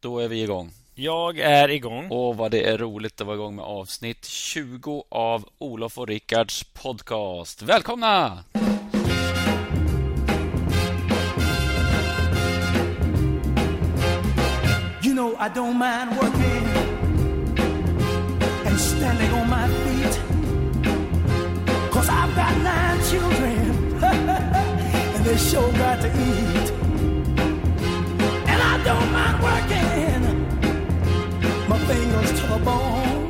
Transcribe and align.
Då 0.00 0.18
är 0.18 0.28
vi 0.28 0.42
igång. 0.42 0.70
Jag 0.94 1.38
är 1.38 1.68
igång. 1.68 2.10
Och 2.10 2.36
vad 2.36 2.50
det 2.50 2.64
är 2.64 2.78
roligt 2.78 3.20
att 3.20 3.26
vara 3.26 3.36
igång 3.36 3.56
med 3.56 3.64
avsnitt 3.64 4.24
20 4.24 5.04
av 5.08 5.44
Olof 5.58 5.98
och 5.98 6.06
Rickards 6.06 6.64
podcast. 6.64 7.62
Välkomna! 7.62 8.44
You 15.02 15.14
know 15.14 15.34
I 15.38 15.48
don't 15.48 15.78
mind 15.78 16.10
working 16.16 16.64
and 18.66 18.80
standing 18.80 19.32
on 19.32 19.48
my 19.50 19.68
feet 19.68 20.20
Cause 21.92 22.08
I've 22.08 22.34
got 22.36 22.56
nine 22.62 23.00
children 23.10 24.02
and 25.14 25.24
they 25.24 25.36
sure 25.36 25.72
got 25.72 26.00
to 26.00 26.08
eat 26.08 26.72
And 28.48 28.62
I 28.62 28.84
don't 28.84 29.12
mind 29.12 29.42
working 29.42 29.87
fingers 31.88 32.30
to 32.40 32.46
the 32.46 32.64
bone 32.64 33.28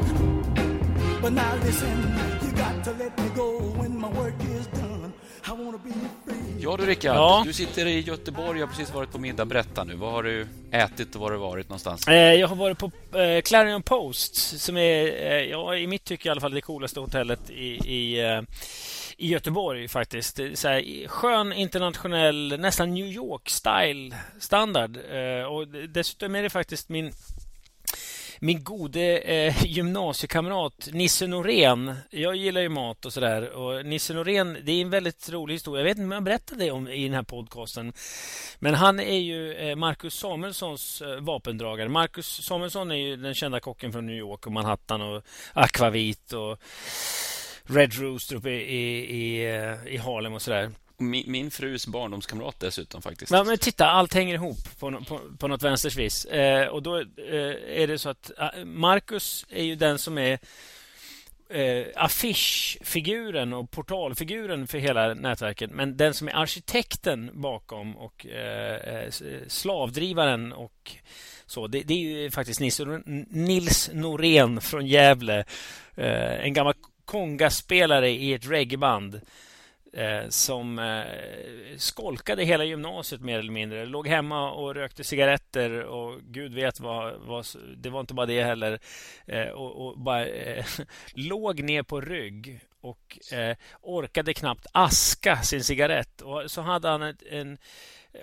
But 1.23 1.33
now 1.33 1.55
listen, 1.65 1.97
you 2.43 2.51
got 2.53 2.85
to 2.85 2.93
let 2.93 3.19
me 3.19 3.29
go 3.37 3.49
when 3.81 4.01
my 4.01 4.09
work 4.09 4.41
is 4.41 4.67
done 4.67 5.13
I 5.49 5.53
wanna 5.53 5.79
be 5.79 5.91
free 6.25 6.49
Ja 6.61 6.77
du 6.77 6.87
Rickard, 6.87 7.17
ja. 7.17 7.43
du 7.47 7.53
sitter 7.53 7.87
i 7.87 8.01
Göteborg 8.01 8.63
och 8.63 8.69
har 8.69 8.77
precis 8.77 8.95
varit 8.95 9.13
på 9.13 9.19
middag. 9.19 9.45
Berätta 9.45 9.85
nu, 9.85 9.95
vad 9.95 10.13
har 10.13 10.23
du 10.23 10.47
ätit 10.71 11.15
och 11.15 11.21
var 11.21 11.29
har 11.29 11.33
du 11.33 11.39
varit 11.39 11.69
någonstans? 11.69 12.09
Eh, 12.09 12.15
jag 12.15 12.49
har 12.49 12.57
varit 12.57 12.79
på 12.79 12.91
eh, 13.19 13.43
Clarion 13.43 13.83
Post 13.83 14.61
som 14.61 14.77
är, 14.77 15.07
eh, 15.07 15.45
ja, 15.45 15.77
i 15.77 15.87
mitt 15.87 16.05
tycke 16.05 16.29
i 16.29 16.31
alla 16.31 16.41
fall, 16.41 16.55
det 16.55 16.61
coolaste 16.61 17.01
hotellet 17.01 17.51
i, 17.51 17.69
i 17.95 18.43
i 19.21 19.29
Göteborg 19.29 19.89
faktiskt. 19.89 20.41
Så 20.55 20.69
här, 20.69 21.09
skön 21.09 21.53
internationell, 21.53 22.61
nästan 22.61 22.95
New 22.95 23.07
York-style 23.07 24.15
standard. 24.41 24.97
och 25.49 25.69
dessutom 25.69 26.35
är 26.35 26.43
det 26.43 26.51
faktiskt 26.51 26.89
min 26.89 27.13
min 28.41 28.65
gode 28.65 29.19
eh, 29.19 29.65
gymnasiekamrat 29.65 30.89
Nisse 30.93 31.27
Norén. 31.27 31.95
Jag 32.11 32.37
gillar 32.37 32.61
ju 32.61 32.69
mat 32.69 33.05
och 33.05 33.13
sådär. 33.13 33.51
Och 33.51 33.87
Nisse 33.87 34.15
Norén, 34.15 34.59
det 34.63 34.73
är 34.73 34.83
en 34.83 34.91
väldigt 34.91 35.29
rolig 35.31 35.55
historia. 35.55 35.81
Jag 35.81 35.85
vet 35.85 35.97
inte 35.97 36.05
om 36.05 36.13
jag 36.13 36.23
berättade 36.23 36.65
det 36.65 36.71
om 36.71 36.89
i 36.89 37.05
den 37.05 37.15
här 37.15 37.23
podcasten. 37.23 37.93
Men 38.59 38.75
han 38.75 39.01
är 39.01 39.19
ju 39.19 39.55
eh, 39.55 39.77
Marcus 39.77 40.15
Samuelssons 40.15 41.03
eh, 41.03 41.21
vapendragare. 41.21 41.89
Marcus 41.89 42.27
Samuelsson 42.45 42.91
är 42.91 42.97
ju 42.97 43.17
den 43.17 43.35
kända 43.35 43.61
kocken 43.61 43.93
från 43.93 44.07
New 44.07 44.17
York 44.17 44.47
och 44.47 44.53
Manhattan 44.53 45.03
och 45.03 45.23
Aquavit 45.53 46.33
och 46.33 46.59
Red 47.65 47.95
Rooster 47.95 48.37
uppe 48.37 48.51
i, 48.51 48.55
i, 48.55 49.15
i, 49.17 49.77
i 49.87 49.97
Harlem 49.97 50.35
och 50.35 50.43
sådär. 50.43 50.71
Min, 51.01 51.33
min 51.33 51.51
frus 51.51 51.87
barndomskamrat 51.87 52.61
dessutom 52.61 53.03
faktiskt. 53.03 53.31
Men, 53.31 53.47
men 53.47 53.59
titta, 53.59 53.87
allt 53.87 54.15
hänger 54.15 54.35
ihop 54.35 54.79
på, 54.79 55.05
på, 55.09 55.21
på 55.39 55.49
något 55.49 55.63
vänsters 55.63 55.97
vis. 55.97 56.25
Eh, 56.25 56.69
och 56.69 56.83
då 56.83 56.99
eh, 56.99 57.81
är 57.83 57.87
det 57.87 57.99
så 57.99 58.09
att 58.09 58.31
eh, 58.39 58.65
Marcus 58.65 59.47
är 59.49 59.65
ju 59.65 59.75
den 59.75 59.99
som 59.99 60.19
är 60.19 60.39
eh, 61.51 61.87
affischfiguren 61.95 63.53
och 63.53 63.71
portalfiguren 63.71 64.67
för 64.67 64.79
hela 64.79 65.15
nätverket. 65.15 65.71
Men 65.71 65.97
den 65.97 66.15
som 66.15 66.29
är 66.29 66.33
arkitekten 66.33 67.31
bakom 67.35 67.97
och 67.97 68.27
eh, 68.27 68.75
eh 68.75 69.11
slavdrivaren 69.47 70.53
och 70.53 70.97
så, 71.47 71.67
det, 71.67 71.83
det, 71.83 71.95
är 71.95 71.99
ju 71.99 72.31
faktiskt 72.31 72.61
Nils, 72.61 72.81
Nils 73.29 73.91
Norén 73.93 74.61
från 74.61 74.87
Gävle. 74.87 75.45
Eh, 75.95 76.45
en 76.45 76.53
gammal 76.53 76.75
kongaspelare 77.05 78.11
i 78.11 78.35
ett 78.35 78.51
reggaeband 78.51 79.21
Eh, 79.93 80.29
som 80.29 80.79
eh, 80.79 81.77
skolkade 81.77 82.45
hela 82.45 82.65
gymnasiet 82.65 83.21
mer 83.21 83.39
eller 83.39 83.53
mindre. 83.53 83.87
Låg 83.87 84.09
hemma 84.09 84.51
och 84.51 84.75
rökte 84.75 85.05
cigaretter 85.05 85.83
och 85.83 86.21
gud 86.23 86.55
vet 86.55 86.81
vad... 86.81 87.15
vad 87.21 87.47
det 87.77 87.91
var 87.91 88.01
inte 88.01 88.15
bara 88.15 88.27
det 88.27 88.45
heller. 88.45 88.79
Eh, 89.27 89.49
och, 89.49 89.87
och, 89.87 90.01
bara 90.01 90.27
låg 91.15 91.63
ner 91.63 91.83
på 91.83 92.01
rygg 92.01 92.61
och 92.81 93.19
orkade 93.83 94.35
knappt 94.35 94.67
aska 94.73 95.43
sin 95.43 95.65
cigarett. 95.65 96.21
Och 96.21 96.51
så 96.51 96.61
hade 96.61 96.89
han 96.89 97.03
ett, 97.03 97.23
en 97.31 97.59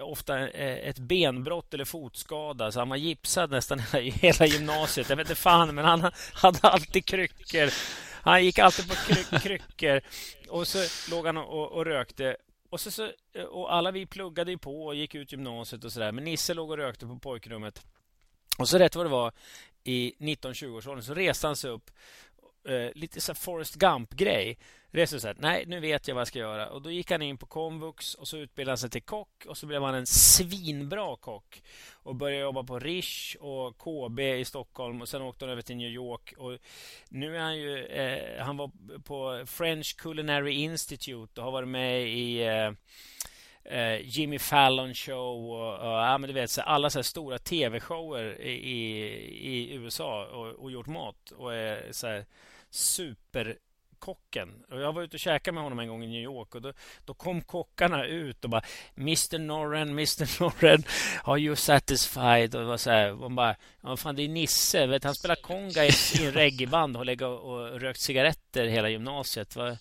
ofta 0.01 0.49
ett 0.49 0.99
benbrott 0.99 1.73
eller 1.73 1.85
fotskada 1.85 2.71
så 2.71 2.79
han 2.79 2.89
var 2.89 2.97
gipsad 2.97 3.51
nästan 3.51 3.79
hela 3.93 4.45
gymnasiet. 4.45 5.09
Jag 5.09 5.17
vet 5.17 5.29
inte 5.29 5.41
fan, 5.41 5.75
men 5.75 5.85
han 5.85 6.11
hade 6.33 6.59
alltid 6.67 7.05
kryckor 7.05 7.69
han 8.25 8.45
gick 8.45 8.59
alltid 8.59 8.89
på 8.89 8.95
kryck, 8.95 9.41
kryckor 9.43 10.01
och 10.49 10.67
så 10.67 11.11
låg 11.11 11.25
han 11.25 11.37
och, 11.37 11.71
och 11.71 11.85
rökte. 11.85 12.37
Och, 12.69 12.79
så, 12.79 12.91
så, 12.91 13.11
och 13.49 13.73
alla 13.73 13.91
vi 13.91 14.05
pluggade 14.05 14.57
på 14.57 14.85
och 14.85 14.95
gick 14.95 15.15
ut 15.15 15.31
gymnasiet 15.31 15.83
och 15.83 15.91
sådär. 15.91 16.11
Men 16.11 16.23
Nisse 16.23 16.53
låg 16.53 16.71
och 16.71 16.77
rökte 16.77 17.05
på 17.05 17.19
pojkrummet. 17.19 17.85
Och 18.57 18.69
så 18.69 18.77
rätt 18.77 18.95
vad 18.95 19.05
det 19.05 19.09
var 19.09 19.31
i 19.83 20.15
19-20-årsåldern 20.19 21.03
så 21.03 21.13
reste 21.13 21.47
han 21.47 21.55
sig 21.55 21.69
upp 21.69 21.91
eh, 22.67 22.89
lite 22.95 23.21
så 23.21 23.33
Forrest 23.33 23.75
Gump-grej. 23.75 24.57
Reste 24.95 25.19
så 25.19 25.27
här, 25.27 25.35
nej, 25.39 25.65
nu 25.67 25.79
vet 25.79 26.07
jag 26.07 26.15
vad 26.15 26.21
jag 26.21 26.27
ska 26.27 26.39
göra. 26.39 26.69
Och 26.69 26.81
Då 26.81 26.91
gick 26.91 27.11
han 27.11 27.21
in 27.21 27.37
på 27.37 27.45
komvux 27.45 28.15
och 28.15 28.27
så 28.27 28.37
utbildade 28.37 28.71
han 28.71 28.77
sig 28.77 28.89
till 28.89 29.01
kock 29.01 29.45
och 29.47 29.57
så 29.57 29.65
blev 29.65 29.83
han 29.83 29.95
en 29.95 30.05
svinbra 30.05 31.15
kock. 31.15 31.61
Och 31.93 32.15
började 32.15 32.41
jobba 32.41 32.63
på 32.63 32.79
Rish 32.79 33.35
och 33.39 33.77
KB 33.77 34.19
i 34.19 34.45
Stockholm 34.45 35.01
och 35.01 35.09
sen 35.09 35.21
åkte 35.21 35.45
han 35.45 35.51
över 35.51 35.61
till 35.61 35.75
New 35.75 35.89
York. 35.89 36.33
Och 36.37 36.57
nu 37.09 37.35
är 37.35 37.39
han 37.39 37.57
ju... 37.57 37.85
Eh, 37.85 38.43
han 38.43 38.57
var 38.57 38.71
på 38.99 39.45
French 39.45 39.97
Culinary 39.97 40.53
Institute 40.53 41.41
och 41.41 41.45
har 41.45 41.51
varit 41.51 41.69
med 41.69 42.07
i... 42.07 42.43
Eh, 42.43 42.71
eh 43.79 44.01
Jimmy 44.01 44.39
Fallon 44.39 44.93
show 44.93 45.51
och, 45.51 45.73
och 45.73 45.99
ja, 45.99 46.17
men 46.17 46.27
du 46.27 46.33
vet, 46.33 46.51
så 46.51 46.61
alla 46.61 46.89
så 46.89 47.03
stora 47.03 47.39
tv-shower 47.39 48.41
i, 48.41 48.57
i, 49.41 49.73
USA 49.73 50.25
och, 50.25 50.47
och, 50.47 50.71
gjort 50.71 50.87
mat 50.87 51.31
och 51.31 51.53
är 51.53 51.91
så 51.91 52.07
här, 52.07 52.25
superkocken. 54.05 54.49
Och 54.71 54.81
jag 54.81 54.93
var 54.93 55.03
ute 55.03 55.15
och 55.15 55.19
käkade 55.19 55.55
med 55.55 55.63
honom 55.63 55.79
en 55.79 55.87
gång 55.87 56.03
i 56.03 56.07
New 56.07 56.21
York 56.21 56.55
och 56.55 56.61
då, 56.61 56.73
då 57.05 57.13
kom 57.13 57.41
kockarna 57.41 58.05
ut 58.05 58.43
och 58.43 58.49
bara 58.49 58.61
Mr 58.97 59.39
Norren, 59.39 59.89
Mr 59.89 60.39
Norren, 60.41 60.83
are 61.23 61.39
you 61.39 61.55
satisfied? 61.55 62.55
Och 62.55 62.61
det 62.61 62.67
var 62.67 62.77
så 62.77 62.89
här, 62.89 63.13
man 63.13 63.35
bara, 63.35 63.55
ja, 63.83 63.97
fan 63.97 64.15
det 64.15 64.23
är 64.23 64.29
Nisse, 64.29 64.87
vet, 64.87 65.03
han 65.03 65.15
spelar 65.15 65.35
konga 65.35 65.85
i, 65.85 65.89
i 66.19 66.31
reggaeband 66.33 66.97
och 66.97 67.05
lägger 67.05 67.27
och, 67.27 67.53
och 67.53 67.81
rökt 67.81 67.99
cigaretter 67.99 68.65
hela 68.65 68.89
gymnasiet. 68.89 69.55
Va? 69.55 69.77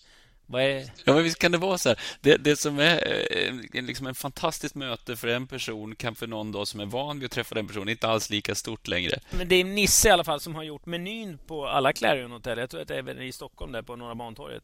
Ja, 1.04 1.14
men 1.14 1.22
visst 1.22 1.38
kan 1.38 1.52
det 1.52 1.58
vara 1.58 1.78
så 1.78 1.88
här. 1.88 2.00
Det, 2.20 2.36
det 2.36 2.56
som 2.56 2.78
är 2.78 3.26
eh, 3.30 3.82
liksom 3.82 4.06
en 4.06 4.14
fantastiskt 4.14 4.74
möte 4.74 5.16
för 5.16 5.28
en 5.28 5.46
person 5.46 5.96
kan 5.96 6.14
för 6.14 6.26
någon 6.26 6.52
då 6.52 6.66
som 6.66 6.80
är 6.80 6.86
van 6.86 7.18
vid 7.18 7.26
att 7.26 7.32
träffa 7.32 7.54
den 7.54 7.66
personen 7.66 7.88
inte 7.88 8.08
alls 8.08 8.30
lika 8.30 8.54
stort 8.54 8.88
längre. 8.88 9.18
Men 9.30 9.48
det 9.48 9.54
är 9.54 9.64
Nisse 9.64 10.08
i 10.08 10.10
alla 10.10 10.24
fall 10.24 10.40
som 10.40 10.54
har 10.54 10.62
gjort 10.62 10.86
menyn 10.86 11.38
på 11.46 11.66
alla 11.66 11.92
Clarion-hotell. 11.92 12.58
Jag 12.58 12.70
tror 12.70 12.80
att 12.80 12.88
det 12.88 12.94
är 12.94 12.98
även 12.98 13.22
i 13.22 13.32
Stockholm 13.32 13.72
där 13.72 13.82
på 13.82 13.96
Norra 13.96 14.14
Bantorget. 14.14 14.62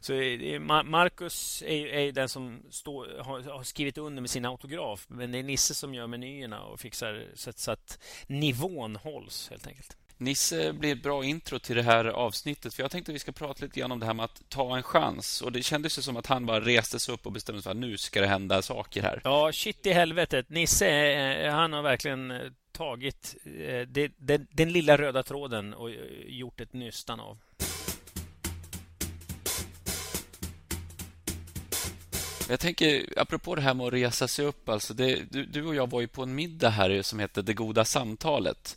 Så 0.00 0.12
Marcus 0.84 1.62
är, 1.66 1.86
är 1.86 2.12
den 2.12 2.28
som 2.28 2.62
stå, 2.70 3.06
har, 3.22 3.40
har, 3.40 3.62
skrivit 3.62 3.98
under 3.98 4.20
med 4.20 4.30
sin 4.30 4.44
autograf. 4.44 5.06
Men 5.08 5.32
det 5.32 5.38
är 5.38 5.42
Nisse 5.42 5.74
som 5.74 5.94
gör 5.94 6.06
menyerna 6.06 6.62
och 6.62 6.80
fixar 6.80 7.24
så 7.34 7.52
så 7.56 7.70
att 7.70 7.98
nivån 8.26 8.96
hålls 8.96 9.48
helt 9.50 9.66
enkelt. 9.66 9.96
Nisse 10.24 10.72
blir 10.72 10.92
ett 10.92 11.02
bra 11.02 11.24
intro 11.24 11.58
till 11.58 11.76
det 11.76 11.82
här 11.82 12.04
avsnittet. 12.04 12.74
För 12.74 12.82
Jag 12.82 12.90
tänkte 12.90 13.12
att 13.12 13.14
vi 13.14 13.18
ska 13.18 13.32
prata 13.32 13.64
lite 13.64 13.80
grann 13.80 13.92
om 13.92 14.00
det 14.00 14.06
här 14.06 14.14
med 14.14 14.24
att 14.24 14.42
ta 14.48 14.76
en 14.76 14.82
chans. 14.82 15.42
Och 15.42 15.52
Det 15.52 15.62
kändes 15.62 16.04
som 16.04 16.16
att 16.16 16.26
han 16.26 16.46
bara 16.46 16.60
reste 16.60 16.98
sig 16.98 17.14
upp 17.14 17.26
och 17.26 17.32
bestämde 17.32 17.62
sig 17.62 17.64
för 17.64 17.70
att 17.70 17.76
nu 17.76 17.96
ska 17.96 18.20
det 18.20 18.26
hända 18.26 18.62
saker 18.62 19.02
här. 19.02 19.20
Ja, 19.24 19.52
shit 19.52 19.86
i 19.86 19.92
helvetet. 19.92 20.50
Nisse, 20.50 20.88
eh, 20.88 21.46
eh, 21.46 21.52
han 21.52 21.72
har 21.72 21.82
verkligen 21.82 22.30
eh, 22.30 22.40
tagit 22.72 23.36
den, 23.88 24.12
den, 24.16 24.46
den 24.50 24.72
lilla 24.72 24.98
röda 24.98 25.22
tråden 25.22 25.74
och 25.74 25.90
gjort 26.26 26.60
ett 26.60 26.72
nystan 26.72 27.20
av. 27.20 27.38
Jag 32.52 32.60
tänker, 32.60 33.04
apropå 33.16 33.54
det 33.54 33.62
här 33.62 33.74
med 33.74 33.86
att 33.86 33.92
resa 33.92 34.28
sig 34.28 34.44
upp, 34.44 34.68
alltså 34.68 34.94
det, 34.94 35.22
du, 35.30 35.44
du, 35.44 35.64
och 35.66 35.74
jag 35.74 35.90
var 35.90 36.00
ju 36.00 36.06
på 36.06 36.22
en 36.22 36.34
middag 36.34 36.68
här 36.68 37.02
som 37.02 37.18
hette 37.18 37.42
Det 37.42 37.54
goda 37.54 37.84
samtalet. 37.84 38.76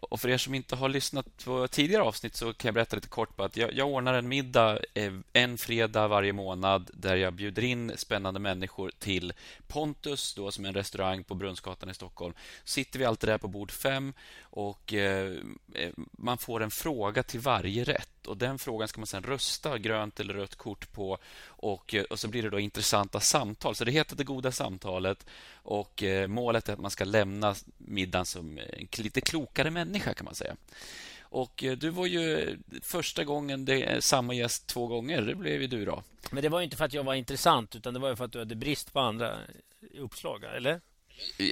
Och 0.00 0.20
för 0.20 0.28
er 0.28 0.38
som 0.38 0.54
inte 0.54 0.76
har 0.76 0.88
lyssnat 0.88 1.44
på 1.44 1.68
tidigare 1.68 2.02
avsnitt 2.02 2.36
så 2.36 2.52
kan 2.52 2.68
jag 2.68 2.74
berätta 2.74 2.96
lite 2.96 3.08
kort 3.08 3.36
på 3.36 3.44
att 3.44 3.56
jag, 3.56 3.72
jag 3.72 3.88
ordnar 3.88 4.14
en 4.14 4.28
middag 4.28 4.78
eh, 4.94 5.12
en 5.32 5.58
fredag 5.58 6.08
varje 6.08 6.32
månad 6.32 6.90
där 6.94 7.16
jag 7.16 7.32
bjuder 7.32 7.64
in 7.64 7.92
spännande 7.96 8.40
människor 8.40 8.90
till 8.98 9.32
Pontus, 9.66 10.34
då, 10.34 10.50
som 10.50 10.64
är 10.64 10.68
en 10.68 10.74
restaurang 10.74 11.24
på 11.24 11.34
Brunnsgatan 11.34 11.90
i 11.90 11.94
Stockholm. 11.94 12.34
sitter 12.64 12.98
vi 12.98 13.04
alltid 13.04 13.28
där 13.28 13.38
på 13.38 13.48
bord 13.48 13.70
fem 13.70 14.12
och 14.40 14.94
eh, 14.94 15.32
eh 15.74 15.90
man 16.12 16.38
får 16.38 16.62
en 16.62 16.70
fråga 16.70 17.22
till 17.22 17.40
varje 17.40 17.84
rätt. 17.84 18.17
Och 18.28 18.36
Den 18.36 18.58
frågan 18.58 18.88
ska 18.88 19.00
man 19.00 19.06
sen 19.06 19.22
rösta 19.22 19.78
grönt 19.78 20.20
eller 20.20 20.34
rött 20.34 20.54
kort 20.54 20.92
på 20.92 21.18
och, 21.46 21.94
eh, 21.94 22.02
och 22.02 22.18
så 22.18 22.28
blir 22.28 22.42
det 22.42 22.50
då 22.50 22.60
intressanta 22.60 23.20
samtal. 23.20 23.74
Så 23.74 23.84
det 23.84 23.90
heter 23.90 24.16
Det 24.16 24.24
goda 24.24 24.52
samtalet 24.52 25.26
och 25.52 26.02
eh, 26.02 26.28
målet 26.28 26.68
är 26.68 26.72
att 26.72 26.80
man 26.80 26.90
ska 26.90 27.04
lämna 27.04 27.54
middagen 27.78 28.26
som 28.26 28.58
en 28.58 28.88
lite 28.98 29.20
klokare 29.20 29.70
människa 29.70 30.14
kan 30.14 30.24
man 30.24 30.34
säga. 30.34 30.56
Och 31.30 31.64
eh, 31.64 31.76
du 31.76 31.90
var 31.90 32.06
ju 32.06 32.56
första 32.82 33.24
gången 33.24 33.64
det 33.64 34.04
samma 34.04 34.34
gäst 34.34 34.66
två 34.66 34.86
gånger. 34.86 35.22
Det 35.22 35.34
blev 35.34 35.60
ju 35.60 35.66
du 35.66 35.84
då. 35.84 36.02
Men 36.30 36.42
det 36.42 36.48
var 36.48 36.60
inte 36.60 36.76
för 36.76 36.84
att 36.84 36.92
jag 36.92 37.04
var 37.04 37.14
intressant 37.14 37.76
utan 37.76 37.94
det 37.94 38.00
var 38.00 38.16
för 38.16 38.24
att 38.24 38.32
du 38.32 38.38
hade 38.38 38.54
brist 38.54 38.92
på 38.92 39.00
andra 39.00 39.36
uppslag, 39.98 40.44
eller? 40.44 40.80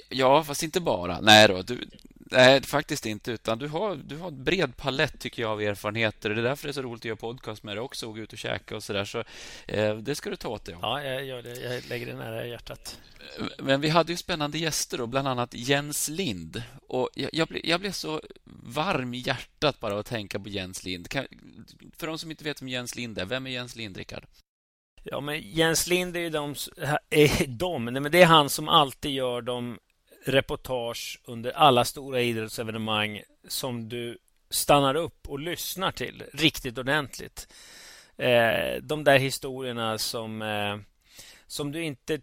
Ja, 0.09 0.45
fast 0.45 0.63
inte 0.63 0.81
bara. 0.81 1.21
Nej 1.21 1.49
då. 1.49 1.63
Du, 1.63 1.89
Nej, 2.31 2.63
faktiskt 2.63 3.07
inte. 3.07 3.33
Utan 3.33 3.59
du 3.59 3.69
har, 3.69 3.97
du 3.97 4.17
har 4.17 4.29
en 4.29 4.45
bred 4.45 4.77
palett 4.77 5.21
tycker 5.21 5.43
jag 5.43 5.51
av 5.51 5.63
erfarenheter. 5.63 6.31
Det 6.31 6.41
är 6.41 6.43
därför 6.43 6.69
det 6.69 6.71
är 6.71 6.73
så 6.73 6.83
roligt 6.83 7.01
att 7.01 7.05
göra 7.05 7.17
podcast 7.17 7.63
med 7.63 7.77
dig 7.77 7.81
också 7.81 8.07
och 8.07 8.15
gå 8.15 8.21
ut 8.21 8.33
och 8.33 8.39
käka 8.39 8.77
och 8.77 8.83
sådär. 8.83 9.05
Så, 9.05 9.25
eh, 9.67 9.97
det 9.97 10.15
ska 10.15 10.31
du 10.31 10.37
ta 10.37 10.49
åt 10.49 10.65
dig 10.65 10.77
Ja, 10.83 11.03
jag 11.03 11.25
gör 11.25 11.43
det. 11.43 11.55
Jag 11.61 11.89
lägger 11.89 12.07
det 12.07 12.15
nära 12.15 12.47
hjärtat. 12.47 13.01
Men 13.59 13.81
vi 13.81 13.89
hade 13.89 14.13
ju 14.13 14.17
spännande 14.17 14.59
gäster, 14.59 14.99
då, 14.99 15.07
bland 15.07 15.29
annat 15.29 15.55
Jens 15.55 16.09
Lind. 16.09 16.63
Och 16.87 17.11
jag, 17.15 17.31
jag, 17.33 17.49
ble, 17.49 17.61
jag 17.65 17.81
blev 17.81 17.93
så 17.93 18.21
varm 18.65 19.15
i 19.15 19.19
hjärtat 19.19 19.81
bara 19.81 19.99
att 19.99 20.07
tänka 20.07 20.41
på 20.41 20.49
Jens 20.49 20.85
Lind. 20.85 21.09
Kan, 21.09 21.27
för 21.97 22.07
de 22.07 22.19
som 22.19 22.31
inte 22.31 22.45
vet 22.45 22.63
vem 22.63 22.69
Jens 22.69 22.97
Lind 22.97 23.19
är, 23.19 23.25
vem 23.25 23.47
är 23.47 23.51
Jens 23.51 23.77
Lind, 23.77 23.97
Rickard? 23.97 24.27
Ja, 25.03 25.21
men 25.21 25.41
Jens 25.41 25.87
Lind 25.87 26.17
är 26.17 26.21
ju 26.21 26.31
de, 26.31 26.55
är 27.11 27.47
de 27.47 27.85
men 27.85 28.13
det 28.13 28.23
är 28.23 28.27
han 28.27 28.51
som 28.51 28.69
alltid 28.69 29.13
gör 29.13 29.43
de 29.43 29.79
reportage 30.27 31.21
under 31.25 31.51
alla 31.51 31.85
stora 31.85 32.21
idrottsevenemang 32.21 33.23
som 33.49 33.89
du 33.89 34.19
stannar 34.51 34.95
upp 34.95 35.29
och 35.29 35.39
lyssnar 35.39 35.93
till 35.93 36.25
riktigt 36.33 36.79
ordentligt. 36.79 37.49
Eh, 38.17 38.83
de 38.83 39.05
där 39.05 39.19
historierna 39.19 39.99
som, 39.99 40.43
eh, 40.43 40.77
som 41.47 41.73
du 41.73 41.83
inte 41.85 42.21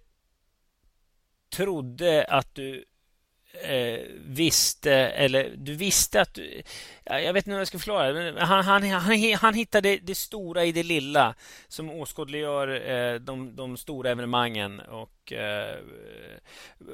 trodde 1.49 2.25
att 2.25 2.55
du 2.55 2.85
eh, 3.61 3.99
visste, 4.25 4.93
eller 4.93 5.53
du 5.57 5.75
visste 5.75 6.21
att 6.21 6.33
du... 6.33 6.61
Jag 7.03 7.33
vet 7.33 7.45
inte 7.45 7.51
hur 7.51 7.57
jag 7.57 7.67
ska 7.67 7.79
förklara. 7.79 8.13
Men 8.13 8.37
han, 8.37 8.63
han, 8.63 8.83
han, 8.83 9.33
han 9.33 9.53
hittade 9.53 9.97
det 9.97 10.15
stora 10.15 10.65
i 10.65 10.71
det 10.71 10.83
lilla 10.83 11.35
som 11.67 11.89
åskådliggör 11.89 12.89
eh, 12.89 13.19
de, 13.19 13.55
de 13.55 13.77
stora 13.77 14.09
evenemangen 14.09 14.79
och 14.79 15.33
eh, 15.33 15.77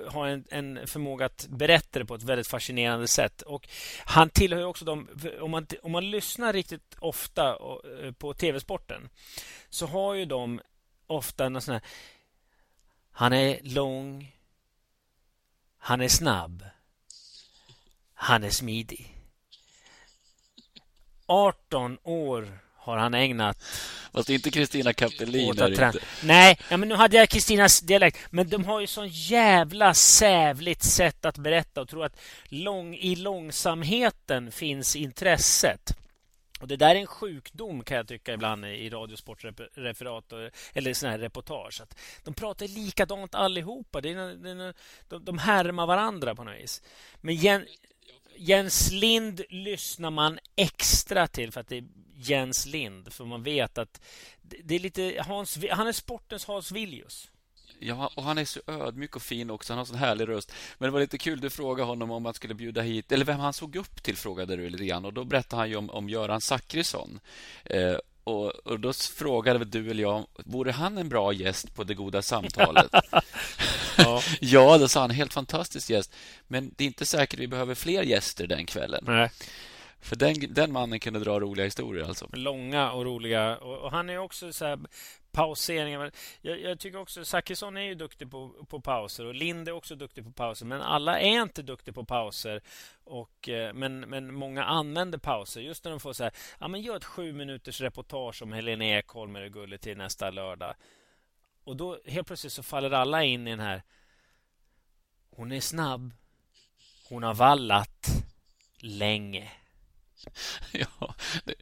har 0.08 0.28
en, 0.28 0.46
en, 0.50 0.88
förmåga 0.88 1.26
att 1.26 1.48
berätta 1.50 2.00
det 2.00 2.06
på 2.06 2.16
ett 2.16 2.24
väldigt 2.24 2.48
fascinerande 2.48 3.08
sätt. 3.08 3.42
Och 3.42 3.70
Han 4.06 4.30
tillhör 4.30 4.64
också 4.64 4.86
de... 4.86 5.08
Om 5.42 5.52
man, 5.52 5.68
om 5.84 5.92
man 5.92 6.12
lyssnar 6.12 6.54
riktigt 6.54 6.96
ofta 7.00 7.50
eh, 7.50 8.12
på 8.12 8.34
TV-sporten 8.34 9.10
så 9.70 9.86
har 9.86 10.14
ju 10.14 10.26
de 10.26 10.62
ofta 11.08 11.46
en 11.46 11.62
sån 11.62 11.74
här... 11.74 11.84
Han 13.12 13.34
är 13.34 13.60
lång 13.64 14.32
han 15.80 16.02
är 16.02 16.08
snabb. 16.08 16.64
Han 18.14 18.44
är 18.44 18.50
smidig. 18.50 19.16
18 21.26 21.98
år 22.04 22.60
har 22.76 22.98
han 22.98 23.14
ägnat 23.14 23.64
Fast 24.14 24.30
inte 24.30 24.52
Kristina 24.52 24.94
Kapelin. 24.94 25.54
Nej, 26.24 26.60
ja, 26.70 26.78
men 26.78 26.90
nu 26.90 26.96
hade 26.96 27.18
jag 27.18 27.30
Kristinas 27.30 27.82
dialekt. 27.82 28.20
Men 28.30 28.50
de 28.50 28.66
har 28.66 28.80
ju 28.80 28.88
sån 28.88 29.08
jävla 29.08 29.94
sävligt 29.94 30.84
sätt 30.84 31.26
att 31.26 31.38
berätta 31.38 31.82
och 31.82 31.90
tro 31.90 32.04
att 32.04 32.20
lång, 32.46 32.96
i 32.96 33.16
långsamheten 33.16 34.52
finns 34.52 34.96
intresset. 34.96 35.99
Och 36.60 36.68
Det 36.68 36.76
där 36.76 36.96
är 36.96 37.00
en 37.00 37.08
sjukdom 37.08 37.84
kan 37.84 37.98
jag 37.98 38.08
tycka 38.08 38.34
ibland 38.34 38.66
i 38.66 38.90
radiosportreferat 38.90 40.34
eller 40.74 40.94
såna 40.94 41.12
här 41.12 41.20
reportage. 41.20 41.82
Att 41.82 42.00
de 42.24 42.34
pratar 42.34 42.68
likadant 42.68 43.36
allihopa. 43.36 44.02
Det 44.02 44.10
är, 44.10 44.36
det 44.36 44.50
är, 44.50 44.74
de, 45.08 45.26
de 45.26 45.38
härmar 45.38 45.86
varandra 45.86 46.36
på 46.36 46.44
något 46.44 46.56
vis. 46.56 46.82
Men 47.22 47.36
Jen, 47.36 47.66
Jens 48.36 48.92
Lind 48.92 49.42
lyssnar 49.50 50.12
man 50.12 50.40
extra 50.56 51.28
till 51.28 51.52
för 51.52 51.62
att 51.62 51.68
det 51.68 51.78
är 51.78 51.88
Jens 52.16 52.66
Lind. 52.66 53.14
För 53.14 53.26
man 53.26 53.44
vet 53.44 53.78
att 53.78 54.02
det 54.42 54.76
är 54.76 54.80
lite 54.80 55.24
Hans, 55.28 55.58
han 55.72 55.88
är 55.88 55.92
sportens 55.92 56.46
Hans 56.46 56.72
Viljus. 56.72 57.32
Ja, 57.80 58.12
och 58.16 58.24
han 58.24 58.38
är 58.38 58.46
så 58.46 58.60
ödmjuk 58.68 59.16
och 59.16 59.22
fin 59.22 59.50
också. 59.50 59.74
Han 59.74 59.78
har 59.78 59.84
en 59.84 59.88
sån 59.88 59.98
härlig 59.98 60.28
röst. 60.28 60.52
Men 60.78 60.88
det 60.88 60.92
var 60.92 61.00
lite 61.00 61.18
kul, 61.18 61.40
du 61.40 61.50
frågade 61.50 61.88
honom 61.88 62.12
om 62.12 62.24
man 62.24 62.34
skulle 62.34 62.54
bjuda 62.54 62.82
hit, 62.82 63.12
eller 63.12 63.26
vem 63.26 63.40
han 63.40 63.54
såg 63.54 63.76
upp 63.76 64.04
till, 64.04 64.18
frågade 64.18 64.56
du 64.56 64.70
lite 64.70 64.86
grann. 64.86 65.06
Och 65.06 65.14
då 65.14 65.24
berättade 65.24 65.62
han 65.62 65.70
ju 65.70 65.76
om, 65.76 65.90
om 65.90 66.10
Göran 66.10 66.42
Zachrisson. 66.42 67.20
Eh, 67.64 67.98
och, 68.24 68.50
och, 68.50 68.80
då 68.80 68.94
frågade 68.94 69.66
du 69.66 69.92
eller 69.92 70.04
jag, 70.04 70.28
vore 70.46 70.72
han 70.72 70.98
en 70.98 71.10
bra 71.10 71.34
gäst 71.34 71.76
på 71.76 71.84
Det 71.84 71.94
goda 71.94 72.22
samtalet? 72.22 72.92
ja. 73.98 74.22
ja, 74.40 74.78
då 74.78 74.88
sa 74.88 75.02
han, 75.02 75.10
helt 75.10 75.34
fantastisk 75.34 75.90
gäst. 75.90 76.16
Men 76.48 76.74
det 76.78 76.84
är 76.84 76.88
inte 76.88 77.06
säkert 77.06 77.40
vi 77.40 77.48
behöver 77.48 77.76
fler 77.76 78.04
gäster 78.04 78.48
den 78.48 78.66
kvällen. 78.66 79.04
Nej. 79.08 79.32
För 80.02 80.16
den, 80.16 80.36
den 80.50 80.72
mannen 80.72 81.00
kunde 81.00 81.20
dra 81.20 81.40
roliga 81.40 81.66
historier 81.66 82.06
alltså. 82.06 82.28
Långa 82.34 82.92
och 82.92 83.06
roliga. 83.06 83.58
Och, 83.58 83.78
och 83.78 83.92
han 83.92 84.10
är 84.10 84.18
också 84.18 84.54
så 84.54 84.66
här 84.66 84.80
pauseringar. 85.32 86.12
Jag, 86.42 86.62
jag, 86.62 86.80
tycker 86.80 87.00
också 87.00 87.26
Zachrisson 87.26 87.78
är 87.78 87.82
ju 87.82 87.96
duktig 87.96 88.32
på, 88.32 88.66
på 88.70 88.82
pauser 88.82 89.26
och 89.26 89.36
Lind 89.36 89.68
är 89.68 89.72
också 89.72 89.96
duktig 89.96 90.24
på 90.24 90.32
pauser. 90.32 90.66
Men 90.66 90.82
alla 90.82 91.20
är 91.20 91.42
inte 91.42 91.62
duktiga 91.62 91.94
på 91.94 92.06
pauser. 92.06 92.62
Och, 93.04 93.50
eh, 93.50 93.74
men, 93.74 94.00
men 94.00 94.34
många 94.34 94.64
använder 94.64 95.18
pauser. 95.18 95.62
Just 95.62 95.84
när 95.84 95.92
de 95.92 96.00
får 96.00 96.14
så 96.14 96.24
här, 96.24 96.34
ja 96.60 96.68
men 96.68 96.82
gör 96.82 96.98
ett 96.98 97.06
sju 97.06 97.34
minuters 97.34 97.82
reportage 97.82 98.42
om 98.42 98.54
Helena 98.54 98.86
Ekholm 98.86 99.36
eller 99.36 99.50
Gullit 99.50 99.82
till 99.82 99.98
nästa 99.98 100.32
lördag. 100.32 100.76
Och 101.64 101.76
då 101.76 102.00
helt 102.06 102.28
plötsligt 102.28 102.54
så 102.54 102.64
faller 102.64 102.92
alla 102.92 103.24
in 103.24 103.48
i 103.48 103.50
den 103.50 103.60
här. 103.60 103.84
Hon 105.30 105.52
är 105.52 105.60
snabb. 105.60 106.12
Hon 107.10 107.24
har 107.24 107.34
vallat 107.34 108.08
länge. 108.80 109.52
ja, 110.72 111.16
det, 111.44 111.56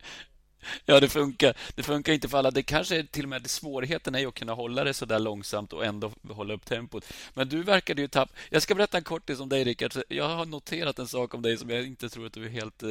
ja, 0.85 0.99
det 0.99 1.09
funkar. 1.09 1.53
Det 1.75 1.83
funkar 1.83 2.13
inte 2.13 2.29
för 2.29 2.37
alla. 2.37 2.51
Det 2.51 2.63
kanske 2.63 2.97
är 2.97 3.03
till 3.03 3.23
och 3.23 3.29
med 3.29 3.49
svårigheten 3.49 4.15
är 4.15 4.27
att 4.27 4.33
kunna 4.33 4.53
hålla 4.53 4.83
det 4.83 4.93
så 4.93 5.05
där 5.05 5.19
långsamt 5.19 5.73
och 5.73 5.85
ändå 5.85 6.11
hålla 6.29 6.53
upp 6.53 6.65
tempot. 6.65 7.05
Men 7.33 7.49
du 7.49 7.63
verkade 7.63 8.01
ju 8.01 8.07
tapp. 8.07 8.29
Jag 8.49 8.61
ska 8.61 8.75
berätta 8.75 8.97
en 8.97 9.03
kortis 9.03 9.39
om 9.39 9.49
dig, 9.49 9.63
Rickard. 9.63 9.93
Jag 10.09 10.29
har 10.29 10.45
noterat 10.45 10.99
en 10.99 11.07
sak 11.07 11.33
om 11.33 11.41
dig 11.41 11.57
som 11.57 11.69
jag 11.69 11.85
inte 11.85 12.09
tror 12.09 12.25
att 12.25 12.33
du 12.33 12.45
är 12.45 12.49
helt 12.49 12.83
eh, 12.83 12.89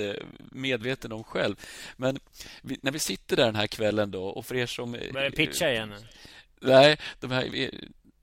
medveten 0.53 1.13
om 1.13 1.25
själv. 1.25 1.57
Men 1.97 2.19
när 2.63 2.93
vi 2.93 2.99
sitter 2.99 3.37
där 3.37 3.45
den 3.45 3.57
här 3.57 3.67
kvällen 3.67 4.11
då 4.11 4.25
och 4.25 4.47
för 4.47 4.55
er 4.55 4.67
som... 4.67 4.93
Börjar 5.13 5.31
pitcha 5.31 5.71
igen? 5.71 5.95
Nej, 6.61 6.99
de 7.21 7.31
här, 7.31 7.71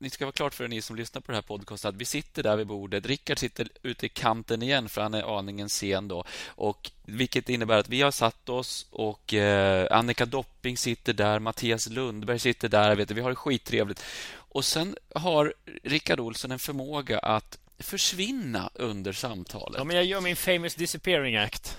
ni 0.04 0.10
ska 0.10 0.26
vara 0.26 0.32
klart 0.32 0.54
för 0.54 0.64
er 0.64 0.68
ni 0.68 0.82
som 0.82 0.96
lyssnar 0.96 1.22
på 1.22 1.32
det 1.32 1.38
här 1.38 1.42
podcasten 1.42 1.90
att 1.90 1.96
vi 1.96 2.06
sitter 2.06 2.44
där 2.44 2.56
vid 2.56 2.68
bordet. 2.68 3.06
Rickard 3.06 3.40
sitter 3.40 3.68
ute 3.84 4.06
i 4.06 4.10
kanten 4.10 4.62
igen 4.62 4.90
för 4.90 5.02
han 5.02 5.14
är 5.14 5.38
aningen 5.38 5.70
sen 5.70 6.08
då. 6.08 6.24
Och 6.48 6.92
vilket 7.04 7.50
innebär 7.50 7.78
att 7.78 7.90
vi 7.90 8.02
har 8.02 8.12
satt 8.12 8.50
oss 8.50 8.88
och 8.92 9.34
eh, 9.34 9.88
Annika 9.98 10.26
Dopping 10.26 10.78
sitter 10.78 11.14
där, 11.14 11.40
Mattias 11.40 11.90
Lundberg 11.90 12.40
sitter 12.40 12.70
där. 12.70 12.96
Vet 12.96 13.08
du, 13.08 13.14
vi 13.14 13.22
har 13.22 13.30
det 13.30 13.36
skittrevligt. 13.36 14.04
Och 14.34 14.66
sen 14.66 14.96
har 15.16 15.54
Rickard 15.84 16.20
Olsson 16.20 16.52
en 16.52 16.60
förmåga 16.60 17.20
att 17.20 17.58
försvinna 17.80 18.70
under 18.74 19.14
samtalet. 19.14 19.78
Ja, 19.78 19.84
men 19.84 19.96
jag 19.96 20.06
gör 20.06 20.22
min 20.22 20.36
famous 20.36 20.76
disappearing 20.76 21.36
act. 21.36 21.78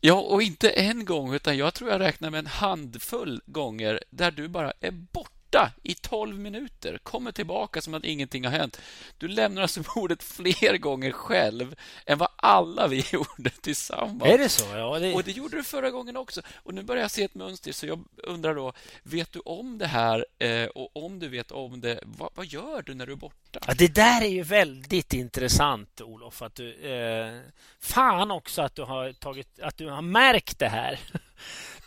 Ja, 0.00 0.14
och 0.14 0.42
inte 0.42 0.70
en 0.70 1.04
gång, 1.04 1.34
utan 1.34 1.56
jag 1.56 1.74
tror 1.74 1.90
jag 1.90 2.00
räknar 2.00 2.30
med 2.30 2.38
en 2.38 2.46
handfull 2.46 3.42
gånger 3.46 4.04
där 4.10 4.30
du 4.30 4.48
bara 4.48 4.72
är 4.80 4.90
borta 4.90 5.39
borta 5.50 5.72
i 5.82 5.94
12 5.94 6.38
minuter, 6.38 6.98
kommer 7.02 7.32
tillbaka 7.32 7.80
som 7.80 7.94
att 7.94 8.04
ingenting 8.04 8.44
har 8.44 8.52
hänt. 8.52 8.80
Du 9.18 9.28
lämnar 9.28 9.62
alltså 9.62 9.82
bordet 9.94 10.22
fler 10.22 10.78
gånger 10.78 11.12
själv 11.12 11.74
än 12.06 12.18
vad 12.18 12.28
alla 12.36 12.86
vi 12.88 13.04
gjorde 13.12 13.50
tillsammans. 13.60 14.22
Är 14.24 14.38
det 14.38 14.48
så? 14.48 14.76
Ja, 14.76 14.98
det... 14.98 15.14
Och 15.14 15.24
det 15.24 15.30
gjorde 15.30 15.56
du 15.56 15.64
förra 15.64 15.90
gången 15.90 16.16
också. 16.16 16.42
Och 16.54 16.74
Nu 16.74 16.82
börjar 16.82 17.02
jag 17.02 17.10
se 17.10 17.24
ett 17.24 17.34
mönster, 17.34 17.72
så 17.72 17.86
jag 17.86 18.04
undrar 18.16 18.54
då, 18.54 18.72
vet 19.02 19.32
du 19.32 19.40
om 19.44 19.78
det 19.78 19.86
här? 19.86 20.26
Eh, 20.38 20.64
och 20.64 21.04
om 21.04 21.18
du 21.18 21.28
vet 21.28 21.50
om 21.50 21.80
det, 21.80 22.00
vad, 22.02 22.30
vad, 22.34 22.46
gör 22.46 22.82
du 22.82 22.94
när 22.94 23.06
du 23.06 23.12
är 23.12 23.16
borta? 23.16 23.60
Ja, 23.66 23.74
det 23.78 23.94
där 23.94 24.22
är 24.22 24.28
ju 24.28 24.42
väldigt 24.42 25.12
intressant, 25.12 26.00
Olof. 26.00 26.42
Att 26.42 26.54
du, 26.54 26.74
eh, 26.74 27.40
fan 27.80 28.30
också 28.30 28.62
att 28.62 28.74
du 28.74 28.82
har 28.82 29.12
tagit, 29.12 29.60
att 29.60 29.76
du 29.76 29.88
har 29.88 30.02
märkt 30.02 30.58
det 30.58 30.68
här. 30.68 31.00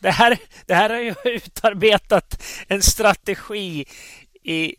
Det 0.03 0.11
här, 0.11 0.37
det 0.65 0.73
här 0.73 0.89
har 0.89 0.99
ju 0.99 1.15
utarbetat 1.23 2.43
en 2.67 2.81
strategi 2.81 3.85
i 4.43 4.75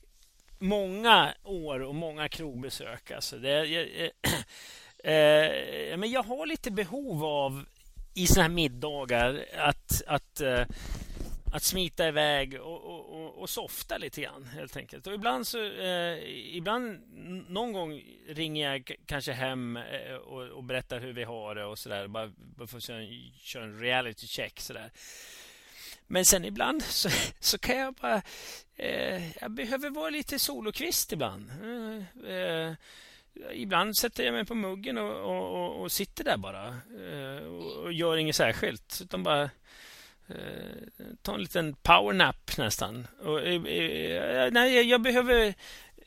många 0.59 1.35
år 1.45 1.81
och 1.81 1.95
många 1.95 2.29
krogbesök. 2.29 3.11
Alltså 3.11 3.39
det, 3.39 3.65
jag, 3.65 3.85
eh, 5.05 5.99
men 5.99 6.11
jag 6.11 6.23
har 6.23 6.47
lite 6.47 6.71
behov 6.71 7.25
av 7.25 7.65
i 8.15 8.27
såna 8.27 8.43
här 8.43 8.51
middagar 8.51 9.45
att, 9.59 10.03
att 10.07 10.41
eh, 10.41 10.63
att 11.55 11.63
smita 11.63 12.09
iväg 12.09 12.61
och, 12.61 12.85
och, 12.85 13.21
och, 13.21 13.39
och, 13.39 13.51
softa 13.51 13.99
lite 13.99 14.21
grann 14.21 14.45
helt 14.45 14.77
enkelt. 14.77 15.07
Och 15.07 15.15
ibland 15.15 15.47
så, 15.47 15.65
eh, 15.65 16.19
ibland 16.57 17.03
någon 17.49 17.73
gång 17.73 18.03
ringer 18.29 18.73
jag 18.73 18.93
kanske 19.07 19.33
hem 19.33 19.77
eh, 19.77 20.15
och, 20.15 20.49
och, 20.49 20.65
berättar 20.65 21.01
hur 21.01 21.13
vi 21.13 21.25
har 21.25 21.55
det 21.55 21.65
och 21.65 21.79
sådär. 21.79 22.09
Bara, 22.09 22.33
bara 22.37 22.67
för 22.67 22.77
att 22.77 22.83
köra, 22.83 23.07
köra 23.37 23.65
en 23.65 23.81
reality 23.81 24.27
check 24.27 24.61
sådär. 24.61 24.91
Men 26.07 26.25
sen 26.25 26.45
ibland 26.45 26.83
så, 26.89 27.09
så 27.41 27.59
kan 27.59 27.79
jag 27.79 27.95
bara... 27.95 28.23
Eh, 28.77 29.39
jag 29.41 29.51
behöver 29.51 29.91
vara 29.91 30.11
lite 30.11 30.39
solokvist 30.39 31.13
ibland. 31.13 31.51
Eh, 32.25 32.35
eh, 32.35 32.73
ibland 33.53 33.97
sätter 33.97 34.25
jag 34.25 34.35
mig 34.35 34.45
på 34.45 34.55
muggen 34.55 34.99
och, 34.99 35.17
och, 35.21 35.83
och 35.83 35.93
sitter 35.93 36.25
där 36.25 36.37
bara. 36.37 36.69
Eh, 36.69 37.47
och, 37.47 37.93
gör 37.93 38.17
inget 38.17 38.37
särskilt. 38.37 39.01
Utan 39.03 39.23
bara 39.23 39.51
Eh, 40.29 41.07
ta 41.23 41.35
en 41.35 41.41
liten 41.41 41.75
powernap 41.83 42.59
nästan. 42.59 43.07
Och, 43.23 43.41
eh, 43.41 43.65
eh, 43.65 44.51
nej, 44.53 44.91
jag 44.91 45.03
behöver 45.03 45.55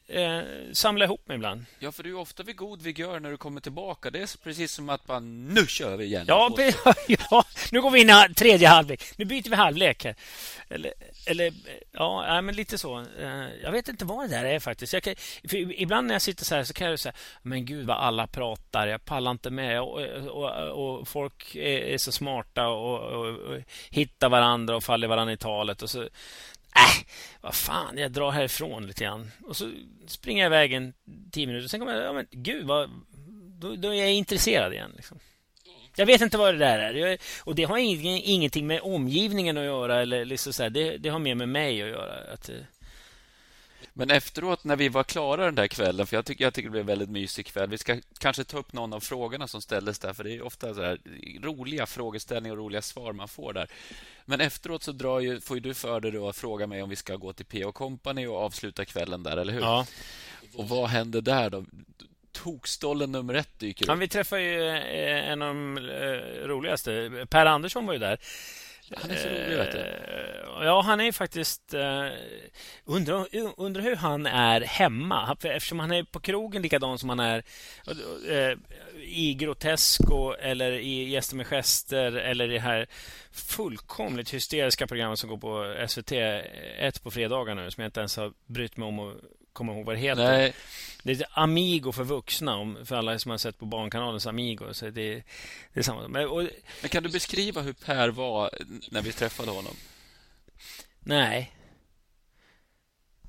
eh, 0.07 0.41
samla 0.73 1.05
ihop 1.05 1.27
mig 1.27 1.35
ibland. 1.35 1.65
Ja, 1.79 1.91
för 1.91 2.03
du 2.03 2.09
är 2.09 2.17
ofta 2.17 2.43
vid 2.43 2.55
god 2.55 2.81
vigör 2.81 3.19
när 3.19 3.31
du 3.31 3.37
kommer 3.37 3.61
tillbaka. 3.61 4.09
Det 4.09 4.19
är 4.19 4.43
precis 4.43 4.71
som 4.71 4.89
att 4.89 5.07
man 5.07 5.47
nu 5.47 5.67
kör 5.67 5.97
vi 5.97 6.05
igen. 6.05 6.25
Ja, 6.27 6.55
ja, 7.07 7.45
nu 7.71 7.81
går 7.81 7.91
vi 7.91 8.01
in 8.01 8.09
i 8.09 8.33
tredje 8.33 8.67
halvlek. 8.67 9.03
Nu 9.17 9.25
byter 9.25 9.49
vi 9.49 9.55
halvlek 9.55 10.03
här. 10.03 10.15
Eller, 10.69 10.93
eller 11.25 11.53
ja, 11.91 12.41
men 12.41 12.55
lite 12.55 12.77
så. 12.77 12.99
Eh, 12.99 13.47
jag 13.63 13.71
vet 13.71 13.87
inte 13.87 14.05
vad 14.05 14.29
det 14.29 14.35
där 14.35 14.45
är 14.45 14.59
faktiskt. 14.59 15.01
Kan, 15.01 15.15
ibland 15.53 16.07
när 16.07 16.15
jag 16.15 16.21
sitter 16.21 16.45
så 16.45 16.55
här 16.55 16.63
så 16.63 16.73
kan 16.73 16.89
jag 16.89 16.99
säga, 16.99 17.13
men 17.41 17.65
gud 17.65 17.85
vad 17.85 17.97
alla 17.97 18.27
pratar. 18.27 18.87
Jag 18.87 19.05
pallar 19.05 19.31
inte 19.31 19.49
med. 19.49 19.81
Och, 19.81 20.01
och, 20.27 20.97
och 20.99 21.07
folk 21.07 21.55
är, 21.55 21.97
så 21.97 22.11
smarta 22.11 22.67
och, 22.67 22.99
och, 22.99 23.61
hittar 23.89 24.29
varandra 24.29 24.75
och 24.75 24.83
faller 24.83 25.07
varandra 25.07 25.33
i 25.33 25.37
talet. 25.37 25.81
Och 25.81 25.89
så 25.89 26.09
Äh, 26.77 27.05
vad 27.41 27.55
fan, 27.55 27.97
jag 27.97 28.11
drar 28.11 28.31
härifrån 28.31 28.87
lite 28.87 29.03
grann. 29.03 29.31
Och 29.47 29.57
så 29.57 29.71
springer 30.07 30.43
jag 30.43 30.49
iväg 30.49 30.73
en 30.73 30.93
tio 31.31 31.47
minuter. 31.47 31.67
Sen 31.67 31.79
kommer 31.79 31.93
jag, 31.93 32.03
ja, 32.03 32.13
men 32.13 32.27
gud, 32.31 32.67
vad, 32.67 32.89
då, 33.59 33.75
då 33.75 33.93
är 33.93 33.93
jag 33.93 34.13
intresserad 34.13 34.73
igen. 34.73 34.91
Liksom. 34.95 35.19
Jag 35.95 36.05
vet 36.05 36.21
inte 36.21 36.37
vad 36.37 36.53
det 36.53 36.57
där 36.57 36.79
är. 36.79 36.93
Jag, 36.93 37.17
och 37.43 37.55
det 37.55 37.63
har 37.63 37.77
ingenting 37.77 38.67
med 38.67 38.81
omgivningen 38.81 39.57
att 39.57 39.63
göra. 39.63 40.01
Eller 40.01 40.25
liksom 40.25 40.53
så 40.53 40.63
här, 40.63 40.69
det, 40.69 40.97
det, 40.97 41.09
har 41.09 41.19
mer 41.19 41.35
med 41.35 41.49
mig 41.49 41.81
att 41.81 41.89
göra. 41.89 42.33
Att, 42.33 42.49
eh, 42.49 42.55
men 43.97 44.09
efteråt 44.09 44.63
när 44.63 44.75
vi 44.75 44.89
var 44.89 45.03
klara 45.03 45.45
den 45.45 45.55
där 45.55 45.67
kvällen, 45.67 46.07
för 46.07 46.17
jag 46.17 46.25
tycker, 46.25 46.43
jag 46.43 46.53
tycker 46.53 46.67
det 46.67 46.71
blev 46.71 46.81
en 46.81 46.87
väldigt 46.87 47.09
mysig 47.09 47.45
kväll. 47.45 47.69
Vi 47.69 47.77
ska 47.77 47.97
kanske 48.17 48.43
ta 48.43 48.57
upp 48.57 48.73
någon 48.73 48.93
av 48.93 48.99
frågorna 48.99 49.47
som 49.47 49.61
ställdes 49.61 49.99
där, 49.99 50.13
för 50.13 50.23
det 50.23 50.35
är 50.35 50.41
ofta 50.41 50.73
så 50.73 50.97
roliga 51.41 51.85
frågeställningar 51.85 52.55
och 52.55 52.63
roliga 52.63 52.81
svar 52.81 53.13
man 53.13 53.27
får 53.27 53.53
där. 53.53 53.67
Men 54.25 54.41
efteråt 54.41 54.83
så 54.83 54.91
drar 54.91 55.19
ju, 55.19 55.39
får 55.39 55.57
ju 55.57 55.61
du 55.61 55.73
för 55.73 55.99
dig 55.99 56.17
att 56.17 56.37
fråga 56.37 56.67
mig 56.67 56.83
om 56.83 56.89
vi 56.89 56.95
ska 56.95 57.15
gå 57.15 57.33
till 57.33 57.45
P.O. 57.45 57.71
Company 57.71 58.27
och 58.27 58.37
avsluta 58.37 58.85
kvällen 58.85 59.23
där, 59.23 59.37
eller 59.37 59.53
hur? 59.53 59.61
Ja. 59.61 59.85
Och 60.53 60.69
vad 60.69 60.89
händer 60.89 61.21
där 61.21 61.49
då? 61.49 61.65
Tokstollen 62.31 63.11
nummer 63.11 63.33
ett 63.33 63.59
dyker 63.59 63.85
upp. 63.85 63.89
Ja, 63.89 63.95
vi 63.95 64.07
träffar 64.07 64.37
ju 64.37 64.67
eh, 64.67 65.29
en 65.29 65.41
av 65.41 65.47
de 65.47 65.77
eh, 65.77 66.47
roligaste. 66.47 67.25
Per 67.29 67.45
Andersson 67.45 67.85
var 67.85 67.93
ju 67.93 67.99
där. 67.99 68.19
Han 68.95 69.11
är 69.11 69.15
så 69.15 69.27
rolig, 69.27 69.57
vet 69.57 69.71
du. 69.71 69.79
Eh, 69.79 70.65
ja, 70.65 70.81
han 70.81 71.01
är 71.01 71.11
faktiskt... 71.11 71.73
Uh, 71.73 72.07
undrar, 72.85 73.27
undrar 73.57 73.81
hur 73.81 73.95
han 73.95 74.25
är 74.25 74.61
hemma. 74.61 75.37
Eftersom 75.43 75.79
han 75.79 75.91
är 75.91 76.03
på 76.03 76.19
krogen 76.19 76.61
likadan 76.61 76.97
som 76.97 77.09
han 77.09 77.19
är 77.19 77.43
uh, 78.29 78.57
i 79.01 79.33
Grotesco 79.33 80.31
eller 80.31 80.71
i 80.71 81.09
Gäster 81.09 81.35
med 81.35 81.47
gester 81.47 82.11
eller 82.11 82.51
i 82.51 82.53
det 82.53 82.59
här 82.59 82.87
fullkomligt 83.31 84.33
hysteriska 84.33 84.87
programmet 84.87 85.19
som 85.19 85.29
går 85.29 85.37
på 85.37 85.87
SVT 85.87 86.11
1 86.11 87.03
på 87.03 87.11
fredagar 87.11 87.55
nu 87.55 87.71
som 87.71 87.81
jag 87.81 87.87
inte 87.87 87.99
ens 87.99 88.17
har 88.17 88.33
brytt 88.45 88.77
mig 88.77 88.87
om 88.87 88.99
att 88.99 89.15
komma 89.57 89.73
ihåg 89.73 89.85
vad 89.85 89.95
det 89.95 89.99
heter. 89.99 90.23
Nej. 90.23 90.53
Det 91.03 91.11
är 91.11 91.27
Amigo 91.31 91.91
för 91.91 92.03
vuxna, 92.03 92.75
för 92.85 92.95
alla 92.95 93.19
som 93.19 93.31
har 93.31 93.37
sett 93.37 93.57
på 93.57 93.65
Barnkanalens 93.65 94.27
Amigo. 94.27 94.73
Så 94.73 94.85
det, 94.85 95.23
det 95.73 95.79
är 95.79 95.81
samma. 95.81 96.07
Men, 96.07 96.27
och, 96.27 96.41
Men 96.81 96.89
kan 96.89 97.03
du 97.03 97.09
beskriva 97.09 97.61
hur 97.61 97.73
Per 97.73 98.09
var 98.09 98.49
när 98.91 99.01
vi 99.01 99.11
träffade 99.11 99.51
honom? 99.51 99.75
Nej. 100.99 101.53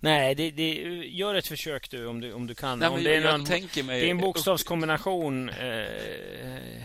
Nej, 0.01 0.35
det, 0.35 0.51
det, 0.51 0.75
gör 1.07 1.35
ett 1.35 1.47
försök 1.47 1.91
du 1.91 2.07
om 2.07 2.21
du, 2.21 2.33
om 2.33 2.47
du 2.47 2.55
kan. 2.55 2.79
Nej, 2.79 2.89
om 2.89 3.05
det, 3.05 3.17
är 3.17 3.21
någon, 3.21 3.43
mig... 3.87 4.01
det 4.01 4.07
är 4.07 4.11
en 4.11 4.19
bokstavskombination. 4.19 5.49
Eh, 5.49 6.83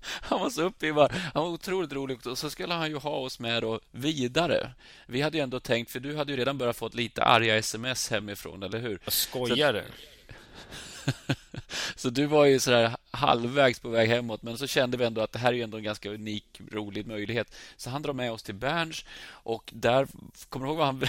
han 0.22 0.40
var 0.40 0.50
så 0.50 0.62
uppivad. 0.62 1.12
Han 1.34 1.42
var 1.42 1.50
otroligt 1.50 1.92
rolig. 1.92 2.26
Och 2.26 2.38
så 2.38 2.50
skulle 2.50 2.74
han 2.74 2.90
ju 2.90 2.96
ha 2.96 3.10
oss 3.10 3.38
med 3.38 3.62
då 3.62 3.80
vidare. 3.90 4.72
Vi 5.06 5.20
hade 5.20 5.36
ju 5.36 5.42
ändå 5.42 5.60
tänkt, 5.60 5.90
för 5.90 6.00
du 6.00 6.16
hade 6.16 6.32
ju 6.32 6.38
redan 6.38 6.58
börjat 6.58 6.76
få 6.76 6.90
lite 6.92 7.22
arga 7.22 7.56
sms 7.56 8.10
hemifrån, 8.10 8.62
eller 8.62 8.78
hur? 8.78 8.98
Jag 9.04 9.12
skojar 9.12 9.72
du? 9.72 9.84
så 11.96 12.10
du 12.10 12.26
var 12.26 12.44
ju 12.44 12.60
så 12.60 12.70
där 12.70 12.96
halvvägs 13.10 13.80
på 13.80 13.88
väg 13.88 14.08
hemåt, 14.08 14.42
men 14.42 14.58
så 14.58 14.66
kände 14.66 14.96
vi 14.96 15.04
ändå 15.04 15.20
att 15.20 15.32
det 15.32 15.38
här 15.38 15.52
är 15.52 15.64
ändå 15.64 15.76
en 15.76 15.82
ganska 15.82 16.10
unik, 16.10 16.60
rolig 16.72 17.06
möjlighet. 17.06 17.56
Så 17.76 17.90
han 17.90 18.02
drar 18.02 18.12
med 18.12 18.32
oss 18.32 18.42
till 18.42 18.54
Berns 18.54 19.04
och 19.28 19.70
där, 19.74 20.06
kommer 20.48 20.66
du 20.66 20.70
ihåg 20.70 20.78
vad 20.78 20.86
han 20.86 20.98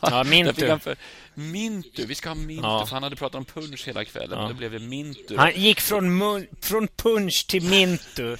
Ja, 0.00 0.24
Mintu. 0.24 0.78
För, 0.78 0.96
mintu. 1.34 2.06
Vi 2.06 2.14
ska 2.14 2.28
ha 2.28 2.34
Mintu. 2.34 2.62
Ja. 2.62 2.86
Han 2.90 3.02
hade 3.02 3.16
pratat 3.16 3.34
om 3.34 3.44
punch 3.44 3.86
hela 3.86 4.04
kvällen. 4.04 4.38
Ja. 4.38 4.48
Då 4.48 4.54
blev 4.54 4.72
det 4.72 4.78
Mintu. 4.78 5.36
Han 5.36 5.52
gick 5.54 5.80
från, 5.80 6.46
från 6.60 6.88
punch 6.88 7.46
till 7.46 7.62
Mintu. 7.62 8.36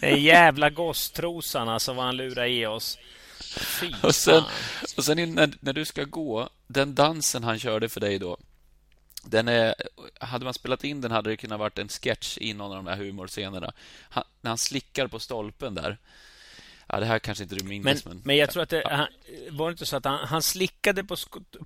Den 0.00 0.22
jävla 0.22 0.70
gosstrosan 0.70 1.68
alltså 1.68 1.92
vad 1.92 2.04
han 2.04 2.16
lurade 2.16 2.48
i 2.48 2.66
oss. 2.66 2.98
Fy 3.56 3.92
och 4.02 4.14
sen, 4.14 4.42
och 4.96 5.04
sen 5.04 5.34
när, 5.34 5.50
när 5.60 5.72
du 5.72 5.84
ska 5.84 6.04
gå, 6.04 6.48
den 6.66 6.94
dansen 6.94 7.44
han 7.44 7.58
körde 7.58 7.88
för 7.88 8.00
dig 8.00 8.18
då. 8.18 8.36
Den 9.24 9.48
är, 9.48 9.74
hade 10.20 10.44
man 10.44 10.54
spelat 10.54 10.84
in 10.84 11.00
den 11.00 11.10
hade 11.10 11.30
det 11.30 11.36
kunnat 11.36 11.58
varit 11.58 11.78
en 11.78 11.88
sketch 11.88 12.38
i 12.40 12.54
någon 12.54 12.70
av 12.70 12.76
de 12.76 12.86
här 12.86 12.96
humorscenerna. 12.96 13.72
Han, 14.08 14.24
när 14.40 14.50
han 14.50 14.58
slickar 14.58 15.06
på 15.06 15.18
stolpen 15.18 15.74
där. 15.74 15.98
Ja, 16.92 17.00
det 17.00 17.06
här 17.06 17.18
kanske 17.18 17.44
inte 17.44 17.54
du 17.54 17.64
minns. 17.64 17.84
Men, 17.84 17.96
men, 18.04 18.22
men 18.24 18.36
jag 18.36 18.50
tror 18.50 18.62
att 18.62 18.68
det 18.68 18.82
ja. 18.82 18.94
han, 18.94 19.06
var 19.50 19.66
det 19.66 19.72
inte 19.72 19.86
så 19.86 19.96
att 19.96 20.04
han, 20.04 20.18
han 20.18 20.42
slickade 20.42 21.04
på, 21.04 21.16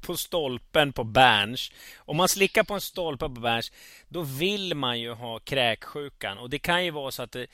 på 0.00 0.16
stolpen 0.16 0.92
på 0.92 1.04
Berns. 1.04 1.72
Om 1.96 2.16
man 2.16 2.28
slickar 2.28 2.64
på 2.64 2.74
en 2.74 2.80
stolpe 2.80 3.24
på 3.24 3.40
Berns, 3.40 3.72
då 4.08 4.22
vill 4.22 4.74
man 4.74 5.00
ju 5.00 5.12
ha 5.12 5.38
kräksjukan. 5.38 6.38
Och 6.38 6.50
det 6.50 6.58
kan 6.58 6.84
ju 6.84 6.90
vara 6.90 7.10
så 7.10 7.22
att, 7.22 7.32
det, 7.32 7.46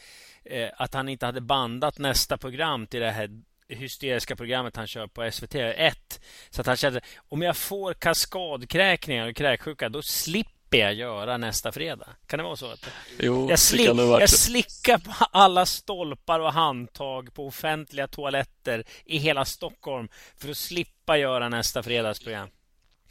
eh, 0.45 0.71
att 0.77 0.95
han 0.95 1.09
inte 1.09 1.27
hade 1.27 1.41
bandat 1.41 1.99
nästa 1.99 2.37
program 2.37 2.87
till 2.87 3.01
det 3.01 3.11
här 3.11 3.43
hysteriska 3.69 4.37
programmet 4.37 4.77
han 4.77 4.87
kör 4.87 5.07
på 5.07 5.31
SVT 5.31 5.55
1. 5.55 6.21
Så 6.51 6.61
att 6.61 6.67
han 6.67 6.77
kände 6.77 7.01
om 7.29 7.43
jag 7.43 7.57
får 7.57 7.95
kaskadkräkningar 7.95 9.29
och 9.29 9.37
kräksjuka, 9.37 9.89
då 9.89 10.03
slipper 10.03 10.58
slipper 10.58 10.58
jag 10.77 10.95
göra 10.95 11.37
nästa 11.37 11.73
fredag. 11.73 12.09
Kan 12.27 12.39
det 12.39 12.45
vara 12.45 12.57
så? 12.57 12.67
Att 12.67 12.91
jo, 13.19 13.51
jag, 13.51 13.59
slick, 13.59 13.89
jag 13.97 14.31
slickar 14.31 14.99
på 14.99 15.13
alla 15.31 15.67
stolpar 15.67 16.41
och 16.41 16.53
handtag 16.53 17.35
på 17.35 17.47
offentliga 17.47 18.09
toaletter 18.09 18.85
i 19.05 19.19
hela 19.19 19.45
Stockholm 19.45 20.09
för 20.37 20.51
att 20.51 20.57
slippa 20.57 21.19
göra 21.19 21.49
nästa 21.49 21.83
fredagsprogram. 21.83 22.49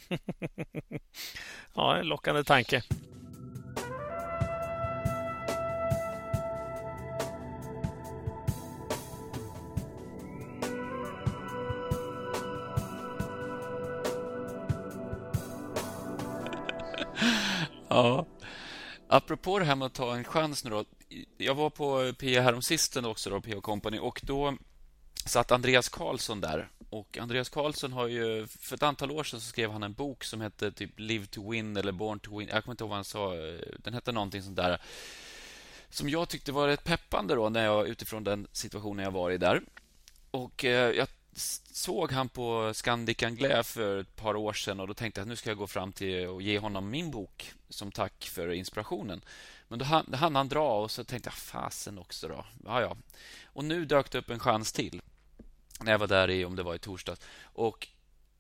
ja, 1.76 1.98
en 1.98 2.08
lockande 2.08 2.44
tanke. 2.44 2.84
Ja. 17.98 18.26
Apropå 19.08 19.60
det 19.60 19.66
här 19.66 19.76
med 19.76 19.86
att 19.86 19.94
ta 19.94 20.16
en 20.16 20.24
chans 20.24 20.64
nu 20.64 20.70
då. 20.70 20.86
Jag 21.38 21.56
var 21.56 21.70
på 21.70 22.14
PA 22.20 22.42
häromsisten 22.42 23.06
också, 23.06 23.30
då, 23.30 23.42
PA 23.42 23.62
Company, 23.62 24.00
och 24.00 24.22
då 24.24 24.58
satt 25.26 25.52
Andreas 25.52 25.90
Karlsson 25.90 26.42
där. 26.42 26.70
Och 26.90 27.18
Andreas 27.18 27.50
Karlsson 27.50 27.94
har 27.94 28.08
ju, 28.08 28.48
för 28.48 28.76
ett 28.76 28.84
antal 28.84 29.12
år 29.12 29.24
sedan 29.24 29.42
så 29.42 29.48
skrev 29.48 29.72
han 29.72 29.84
en 29.84 29.94
bok 29.94 30.24
som 30.24 30.42
hette 30.42 30.72
typ 30.72 31.00
Live 31.00 31.26
to 31.26 31.52
Win 31.52 31.78
eller 31.78 31.92
Born 31.92 32.20
to 32.20 32.40
Win. 32.40 32.48
Jag 32.52 32.64
kommer 32.64 32.74
inte 32.74 32.84
ihåg 32.84 32.90
vad 32.90 32.98
han 32.98 33.06
sa. 33.06 33.34
Den 33.78 33.94
hette 33.94 34.12
någonting 34.12 34.42
sånt 34.42 34.56
där. 34.56 34.82
Som 35.90 36.10
jag 36.10 36.30
tyckte 36.30 36.52
var 36.52 36.68
rätt 36.68 36.84
peppande 36.84 37.36
då, 37.36 37.50
när 37.50 37.66
jag, 37.66 37.88
utifrån 37.88 38.24
den 38.24 38.48
situationen 38.52 39.06
jag 39.06 39.12
var 39.12 39.32
i 39.32 39.38
där. 39.38 39.62
Och 40.32 40.66
eh, 40.66 40.92
jag 40.92 41.08
såg 41.72 42.12
han 42.12 42.30
på 42.30 42.72
Scandic 42.74 43.24
Anglais 43.24 43.68
för 43.68 44.00
ett 44.00 44.16
par 44.16 44.36
år 44.36 44.54
sedan 44.54 44.80
och 44.80 44.88
då 44.88 44.94
tänkte 44.94 45.20
jag 45.20 45.24
att 45.26 45.30
nu 45.30 45.36
ska 45.36 45.50
jag 45.50 45.58
gå 45.58 45.68
fram 45.68 45.94
till 45.94 46.28
och 46.28 46.42
ge 46.42 46.60
honom 46.60 46.90
min 46.90 47.12
bok 47.12 47.54
som 47.70 47.92
tack 47.92 48.26
för 48.26 48.52
inspirationen. 48.52 49.22
Men 49.68 49.80
då 49.80 49.86
hann, 49.86 50.36
han 50.36 50.50
dra 50.50 50.82
och 50.82 50.92
så 50.92 51.04
tänkte 51.04 51.28
jag 51.28 51.34
fasen 51.34 51.98
också 51.98 52.28
då. 52.28 52.46
Ja, 52.66 52.82
ja. 52.82 52.98
Och 53.46 53.66
nu 53.66 53.86
dök 53.86 54.12
det 54.12 54.18
upp 54.18 54.30
en 54.30 54.40
chans 54.40 54.72
till 54.72 55.02
när 55.80 55.92
jag 55.92 56.00
var 56.00 56.08
där 56.08 56.30
i, 56.30 56.46
om 56.46 56.56
det 56.56 56.64
var 56.64 56.76
i 56.76 56.80
torsdags. 56.80 57.22
Och 57.42 57.88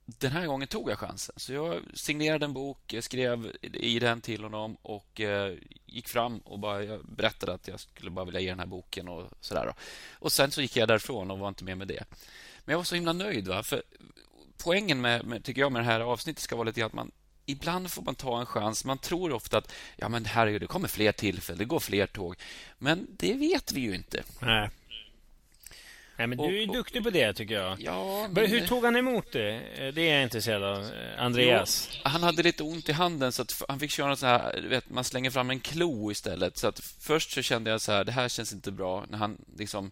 den 0.05 0.31
här 0.31 0.47
gången 0.47 0.67
tog 0.67 0.89
jag 0.89 0.99
chansen. 0.99 1.35
Så 1.37 1.53
jag 1.53 1.81
signerade 1.93 2.45
en 2.45 2.53
bok, 2.53 2.95
skrev 3.01 3.55
i 3.61 3.99
den 3.99 4.21
till 4.21 4.43
honom 4.43 4.77
och 4.81 5.21
eh, 5.21 5.55
gick 5.85 6.07
fram 6.07 6.39
och 6.39 6.59
bara 6.59 6.97
berättade 6.97 7.53
att 7.53 7.67
jag 7.67 7.79
skulle 7.79 8.11
bara 8.11 8.25
vilja 8.25 8.39
ge 8.39 8.49
den 8.49 8.59
här 8.59 8.65
boken 8.65 9.07
och 9.07 9.29
sådär. 9.41 9.73
Och 10.11 10.31
sen 10.31 10.51
så 10.51 10.61
gick 10.61 10.75
jag 10.75 10.87
därifrån 10.87 11.31
och 11.31 11.39
var 11.39 11.47
inte 11.47 11.63
med 11.63 11.77
med 11.77 11.87
det. 11.87 12.03
Men 12.67 12.71
jag 12.71 12.77
var 12.77 12.83
så 12.83 12.95
himla 12.95 13.13
nöjd. 13.13 13.47
Va? 13.47 13.63
För 13.63 13.83
poängen 14.63 15.01
med, 15.01 15.25
med, 15.25 15.43
tycker 15.43 15.61
jag, 15.61 15.71
med 15.71 15.81
det 15.81 15.85
här 15.85 15.99
avsnittet 15.99 16.43
ska 16.43 16.55
vara 16.55 16.65
lite 16.65 16.85
att 16.85 16.93
man 16.93 17.11
ibland 17.45 17.91
får 17.91 18.01
man 18.01 18.15
ta 18.15 18.39
en 18.39 18.45
chans. 18.45 18.85
Man 18.85 18.97
tror 18.97 19.31
ofta 19.31 19.57
att 19.57 19.73
ja, 19.95 20.09
men 20.09 20.25
herregud, 20.25 20.61
det 20.61 20.67
kommer 20.67 20.87
fler 20.87 21.11
tillfällen, 21.11 21.57
det 21.59 21.65
går 21.65 21.79
fler 21.79 22.07
tåg. 22.07 22.35
Men 22.77 23.07
det 23.09 23.33
vet 23.33 23.71
vi 23.71 23.81
ju 23.81 23.95
inte. 23.95 24.23
Nej. 24.39 24.69
Nej, 26.17 26.27
men 26.27 26.39
och, 26.39 26.51
du 26.51 26.63
är 26.63 26.67
duktig 26.67 27.03
på 27.03 27.09
det, 27.09 27.33
tycker 27.33 27.55
jag. 27.55 27.81
Ja, 27.81 28.27
men... 28.31 28.45
Hur 28.45 28.67
tog 28.67 28.85
han 28.85 28.95
emot 28.95 29.31
det? 29.31 29.61
Det 29.91 30.09
är 30.09 30.13
jag 30.13 30.23
intresserad 30.23 30.63
av. 30.63 30.91
Andreas? 31.17 31.89
Jo, 31.93 31.99
han 32.03 32.23
hade 32.23 32.43
lite 32.43 32.63
ont 32.63 32.89
i 32.89 32.91
handen, 32.91 33.31
så 33.31 33.41
att 33.41 33.63
han 33.67 33.79
fick 33.79 33.91
köra 33.91 34.15
så 34.15 34.25
här... 34.25 34.61
Vet, 34.69 34.89
man 34.89 35.03
slänger 35.03 35.31
fram 35.31 35.49
en 35.49 35.59
klo 35.59 36.11
istället. 36.11 36.57
Så 36.57 36.67
att 36.67 36.79
först 36.79 37.31
så 37.31 37.41
kände 37.41 37.71
jag 37.71 37.81
så 37.81 37.91
här, 37.91 38.03
det 38.03 38.11
här 38.11 38.29
känns 38.29 38.53
inte 38.53 38.71
bra. 38.71 39.05
När 39.09 39.17
han 39.17 39.37
liksom 39.57 39.91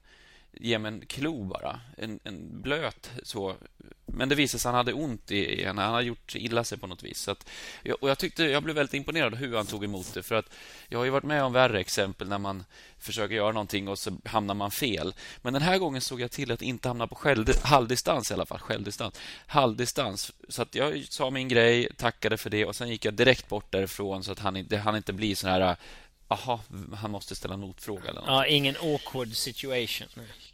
ge 0.60 0.80
mig 0.80 0.94
en 0.94 1.06
klo 1.06 1.44
bara. 1.44 1.80
En, 1.98 2.20
en 2.24 2.62
blöt 2.62 3.12
så. 3.24 3.56
Men 4.06 4.30
det 4.30 4.36
visade 4.36 4.60
sig 4.60 4.70
att 4.70 4.76
han 4.76 4.86
hade 4.86 4.94
ont 4.94 5.32
i 5.32 5.64
henne. 5.64 5.82
Han 5.82 5.94
hade 5.94 6.06
gjort 6.06 6.36
illa 6.36 6.64
sig 6.64 6.78
på 6.78 6.88
något 6.88 7.04
vis. 7.04 7.20
Så 7.20 7.32
att, 7.32 7.50
och 8.02 8.10
jag, 8.10 8.18
tyckte, 8.18 8.44
jag 8.44 8.64
blev 8.64 8.76
väldigt 8.76 8.94
imponerad 8.94 9.36
hur 9.36 9.58
han 9.58 9.66
tog 9.66 9.84
emot 9.84 10.14
det. 10.14 10.24
För 10.24 10.36
att 10.36 10.50
Jag 10.88 11.00
har 11.00 11.06
ju 11.06 11.12
varit 11.12 11.24
med 11.24 11.44
om 11.44 11.54
värre 11.54 11.80
exempel 11.80 12.30
när 12.30 12.38
man 12.38 12.64
försöker 13.00 13.36
göra 13.36 13.52
någonting 13.52 13.88
och 13.88 14.00
så 14.00 14.18
hamnar 14.26 14.54
man 14.54 14.72
fel. 14.72 15.14
Men 15.42 15.54
den 15.54 15.62
här 15.62 15.78
gången 15.78 16.02
såg 16.02 16.22
jag 16.22 16.32
till 16.32 16.52
att 16.52 16.62
inte 16.62 16.88
hamna 16.88 17.08
på 17.08 17.16
själv, 17.16 17.48
halvdistans 17.64 18.32
i 18.32 18.34
alla 18.34 18.46
fall. 18.46 18.60
Självdistans. 18.60 19.20
Halvdistans. 19.48 20.32
Så 20.50 20.62
att 20.62 20.76
jag 20.76 21.06
sa 21.10 21.30
min 21.30 21.48
grej, 21.48 21.90
tackade 21.98 22.38
för 22.38 22.50
det 22.50 22.66
och 22.66 22.76
sen 22.76 22.90
gick 22.90 23.06
jag 23.06 23.14
direkt 23.14 23.50
bort 23.50 23.72
därifrån 23.72 24.24
så 24.24 24.32
att 24.32 24.40
han 24.40 24.58
inte, 24.58 24.78
han 24.78 24.96
inte 24.96 25.14
blir 25.14 25.36
sån 25.36 25.50
här 25.50 25.78
Aha, 26.28 26.60
han 26.94 27.12
måste 27.12 27.36
ställa 27.36 27.56
notfråga 27.56 28.10
eller 28.10 28.20
något. 28.20 28.30
Ja, 28.30 28.46
ingen 28.46 28.76
awkward 28.82 29.36
situation. 29.36 30.08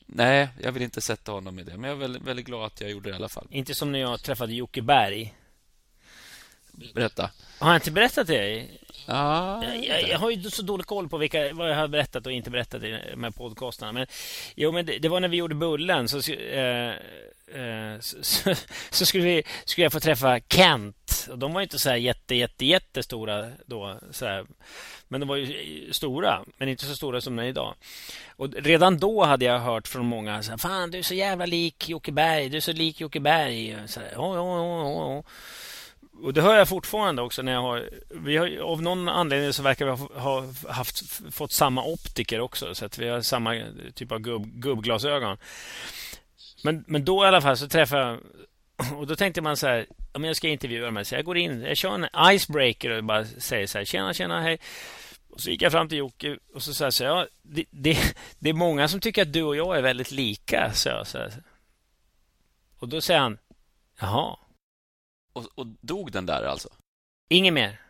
Nej, 0.06 0.48
jag 0.62 0.72
vill 0.72 0.84
inte 0.84 1.02
sätta 1.02 1.32
honom 1.32 1.60
i 1.60 1.64
det. 1.64 1.78
Men 1.78 1.90
jag 1.90 1.98
är 1.98 2.00
väldigt, 2.00 2.22
väldigt 2.22 2.46
glad 2.46 2.66
att 2.66 2.82
jag 2.82 2.90
gjorde 2.92 3.10
det 3.10 3.14
i 3.14 3.16
alla 3.16 3.30
fall. 3.30 3.48
Inte 3.52 3.76
som 3.76 3.92
när 3.92 4.00
jag 4.00 4.24
träffade 4.24 4.54
Jocke 4.54 4.82
Berg. 4.82 5.36
Berätta. 6.94 7.30
Har 7.60 7.68
jag 7.70 7.78
inte 7.78 7.92
berättat 7.92 8.28
det? 8.28 8.68
Ah, 9.06 9.64
jag, 9.64 9.86
jag, 9.86 10.10
jag, 10.10 10.20
har 10.20 10.30
ju 10.30 10.50
så 10.50 10.62
dålig 10.62 10.86
koll 10.86 11.10
på 11.10 11.18
vilka, 11.18 11.54
vad 11.54 11.70
jag 11.70 11.76
har 11.76 11.88
berättat 11.88 12.26
och 12.26 12.32
inte 12.32 12.50
berättat 12.50 12.84
i 12.84 13.00
de 13.12 13.24
här 13.24 13.32
podcastarna. 13.32 13.92
Men, 13.92 14.08
jo, 14.56 14.72
men 14.72 14.86
det, 14.86 15.00
det 15.00 15.10
var 15.10 15.20
när 15.20 15.28
vi 15.28 15.38
gjorde 15.38 15.56
Bullen. 15.56 16.10
Så, 16.10 16.32
eh, 16.32 16.90
eh, 17.56 18.00
så, 18.00 18.56
så, 18.90 19.06
skulle, 19.06 19.24
vi, 19.24 19.44
skulle 19.66 19.86
jag 19.86 19.94
få 19.94 20.00
träffa 20.00 20.40
Kent. 20.40 21.01
Och 21.28 21.38
de 21.38 21.54
var 21.54 21.62
inte 21.62 21.80
så 21.80 21.90
här 21.90 21.98
jätte, 21.98 22.36
jätte, 22.36 22.66
jättestora 22.66 23.48
då. 23.66 24.00
Så 24.12 24.26
här. 24.26 24.46
Men 25.08 25.20
de 25.20 25.30
var 25.30 25.36
ju 25.36 25.94
stora, 25.94 26.44
men 26.58 26.70
inte 26.70 26.86
så 26.86 26.96
stora 26.96 27.22
som 27.22 27.36
de 27.36 27.44
är 27.44 27.48
idag. 27.48 27.76
Och 28.36 28.54
redan 28.54 28.98
då 28.98 29.24
hade 29.24 29.46
jag 29.46 29.60
hört 29.60 29.88
från 29.88 30.06
många 30.06 30.44
så 30.44 30.52
här, 30.52 30.58
Fan, 30.58 30.92
du 30.92 30.98
är 30.98 31.04
så 31.04 31.14
jävla 31.14 31.46
lik 31.46 31.90
Jocke 31.90 32.12
Berg. 32.12 32.50
Du 32.50 32.58
är 32.58 32.62
så 32.62 32.74
lik 32.74 33.02
Jocke 33.02 33.20
Berg. 33.20 33.78
Så 33.88 34.00
här, 34.00 34.16
oh, 34.16 34.40
oh, 34.42 35.18
oh. 35.18 35.24
Och 36.24 36.34
det 36.34 36.42
hör 36.42 36.58
jag 36.58 36.70
fortfarande 36.70 37.22
också 37.22 37.42
när 37.42 37.52
jag 37.52 37.62
har... 37.62 37.90
Vi 38.10 38.38
har 38.38 38.58
av 38.58 38.82
någon 38.82 39.10
anledning 39.10 39.54
så 39.54 39.64
verkar 39.64 39.86
vi 39.86 40.20
ha 40.20 40.46
haft, 40.70 41.02
fått 41.32 41.52
samma 41.52 41.84
optiker 41.84 42.40
också. 42.40 42.76
Så 42.76 42.86
att 42.86 42.98
vi 42.98 43.08
har 43.08 43.22
samma 43.22 43.64
typ 43.96 44.12
av 44.12 44.20
gubb, 44.20 44.46
gubbglasögon. 44.46 45.38
Men, 46.64 46.84
men 46.88 47.06
då 47.06 47.24
i 47.24 47.28
alla 47.28 47.42
fall 47.42 47.58
så 47.58 47.68
träffade 47.68 48.02
jag... 48.02 48.20
Och 48.98 49.08
då 49.08 49.16
tänkte 49.16 49.42
man 49.42 49.58
så 49.58 49.68
här, 49.68 49.86
om 50.12 50.24
jag 50.24 50.36
ska 50.36 50.48
intervjua 50.48 50.92
mig. 50.92 51.06
Så 51.06 51.16
jag 51.16 51.26
går 51.26 51.38
in, 51.38 51.62
jag 51.62 51.78
kör 51.78 51.94
en 51.94 52.34
icebreaker 52.36 52.90
och 52.90 53.04
bara 53.04 53.26
säger 53.26 53.68
så 53.68 53.78
här, 53.78 53.86
tjena, 53.86 54.14
tjena, 54.14 54.42
hej. 54.42 54.60
Och 55.30 55.42
så 55.42 55.50
gick 55.50 55.62
jag 55.62 55.72
fram 55.72 55.90
till 55.90 55.98
Jocke 55.98 56.38
och 56.54 56.64
så 56.64 56.74
sa 56.74 56.84
jag 56.84 56.94
så 56.94 57.04
här, 57.04 57.12
ja, 57.12 57.28
det, 57.42 57.66
det, 57.70 58.16
det, 58.40 58.50
är 58.50 58.54
många 58.54 58.88
som 58.88 59.00
tycker 59.00 59.22
att 59.22 59.34
du 59.34 59.44
och 59.44 59.56
jag 59.56 59.78
är 59.78 59.82
väldigt 59.82 60.12
lika, 60.12 60.72
så 60.74 60.90
jag. 60.90 61.08
Så 61.08 61.18
här. 61.18 61.34
Och 62.80 62.88
då 62.90 63.02
säger 63.02 63.20
han, 63.20 63.38
jaha. 64.00 64.38
Och, 65.34 65.46
och 65.56 65.68
dog 65.68 66.12
den 66.12 66.26
där 66.26 66.44
alltså? 66.44 66.70
Inget 67.30 67.54
mer. 67.54 67.82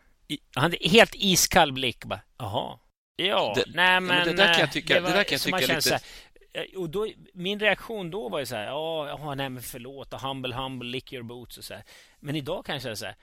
Han 0.56 0.63
hade 0.63 0.78
helt 0.82 1.16
iskall 1.16 1.74
blick. 1.74 2.06
Bara, 2.06 2.22
Jaha. 2.38 2.80
Ja, 3.16 3.54
det, 3.56 3.63
nej 3.68 4.01
men... 4.01 4.06
men 4.06 4.28
det 4.28 4.34
där 4.34 4.54
kan 4.54 4.60
jag 4.60 4.72
tycka, 4.72 4.94
det, 4.94 5.00
var, 5.00 5.10
det 5.10 5.16
där 5.16 5.24
kan 5.24 5.34
jag 5.34 5.42
tycka 5.42 5.75
lite... 5.75 5.94
Här, 5.94 6.01
eh, 6.54 6.80
och 6.80 6.90
då, 6.90 7.08
min 7.34 7.60
reaktion 7.60 8.12
då 8.12 8.30
var 8.30 8.40
ju 8.40 8.46
så 8.46 8.56
här, 8.56 8.66
ja, 8.66 9.13
oh, 9.13 9.36
nej 9.36 9.50
men 9.50 9.63
förlåt, 9.63 10.13
humble, 10.13 10.56
humble, 10.56 10.90
lick 10.90 11.13
your 11.13 11.24
boots 11.24 11.58
och 11.58 11.63
så 11.63 11.74
här. 11.74 11.84
Men 12.22 12.36
idag 12.36 12.66
kan 12.66 12.75
jag 12.75 12.82
säga 12.82 12.96
så 12.96 13.06
här, 13.06 13.16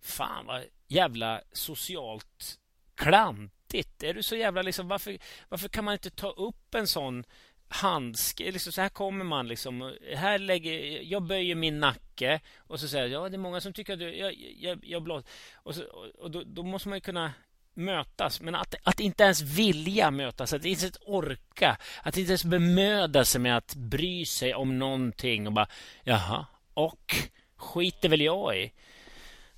fan 0.00 0.46
vad 0.46 0.64
jävla 0.88 1.40
socialt 1.52 2.58
klantigt. 2.94 4.02
Är 4.02 4.14
du 4.14 4.22
så 4.22 4.36
jävla 4.36 4.62
liksom, 4.62 4.88
varför, 4.88 5.18
varför 5.48 5.68
kan 5.68 5.84
man 5.84 5.92
inte 5.92 6.10
ta 6.10 6.30
upp 6.30 6.74
en 6.74 6.86
sån 6.86 7.24
handske. 7.72 8.50
Liksom, 8.50 8.72
så 8.72 8.80
här 8.80 8.88
kommer 8.88 9.24
man. 9.24 9.48
Liksom, 9.48 9.94
här 10.16 10.38
lägger, 10.38 11.02
jag 11.02 11.22
böjer 11.22 11.54
min 11.54 11.80
nacke 11.80 12.40
och 12.56 12.80
så 12.80 12.88
säger 12.88 13.06
jag 13.06 13.24
ja, 13.24 13.28
det 13.28 13.36
är 13.36 13.38
många 13.38 13.60
som 13.60 13.72
tycker 13.72 13.92
att 13.92 13.98
du, 13.98 14.16
jag, 14.16 14.34
jag, 14.58 14.84
jag 14.84 15.02
blåser. 15.02 15.30
Och, 15.54 15.74
så, 15.74 15.82
och 16.18 16.30
då, 16.30 16.42
då, 16.46 16.62
måste 16.62 16.88
man 16.88 16.96
ju 16.96 17.00
kunna 17.00 17.32
mötas. 17.74 18.40
Men 18.40 18.54
att, 18.54 18.74
att 18.82 19.00
inte 19.00 19.24
ens 19.24 19.40
vilja 19.40 20.10
mötas, 20.10 20.52
att 20.52 20.64
inte 20.64 20.84
ens 20.84 20.98
orka, 21.00 21.76
att 22.02 22.16
inte 22.16 22.30
ens 22.30 22.44
bemöda 22.44 23.24
sig 23.24 23.40
med 23.40 23.56
att 23.56 23.74
bry 23.74 24.26
sig 24.26 24.54
om 24.54 24.78
någonting 24.78 25.46
och 25.46 25.52
bara 25.52 25.68
jaha, 26.04 26.46
och 26.74 27.14
skiter 27.62 28.08
väl 28.08 28.20
jag 28.20 28.58
i. 28.58 28.72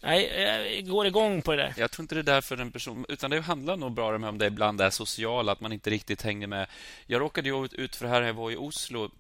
Nej, 0.01 0.31
jag 0.75 0.89
går 0.89 1.07
igång 1.07 1.43
på 1.43 1.51
det 1.51 1.57
där. 1.57 1.75
Jag 1.77 1.91
tror 1.91 2.05
inte 2.05 2.15
det 2.15 2.21
är 2.21 2.35
därför 2.35 2.57
en 2.57 2.73
person... 2.73 3.07
Utan 3.09 3.31
det 3.31 3.41
handlar 3.41 3.77
nog 3.77 3.93
bra 3.93 4.17
om 4.17 4.39
det 4.39 4.47
ibland 4.47 4.81
är 4.81 4.91
sociala, 4.91 5.53
att 5.53 5.61
man 5.61 5.73
inte 5.73 5.91
riktigt 5.91 6.23
hänger 6.23 6.47
med. 6.47 6.67
Jag 7.07 7.21
råkade 7.21 7.49
ju 7.49 7.69
ut 7.73 7.97
för 7.97 8.05
det 8.05 8.11
här 8.11 8.21
när 8.21 8.27
jag 8.27 8.35
var 8.35 8.51
i 8.51 8.57
Oslo 8.57 9.11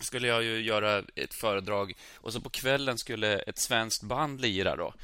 skulle 0.00 0.28
jag 0.28 0.42
ju 0.42 0.62
göra 0.62 1.02
ett 1.14 1.34
föredrag 1.34 1.92
och 2.14 2.32
så 2.32 2.40
på 2.40 2.50
kvällen 2.50 2.98
skulle 2.98 3.38
ett 3.38 3.58
svenskt 3.58 4.02
band 4.02 4.40
lira 4.40 4.76
då. 4.76 4.94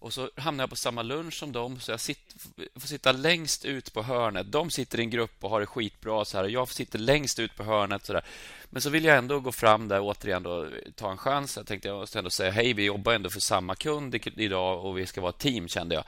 Och 0.00 0.12
så 0.12 0.30
hamnar 0.36 0.62
jag 0.62 0.70
på 0.70 0.76
samma 0.76 1.02
lunch 1.02 1.34
som 1.34 1.52
dem, 1.52 1.80
så 1.80 1.90
jag 1.90 2.00
sitter, 2.00 2.38
får 2.80 2.88
sitta 2.88 3.12
längst 3.12 3.64
ut 3.64 3.92
på 3.92 4.02
hörnet. 4.02 4.52
De 4.52 4.70
sitter 4.70 5.00
i 5.00 5.02
en 5.02 5.10
grupp 5.10 5.44
och 5.44 5.50
har 5.50 5.60
det 5.60 5.66
skitbra, 5.66 6.24
så 6.24 6.36
här, 6.36 6.44
och 6.44 6.50
jag 6.50 6.68
sitter 6.68 6.98
längst 6.98 7.38
ut 7.38 7.56
på 7.56 7.64
hörnet. 7.64 8.06
Så 8.06 8.12
där. 8.12 8.24
Men 8.70 8.82
så 8.82 8.90
vill 8.90 9.04
jag 9.04 9.18
ändå 9.18 9.40
gå 9.40 9.52
fram 9.52 9.88
där 9.88 10.00
återigen 10.00 10.46
och 10.46 10.66
ta 10.94 11.10
en 11.10 11.16
chans. 11.16 11.56
Jag 11.56 11.66
tänkte 11.66 11.88
jag 11.88 11.98
måste 11.98 12.18
ändå 12.18 12.30
säga 12.30 12.50
hej, 12.50 12.72
vi 12.72 12.84
jobbar 12.84 13.12
ändå 13.12 13.30
för 13.30 13.40
samma 13.40 13.74
kund 13.74 14.14
idag 14.24 14.84
och 14.84 14.98
vi 14.98 15.06
ska 15.06 15.20
vara 15.20 15.30
ett 15.30 15.38
team, 15.38 15.68
kände 15.68 15.94
jag. 15.94 16.04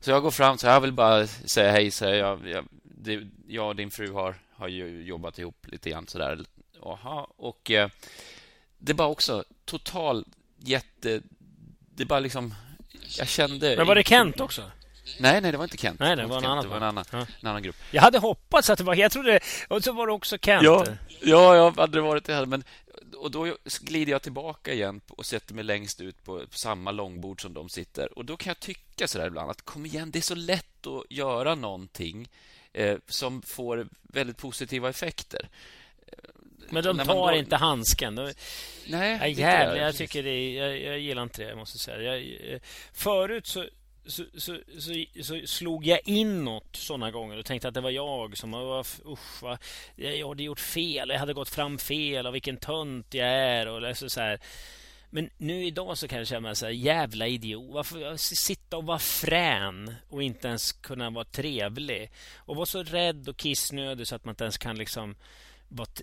Så 0.00 0.10
jag 0.10 0.22
går 0.22 0.30
fram, 0.30 0.58
så 0.58 0.66
jag 0.66 0.80
vill 0.80 0.92
bara 0.92 1.26
säga 1.26 1.72
hej. 1.72 1.90
Så 1.90 2.04
jag, 2.04 2.48
jag, 2.48 2.64
det, 2.82 3.28
jag 3.46 3.68
och 3.68 3.76
din 3.76 3.90
fru 3.90 4.12
har, 4.12 4.34
har 4.52 4.68
ju 4.68 5.02
jobbat 5.02 5.38
ihop 5.38 5.66
lite 5.68 5.90
grann 5.90 6.06
sådär. 6.06 6.44
Aha, 6.82 7.32
och 7.36 7.70
eh, 7.70 7.88
det 8.78 8.92
var 8.92 9.06
också 9.06 9.44
total 9.64 10.26
jätte... 10.56 11.22
Det 11.94 12.04
bara 12.04 12.20
liksom 12.20 12.54
jag 13.18 13.28
kände... 13.28 13.76
Men 13.76 13.86
var 13.86 13.94
det 13.94 14.04
Kent 14.04 14.40
också? 14.40 14.62
Nej, 15.18 15.40
nej, 15.40 15.52
det 15.52 15.58
var 15.58 15.64
inte 15.64 15.76
Kent. 15.76 16.00
Nej, 16.00 16.16
det 16.16 16.26
var, 16.26 16.36
en, 16.36 16.42
Kent, 16.42 16.50
annan, 16.50 16.64
det 16.64 16.68
var 16.70 16.76
en, 16.76 16.82
annan, 16.82 17.04
ja. 17.10 17.26
en 17.40 17.48
annan 17.48 17.62
grupp. 17.62 17.76
Jag 17.90 18.02
hade 18.02 18.18
hoppats 18.18 18.70
att 18.70 18.78
det 18.78 18.84
var... 18.84 18.94
Jag 18.94 19.12
trodde... 19.12 19.40
Och 19.68 19.84
så 19.84 19.92
var 19.92 20.06
det 20.06 20.12
också 20.12 20.38
Kent. 20.38 20.62
Ja, 20.64 20.86
ja 21.20 21.56
jag 21.56 21.76
hade 21.76 21.98
det 21.98 22.00
varit 22.00 22.24
det. 22.24 22.46
Men, 22.46 22.64
och 23.16 23.30
då 23.30 23.56
glider 23.80 24.12
jag 24.12 24.22
tillbaka 24.22 24.72
igen 24.72 25.00
och 25.08 25.26
sätter 25.26 25.54
mig 25.54 25.64
längst 25.64 26.00
ut 26.00 26.24
på, 26.24 26.38
på 26.38 26.58
samma 26.58 26.90
långbord 26.90 27.42
som 27.42 27.54
de 27.54 27.68
sitter. 27.68 28.18
Och 28.18 28.24
då 28.24 28.36
kan 28.36 28.50
jag 28.50 28.60
tycka 28.60 29.08
så 29.08 29.18
där 29.18 29.26
ibland 29.26 29.50
att 29.50 29.62
kom 29.62 29.86
igen, 29.86 30.10
det 30.10 30.18
är 30.18 30.22
så 30.22 30.34
lätt 30.34 30.86
att 30.86 31.04
göra 31.10 31.54
någonting 31.54 32.28
eh, 32.72 32.98
som 33.08 33.42
får 33.42 33.88
väldigt 34.02 34.36
positiva 34.36 34.90
effekter. 34.90 35.48
Men 36.70 36.82
de 36.82 36.98
tar 36.98 37.32
då... 37.32 37.38
inte 37.38 37.56
handsken. 37.56 38.14
De... 38.14 38.32
Nej, 38.86 39.18
ja, 39.20 39.26
jävlar, 39.26 39.76
jag, 39.76 39.96
tycker 39.96 40.22
det 40.22 40.30
är, 40.30 40.62
jag, 40.62 40.80
jag 40.80 40.98
gillar 40.98 41.22
inte 41.22 41.42
det, 41.42 41.48
jag 41.48 41.58
måste 41.58 41.78
säga. 41.78 42.02
Jag, 42.02 42.52
eh, 42.52 42.60
förut 42.92 43.46
så, 43.46 43.64
så, 44.06 44.24
så, 44.36 44.56
så, 44.78 44.92
så 45.22 45.40
slog 45.46 45.86
jag 45.86 46.00
inåt 46.04 46.76
såna 46.76 47.10
gånger 47.10 47.38
och 47.38 47.44
tänkte 47.44 47.68
att 47.68 47.74
det 47.74 47.80
var 47.80 47.90
jag 47.90 48.38
som 48.38 48.50
var, 48.50 48.80
usch, 48.80 49.42
va, 49.42 49.58
jag 49.96 50.28
hade 50.28 50.42
gjort 50.42 50.60
fel. 50.60 51.08
Jag 51.08 51.18
hade 51.18 51.32
gått 51.32 51.48
fram 51.48 51.78
fel 51.78 52.26
och 52.26 52.34
vilken 52.34 52.56
tönt 52.56 53.14
jag 53.14 53.28
är. 53.28 53.66
Och 53.68 53.96
så, 53.96 54.10
så 54.10 54.20
här. 54.20 54.40
Men 55.12 55.30
nu 55.36 55.64
idag 55.64 55.98
så 55.98 56.08
kan 56.08 56.18
jag 56.18 56.26
känna 56.26 56.40
mig 56.40 56.56
så 56.56 56.66
här, 56.66 56.72
jävla 56.72 57.26
idiot. 57.26 57.70
Varför 57.72 58.16
sitta 58.16 58.76
och 58.76 58.84
vara 58.84 58.98
frän 58.98 59.94
och 60.08 60.22
inte 60.22 60.48
ens 60.48 60.72
kunna 60.72 61.10
vara 61.10 61.24
trevlig? 61.24 62.10
Och 62.36 62.56
vara 62.56 62.66
så 62.66 62.82
rädd 62.82 63.28
och 63.28 63.36
kissnödig 63.36 64.06
så 64.06 64.14
att 64.14 64.24
man 64.24 64.32
inte 64.32 64.44
ens 64.44 64.58
kan 64.58 64.78
liksom 64.78 65.16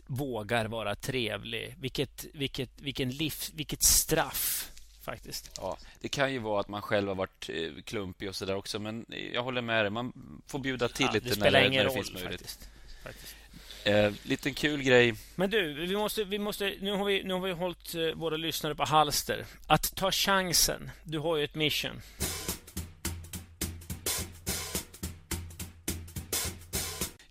vågar 0.07 0.65
vara 0.65 0.95
trevlig. 0.95 1.75
Vilket, 1.79 2.25
vilket, 2.33 2.69
vilken 2.81 3.09
liv, 3.09 3.33
vilket 3.53 3.83
straff 3.83 4.71
faktiskt. 5.01 5.51
Ja, 5.57 5.77
det 6.01 6.09
kan 6.09 6.33
ju 6.33 6.39
vara 6.39 6.59
att 6.59 6.67
man 6.67 6.81
själv 6.81 7.07
har 7.07 7.15
varit 7.15 7.49
eh, 7.49 7.83
klumpig 7.85 8.29
och 8.29 8.35
sådär 8.35 8.55
också, 8.55 8.79
men 8.79 9.05
jag 9.33 9.43
håller 9.43 9.61
med 9.61 9.83
dig. 9.85 9.89
Man 9.89 10.13
får 10.47 10.59
bjuda 10.59 10.87
till 10.87 11.05
ja, 11.05 11.11
lite 11.11 11.29
det 11.29 11.39
när, 11.39 11.51
det, 11.51 11.69
när 11.69 11.83
det 11.83 11.91
finns 11.91 12.13
möjlighet. 12.13 12.41
Faktiskt. 12.41 12.69
faktiskt. 13.03 13.35
Eh, 13.83 14.11
liten 14.23 14.53
kul 14.53 14.83
grej. 14.83 15.13
Men 15.35 15.49
du, 15.49 15.73
vi 15.73 15.95
måste, 15.95 16.23
vi 16.23 16.39
måste, 16.39 16.73
nu, 16.81 16.91
har 16.91 17.05
vi, 17.05 17.23
nu 17.23 17.33
har 17.33 17.41
vi 17.41 17.51
hållit 17.51 17.95
eh, 17.95 18.01
våra 18.01 18.37
lyssnare 18.37 18.75
på 18.75 18.83
halster. 18.83 19.45
Att 19.67 19.95
ta 19.95 20.11
chansen. 20.11 20.89
Du 21.03 21.19
har 21.19 21.37
ju 21.37 21.43
ett 21.43 21.55
mission. 21.55 22.01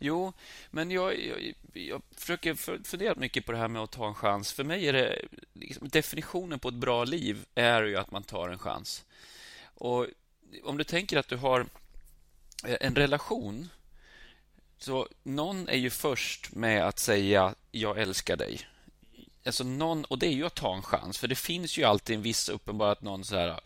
Jo, 0.06 0.32
men 0.70 0.90
jag, 0.90 1.20
jag, 1.26 1.54
jag 1.72 2.02
försöker 2.16 2.54
fundera 2.84 3.14
mycket 3.14 3.46
på 3.46 3.52
det 3.52 3.58
här 3.58 3.68
med 3.68 3.82
att 3.82 3.90
ta 3.90 4.08
en 4.08 4.14
chans. 4.14 4.52
För 4.52 4.64
mig 4.64 4.88
är 4.88 4.92
det 4.92 5.22
liksom, 5.52 5.88
definitionen 5.88 6.58
på 6.58 6.68
ett 6.68 6.74
bra 6.74 7.04
liv 7.04 7.44
är 7.54 7.82
ju 7.82 7.96
att 7.96 8.10
man 8.10 8.22
tar 8.22 8.48
en 8.48 8.58
chans. 8.58 9.04
Och 9.74 10.06
om 10.64 10.78
du 10.78 10.84
tänker 10.84 11.16
att 11.16 11.28
du 11.28 11.36
har 11.36 11.60
eh, 12.64 12.76
en 12.80 12.94
relation 12.94 13.68
så 14.78 15.08
någon 15.22 15.68
är 15.68 15.76
ju 15.76 15.90
först 15.90 16.54
med 16.54 16.86
att 16.86 16.98
säga 16.98 17.54
jag 17.70 17.98
älskar 17.98 18.36
dig 18.36 18.60
alltså 19.46 19.64
någon, 19.64 20.04
och 20.04 20.18
det 20.18 20.26
är 20.26 20.32
ju 20.32 20.46
att 20.46 20.54
ta 20.54 20.74
en 20.74 20.82
chans, 20.82 21.18
för 21.18 21.28
det 21.28 21.34
finns 21.34 21.78
ju 21.78 21.84
alltid 21.84 22.16
en 22.16 22.22
viss 22.22 22.48
uppenbar 22.48 22.92
att 22.92 23.02
någon 23.02 23.24
så 23.24 23.36
här 23.36 23.60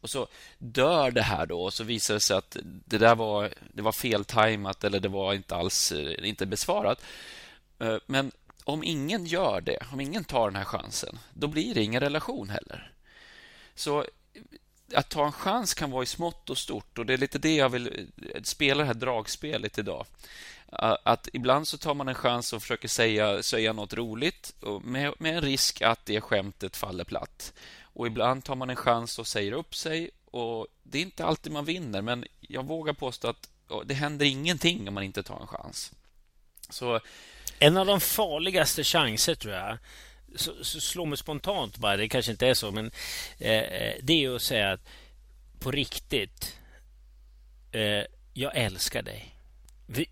och 0.00 0.10
så 0.10 0.28
dör 0.58 1.10
det 1.10 1.22
här 1.22 1.46
då 1.46 1.62
och 1.62 1.74
så 1.74 1.84
visar 1.84 2.14
det 2.14 2.20
sig 2.20 2.36
att 2.36 2.56
det 2.62 2.98
där 2.98 3.14
var, 3.14 3.54
det 3.72 3.82
var 3.82 3.92
feltajmat 3.92 4.84
eller 4.84 5.00
det 5.00 5.08
var 5.08 5.34
inte 5.34 5.56
alls 5.56 5.92
eh, 5.92 6.28
inte 6.28 6.46
besvarat. 6.46 7.02
Eh, 7.78 7.96
men 8.06 8.32
om 8.64 8.84
ingen 8.84 9.26
gör 9.26 9.60
det, 9.60 9.78
om 9.92 10.00
ingen 10.00 10.24
tar 10.24 10.50
den 10.50 10.56
här 10.56 10.64
chansen, 10.64 11.18
då 11.34 11.46
blir 11.46 11.74
det 11.74 11.82
ingen 11.82 12.00
relation 12.00 12.50
heller. 12.50 12.92
Så 13.74 14.00
eh, 14.00 14.06
att 14.94 15.08
ta 15.08 15.26
en 15.26 15.32
chans 15.32 15.74
kan 15.74 15.90
vara 15.90 16.02
i 16.02 16.06
smått 16.06 16.50
och 16.50 16.58
stort 16.58 16.98
och 16.98 17.06
det 17.06 17.12
är 17.12 17.18
lite 17.18 17.38
det 17.38 17.54
jag 17.54 17.68
vill 17.68 18.08
spela 18.42 18.80
det 18.80 18.86
här 18.86 18.94
dragspelet 18.94 19.78
idag. 19.78 20.06
Att 20.78 21.28
ibland 21.32 21.68
så 21.68 21.78
tar 21.78 21.94
man 21.94 22.08
en 22.08 22.14
chans 22.14 22.52
och 22.52 22.62
försöker 22.62 22.88
säga, 22.88 23.42
säga 23.42 23.72
något 23.72 23.92
roligt 23.92 24.54
med, 24.82 25.14
med 25.18 25.34
en 25.36 25.40
risk 25.40 25.82
att 25.82 26.06
det 26.06 26.20
skämtet 26.20 26.76
faller 26.76 27.04
platt. 27.04 27.52
Och 27.82 28.06
ibland 28.06 28.44
tar 28.44 28.54
man 28.54 28.70
en 28.70 28.76
chans 28.76 29.18
och 29.18 29.26
säger 29.26 29.52
upp 29.52 29.74
sig 29.74 30.10
och 30.24 30.66
det 30.82 30.98
är 30.98 31.02
inte 31.02 31.24
alltid 31.24 31.52
man 31.52 31.64
vinner 31.64 32.02
men 32.02 32.24
jag 32.40 32.66
vågar 32.66 32.92
påstå 32.92 33.28
att 33.28 33.48
det 33.84 33.94
händer 33.94 34.26
ingenting 34.26 34.88
om 34.88 34.94
man 34.94 35.02
inte 35.02 35.22
tar 35.22 35.40
en 35.40 35.46
chans. 35.46 35.92
Så... 36.70 37.00
En 37.58 37.76
av 37.76 37.86
de 37.86 38.00
farligaste 38.00 38.84
chanser 38.84 39.34
tror 39.34 39.54
jag 39.54 39.78
så, 40.36 40.64
så 40.64 40.80
slår 40.80 41.06
mig 41.06 41.18
spontant 41.18 41.76
bara, 41.76 41.96
det 41.96 42.08
kanske 42.08 42.32
inte 42.32 42.46
är 42.46 42.54
så, 42.54 42.70
men 42.70 42.90
eh, 43.38 43.50
eh 43.50 43.94
det 44.02 44.24
är 44.24 44.34
att 44.36 44.42
säga 44.42 44.72
att 44.72 44.80
på 45.60 45.70
riktigt, 45.70 46.58
eh, 47.72 48.04
jag 48.34 48.56
älskar 48.56 49.02
dig. 49.02 49.34
Vi, 49.86 50.08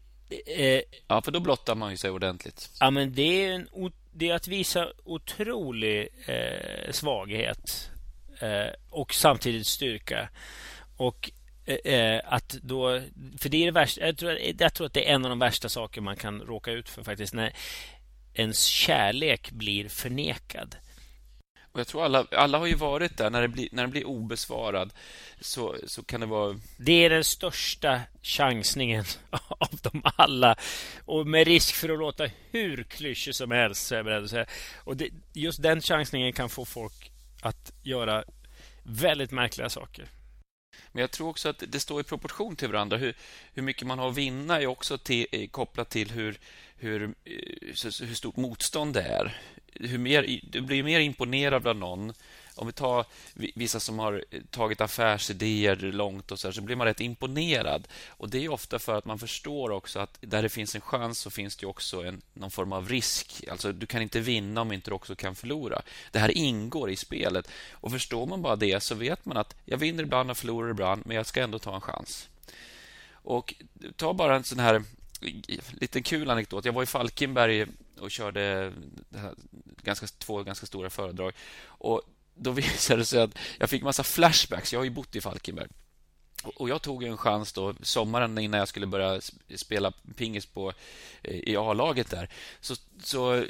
eh, 0.46 0.80
ja, 1.08 1.22
för 1.22 1.32
då 1.32 1.40
blottar 1.40 1.74
man 1.74 1.90
ju 1.90 1.96
sig 1.96 2.10
ordentligt. 2.10 2.70
Ja, 2.80 2.90
men 2.90 3.14
det 3.14 3.44
är, 3.44 3.52
en, 3.52 3.68
det 4.12 4.28
är 4.28 4.34
att 4.34 4.48
visa 4.48 4.88
otrolig 5.04 6.08
eh, 6.26 6.92
svaghet 6.92 7.90
eh, 8.40 8.72
och 8.90 9.14
samtidigt 9.14 9.66
styrka. 9.66 10.28
Och 10.96 11.30
eh, 11.84 12.20
att 12.24 12.48
då, 12.48 13.00
för 13.38 13.48
det 13.48 13.62
är 13.62 13.64
det 13.64 13.72
värsta, 13.72 14.06
jag 14.06 14.18
tror, 14.18 14.38
jag 14.58 14.74
tror 14.74 14.86
att 14.86 14.92
det 14.92 15.10
är 15.10 15.14
en 15.14 15.24
av 15.24 15.28
de 15.28 15.38
värsta 15.38 15.68
saker 15.68 16.00
man 16.00 16.16
kan 16.16 16.40
råka 16.40 16.70
ut 16.70 16.88
för 16.88 17.02
faktiskt. 17.02 17.34
När, 17.34 17.52
ens 18.34 18.64
kärlek 18.64 19.50
blir 19.50 19.88
förnekad. 19.88 20.76
Och 21.74 21.80
jag 21.80 21.86
tror 21.86 22.04
alla, 22.04 22.26
alla 22.30 22.58
har 22.58 22.66
ju 22.66 22.74
varit 22.74 23.16
där. 23.16 23.30
När, 23.30 23.42
det 23.42 23.48
blir, 23.48 23.68
när 23.72 23.82
den 23.82 23.90
blir 23.90 24.06
obesvarad 24.06 24.92
så, 25.40 25.76
så 25.86 26.02
kan 26.02 26.20
det 26.20 26.26
vara... 26.26 26.60
Det 26.76 26.92
är 27.04 27.10
den 27.10 27.24
största 27.24 28.00
chansningen 28.22 29.04
av 29.30 29.78
dem 29.82 30.02
alla. 30.16 30.56
Och 31.04 31.26
med 31.26 31.46
risk 31.46 31.74
för 31.74 31.88
att 31.88 31.98
låta 31.98 32.30
hur 32.50 32.82
klyschig 32.82 33.34
som 33.34 33.50
helst, 33.50 33.86
så 33.86 33.94
är 33.94 33.98
jag 33.98 34.04
beredd 34.04 34.24
att 34.24 34.30
säga. 34.30 34.46
Och 34.84 34.96
det, 34.96 35.08
just 35.32 35.62
den 35.62 35.80
chansningen 35.80 36.32
kan 36.32 36.48
få 36.48 36.64
folk 36.64 37.10
att 37.42 37.72
göra 37.82 38.24
väldigt 38.82 39.30
märkliga 39.30 39.70
saker. 39.70 40.08
Men 40.92 41.00
jag 41.00 41.10
tror 41.10 41.28
också 41.28 41.48
att 41.48 41.62
det 41.68 41.80
står 41.80 42.00
i 42.00 42.04
proportion 42.04 42.56
till 42.56 42.68
varandra. 42.68 42.96
Hur, 42.96 43.16
hur 43.54 43.62
mycket 43.62 43.86
man 43.86 43.98
har 43.98 44.08
att 44.08 44.16
vinna 44.16 44.60
är 44.60 44.66
också 44.66 44.98
till, 44.98 45.48
kopplat 45.50 45.90
till 45.90 46.10
hur, 46.10 46.38
hur, 46.76 47.02
eh, 47.02 47.32
hur 48.00 48.14
stort 48.14 48.36
motstånd 48.36 48.94
det 48.94 49.02
är. 49.02 49.36
Hur 49.74 49.98
mer, 49.98 50.40
du 50.42 50.60
blir 50.60 50.82
mer 50.82 51.00
imponerad 51.00 51.66
av 51.66 51.76
någon. 51.76 52.12
Om 52.56 52.66
vi 52.66 52.72
tar 52.72 53.04
vissa 53.34 53.80
som 53.80 53.98
har 53.98 54.24
tagit 54.50 54.80
affärsidéer 54.80 55.76
långt 55.76 56.32
och 56.32 56.38
så, 56.38 56.48
här, 56.48 56.52
så 56.52 56.60
blir 56.60 56.76
man 56.76 56.86
rätt 56.86 57.00
imponerad. 57.00 57.88
Och 58.08 58.28
Det 58.28 58.44
är 58.44 58.48
ofta 58.48 58.78
för 58.78 58.98
att 58.98 59.04
man 59.04 59.18
förstår 59.18 59.70
också 59.70 59.98
att 59.98 60.18
där 60.20 60.42
det 60.42 60.48
finns 60.48 60.74
en 60.74 60.80
chans 60.80 61.18
så 61.18 61.30
finns 61.30 61.56
det 61.56 61.66
också 61.66 62.04
en, 62.04 62.22
någon 62.34 62.50
form 62.50 62.72
av 62.72 62.88
risk. 62.88 63.44
Alltså 63.50 63.72
Du 63.72 63.86
kan 63.86 64.02
inte 64.02 64.20
vinna 64.20 64.60
om 64.60 64.72
inte 64.72 64.90
du 64.90 64.94
också 64.94 65.16
kan 65.16 65.34
förlora. 65.34 65.82
Det 66.10 66.18
här 66.18 66.38
ingår 66.38 66.90
i 66.90 66.96
spelet. 66.96 67.50
Och 67.72 67.92
Förstår 67.92 68.26
man 68.26 68.42
bara 68.42 68.56
det 68.56 68.82
så 68.82 68.94
vet 68.94 69.24
man 69.24 69.36
att 69.36 69.56
jag 69.64 69.78
vinner 69.78 70.02
ibland 70.02 70.30
och 70.30 70.36
förlorar 70.36 70.70
ibland, 70.70 71.02
men 71.06 71.16
jag 71.16 71.26
ska 71.26 71.42
ändå 71.42 71.58
ta 71.58 71.74
en 71.74 71.80
chans. 71.80 72.28
Och 73.12 73.54
Ta 73.96 74.12
bara 74.12 74.36
en 74.36 74.44
sån 74.44 74.58
här 74.58 74.82
liten 75.72 76.02
kul 76.02 76.30
anekdot. 76.30 76.64
Jag 76.64 76.72
var 76.72 76.82
i 76.82 76.86
Falkenberg 76.86 77.66
och 78.00 78.10
körde 78.10 78.72
ganska, 79.82 80.06
två 80.06 80.42
ganska 80.42 80.66
stora 80.66 80.90
föredrag. 80.90 81.32
Och 81.66 82.02
Då 82.34 82.50
visade 82.52 83.00
det 83.00 83.04
sig 83.04 83.22
att 83.22 83.38
jag 83.58 83.70
fick 83.70 83.82
massa 83.82 84.02
flashbacks. 84.02 84.72
Jag 84.72 84.80
har 84.80 84.84
ju 84.84 84.90
bott 84.90 85.16
i 85.16 85.20
Falkenberg. 85.20 85.68
Och 86.42 86.68
Jag 86.68 86.82
tog 86.82 87.04
en 87.04 87.16
chans 87.16 87.52
då 87.52 87.74
sommaren 87.82 88.38
innan 88.38 88.58
jag 88.58 88.68
skulle 88.68 88.86
börja 88.86 89.20
spela 89.54 89.92
pingis 90.16 90.46
på, 90.46 90.72
eh, 91.22 91.34
i 91.34 91.56
A-laget 91.56 92.10
där. 92.10 92.28
Så, 92.60 92.76
så 93.02 93.34
eh, 93.34 93.44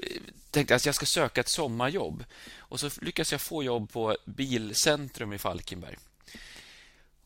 tänkte 0.50 0.74
jag 0.74 0.76
att 0.76 0.86
jag 0.86 0.94
ska 0.94 1.06
söka 1.06 1.40
ett 1.40 1.48
sommarjobb. 1.48 2.24
Och 2.58 2.80
så 2.80 2.90
lyckades 3.02 3.32
jag 3.32 3.40
få 3.40 3.62
jobb 3.62 3.92
på 3.92 4.16
Bilcentrum 4.24 5.32
i 5.32 5.38
Falkenberg 5.38 5.96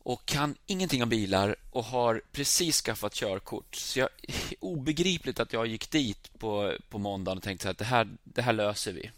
och 0.09 0.27
kan 0.27 0.55
ingenting 0.66 1.03
om 1.03 1.09
bilar 1.09 1.57
och 1.71 1.85
har 1.85 2.23
precis 2.33 2.83
skaffat 2.83 3.14
körkort. 3.14 3.75
Så 3.75 3.99
jag, 3.99 4.09
obegripligt 4.61 5.40
att 5.40 5.53
jag 5.53 5.66
gick 5.66 5.90
dit 5.90 6.38
på, 6.38 6.77
på 6.88 6.99
måndagen 6.99 7.38
och 7.38 7.44
tänkte 7.44 7.71
att 7.71 7.79
det 7.79 7.85
här, 7.85 8.09
det 8.25 8.42
här 8.42 8.53
löser 8.53 8.92
vi. 8.92 9.11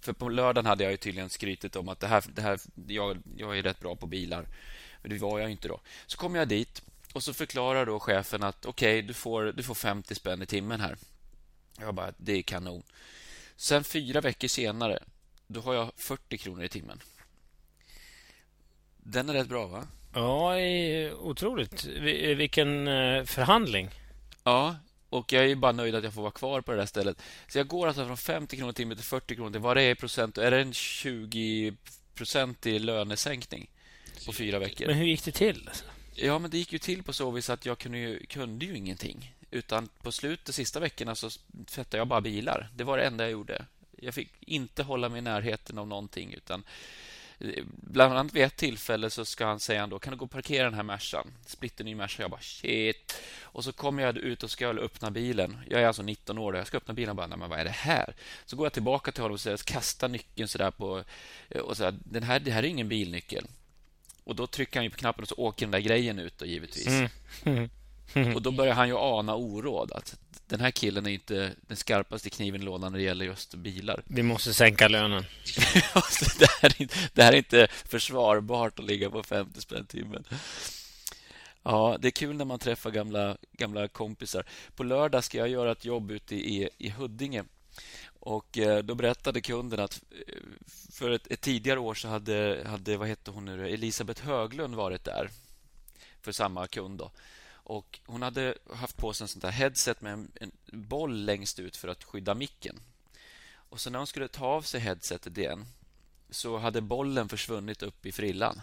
För 0.00 0.12
på 0.12 0.28
lördagen 0.28 0.66
hade 0.66 0.84
jag 0.84 0.90
ju 0.90 0.96
tydligen 0.96 1.30
skrytit 1.30 1.76
om 1.76 1.88
att 1.88 2.00
det 2.00 2.06
här, 2.06 2.24
det 2.34 2.42
här, 2.42 2.60
jag, 2.86 3.18
jag 3.36 3.58
är 3.58 3.62
rätt 3.62 3.80
bra 3.80 3.96
på 3.96 4.06
bilar. 4.06 4.46
Men 5.02 5.10
det 5.10 5.18
var 5.18 5.38
jag 5.38 5.50
inte 5.50 5.68
då. 5.68 5.80
Så 6.06 6.18
kom 6.18 6.34
jag 6.34 6.48
dit 6.48 6.82
och 7.12 7.22
så 7.22 7.34
förklarar 7.34 7.86
då 7.86 8.00
chefen 8.00 8.42
att 8.42 8.66
okej, 8.66 8.98
okay, 8.98 9.08
du, 9.08 9.14
får, 9.14 9.44
du 9.44 9.62
får 9.62 9.74
50 9.74 10.14
spänn 10.14 10.42
i 10.42 10.46
timmen 10.46 10.80
här. 10.80 10.96
Jag 11.78 11.94
bara, 11.94 12.12
det 12.16 12.32
är 12.32 12.42
kanon. 12.42 12.82
Sen 13.56 13.84
fyra 13.84 14.20
veckor 14.20 14.48
senare, 14.48 15.02
då 15.46 15.60
har 15.60 15.74
jag 15.74 15.90
40 15.96 16.38
kronor 16.38 16.64
i 16.64 16.68
timmen. 16.68 17.00
Den 18.96 19.28
är 19.28 19.32
rätt 19.32 19.48
bra, 19.48 19.66
va? 19.66 19.86
Ja, 20.14 20.54
otroligt. 21.20 21.84
Vilken 22.36 22.88
eh, 22.88 23.24
förhandling. 23.24 23.90
Ja, 24.44 24.76
och 25.10 25.32
jag 25.32 25.50
är 25.50 25.54
bara 25.54 25.72
nöjd 25.72 25.94
att 25.94 26.04
jag 26.04 26.14
får 26.14 26.22
vara 26.22 26.32
kvar 26.32 26.60
på 26.60 26.72
det 26.72 26.78
där 26.78 26.86
stället. 26.86 27.22
Så 27.48 27.58
jag 27.58 27.68
går 27.68 27.86
alltså 27.86 28.06
från 28.06 28.16
50 28.16 28.56
kronor 28.56 28.72
timmen 28.72 28.96
till 28.96 29.06
40 29.06 29.34
kronor 29.34 29.50
till 29.50 29.60
vad 29.60 29.76
det 29.76 29.82
är 29.82 29.90
i 29.90 29.94
procent. 29.94 30.38
Är 30.38 30.50
det 30.50 30.60
en 30.60 30.72
20% 30.72 32.68
i 32.68 32.78
lönesänkning 32.78 33.70
på 34.26 34.32
fyra 34.32 34.58
veckor? 34.58 34.86
Men 34.86 34.96
hur 34.96 35.06
gick 35.06 35.24
det 35.24 35.32
till? 35.32 35.70
Ja, 36.14 36.38
men 36.38 36.50
det 36.50 36.58
gick 36.58 36.72
ju 36.72 36.78
till 36.78 37.02
på 37.02 37.12
så 37.12 37.30
vis 37.30 37.50
att 37.50 37.66
jag 37.66 37.78
kunde 37.78 37.98
ju, 37.98 38.26
kunde 38.26 38.66
ju 38.66 38.76
ingenting. 38.76 39.34
Utan 39.50 39.88
på 40.02 40.12
slutet, 40.12 40.46
de 40.46 40.52
sista 40.52 40.80
veckorna, 40.80 41.14
så 41.14 41.30
tvättade 41.66 41.96
jag 41.96 42.08
bara 42.08 42.20
bilar. 42.20 42.68
Det 42.74 42.84
var 42.84 42.98
det 42.98 43.04
enda 43.04 43.24
jag 43.24 43.30
gjorde. 43.30 43.64
Jag 43.96 44.14
fick 44.14 44.32
inte 44.40 44.82
hålla 44.82 45.08
mig 45.08 45.18
i 45.18 45.22
närheten 45.22 45.78
av 45.78 45.88
någonting, 45.88 46.34
utan 46.34 46.64
Bland 47.64 48.12
annat 48.12 48.34
vid 48.34 48.42
ett 48.42 48.56
tillfälle 48.56 49.10
så 49.10 49.24
ska 49.24 49.46
han 49.46 49.60
säga 49.60 49.86
då, 49.86 49.98
kan 49.98 50.10
du 50.10 50.16
gå 50.16 50.24
och 50.24 50.30
parkera 50.30 50.64
den 50.64 50.74
här 50.74 50.82
Mercan? 50.82 51.32
Splitterny 51.46 51.94
Merca. 51.94 52.22
Jag 52.22 52.30
bara 52.30 52.40
shit. 52.40 53.14
Och 53.42 53.64
så 53.64 53.72
kommer 53.72 54.02
jag 54.02 54.16
ut 54.16 54.42
och 54.42 54.50
ska 54.50 54.68
öppna 54.68 55.10
bilen. 55.10 55.56
Jag 55.68 55.82
är 55.82 55.86
alltså 55.86 56.02
19 56.02 56.38
år 56.38 56.52
och 56.52 56.58
jag 56.58 56.66
ska 56.66 56.76
öppna 56.76 56.94
bilen 56.94 57.10
och 57.10 57.16
bara, 57.16 57.26
nej 57.26 57.38
men 57.38 57.50
vad 57.50 57.60
är 57.60 57.64
det 57.64 57.70
här? 57.70 58.14
Så 58.44 58.56
går 58.56 58.66
jag 58.66 58.72
tillbaka 58.72 59.12
till 59.12 59.22
honom 59.22 59.38
och 59.52 59.64
kastar 59.64 60.08
nyckeln 60.08 60.48
sådär 60.48 60.70
på 60.70 61.04
eh, 61.48 61.60
och 61.60 61.76
säger, 61.76 61.94
den 62.04 62.22
här, 62.22 62.40
det 62.40 62.50
här 62.50 62.62
är 62.62 62.68
ingen 62.68 62.88
bilnyckel. 62.88 63.46
Och 64.24 64.36
då 64.36 64.46
trycker 64.46 64.80
han 64.80 64.90
på 64.90 64.96
knappen 64.96 65.22
och 65.22 65.28
så 65.28 65.34
åker 65.34 65.66
den 65.66 65.70
där 65.70 65.80
grejen 65.80 66.18
ut 66.18 66.38
då, 66.38 66.46
givetvis. 66.46 66.86
Mm. 66.86 67.08
mm. 67.44 67.70
Och 68.34 68.42
då 68.42 68.50
börjar 68.50 68.74
han 68.74 68.88
ju 68.88 68.96
ana 68.96 69.34
oråd. 69.34 69.92
Att 69.92 70.18
den 70.46 70.60
här 70.60 70.70
killen 70.70 71.06
är 71.06 71.10
inte 71.10 71.52
den 71.60 71.76
skarpaste 71.76 72.30
kniven 72.30 72.60
i 72.60 72.64
lådan 72.64 72.92
när 72.92 72.98
det 72.98 73.04
gäller 73.04 73.24
just 73.24 73.54
bilar. 73.54 74.02
Vi 74.06 74.22
måste 74.22 74.54
sänka 74.54 74.88
lönen. 74.88 75.24
det, 76.38 76.50
här 76.62 76.68
är 76.68 76.82
inte, 76.82 76.96
det 77.12 77.22
här 77.22 77.32
är 77.32 77.36
inte 77.36 77.68
försvarbart 77.70 78.78
att 78.78 78.84
ligga 78.84 79.10
på 79.10 79.22
50 79.22 79.60
spänn 79.60 79.86
timmen. 79.86 80.24
Ja, 81.62 81.96
det 82.00 82.08
är 82.08 82.12
kul 82.12 82.36
när 82.36 82.44
man 82.44 82.58
träffar 82.58 82.90
gamla, 82.90 83.36
gamla 83.52 83.88
kompisar. 83.88 84.44
På 84.76 84.82
lördag 84.82 85.24
ska 85.24 85.38
jag 85.38 85.48
göra 85.48 85.72
ett 85.72 85.84
jobb 85.84 86.10
ute 86.10 86.34
i, 86.34 86.68
i 86.78 86.90
Huddinge. 86.90 87.44
Och 88.20 88.58
eh, 88.58 88.78
Då 88.78 88.94
berättade 88.94 89.40
kunden 89.40 89.80
att 89.80 90.02
eh, 90.28 90.34
för 90.92 91.10
ett, 91.10 91.26
ett, 91.26 91.40
tidigare 91.40 91.80
år 91.80 91.94
så 91.94 92.08
hade, 92.08 92.62
hade 92.66 92.96
vad 92.96 93.08
hette 93.08 93.30
hon 93.30 93.44
nu, 93.44 93.68
Elisabeth 93.68 94.24
Höglund 94.24 94.74
varit 94.74 95.04
där 95.04 95.30
för 96.22 96.32
samma 96.32 96.66
kund. 96.66 96.98
Då. 96.98 97.10
Och 97.64 97.98
Hon 98.06 98.22
hade 98.22 98.54
haft 98.74 98.96
på 98.96 99.12
sig 99.12 99.24
en 99.24 99.28
sånt 99.28 99.42
där 99.42 99.50
headset 99.50 100.00
med 100.00 100.12
en, 100.12 100.30
en 100.34 100.52
boll 100.66 101.24
längst 101.24 101.58
ut 101.58 101.76
för 101.76 101.88
att 101.88 102.04
skydda 102.04 102.34
micken. 102.34 102.80
Och 103.52 103.80
så 103.80 103.90
när 103.90 103.98
hon 103.98 104.06
skulle 104.06 104.28
ta 104.28 104.46
av 104.46 104.62
sig 104.62 104.80
headsetet 104.80 105.38
igen 105.38 105.66
så 106.30 106.58
hade 106.58 106.80
bollen 106.80 107.28
försvunnit 107.28 107.82
upp 107.82 108.06
i 108.06 108.12
frillan. 108.12 108.60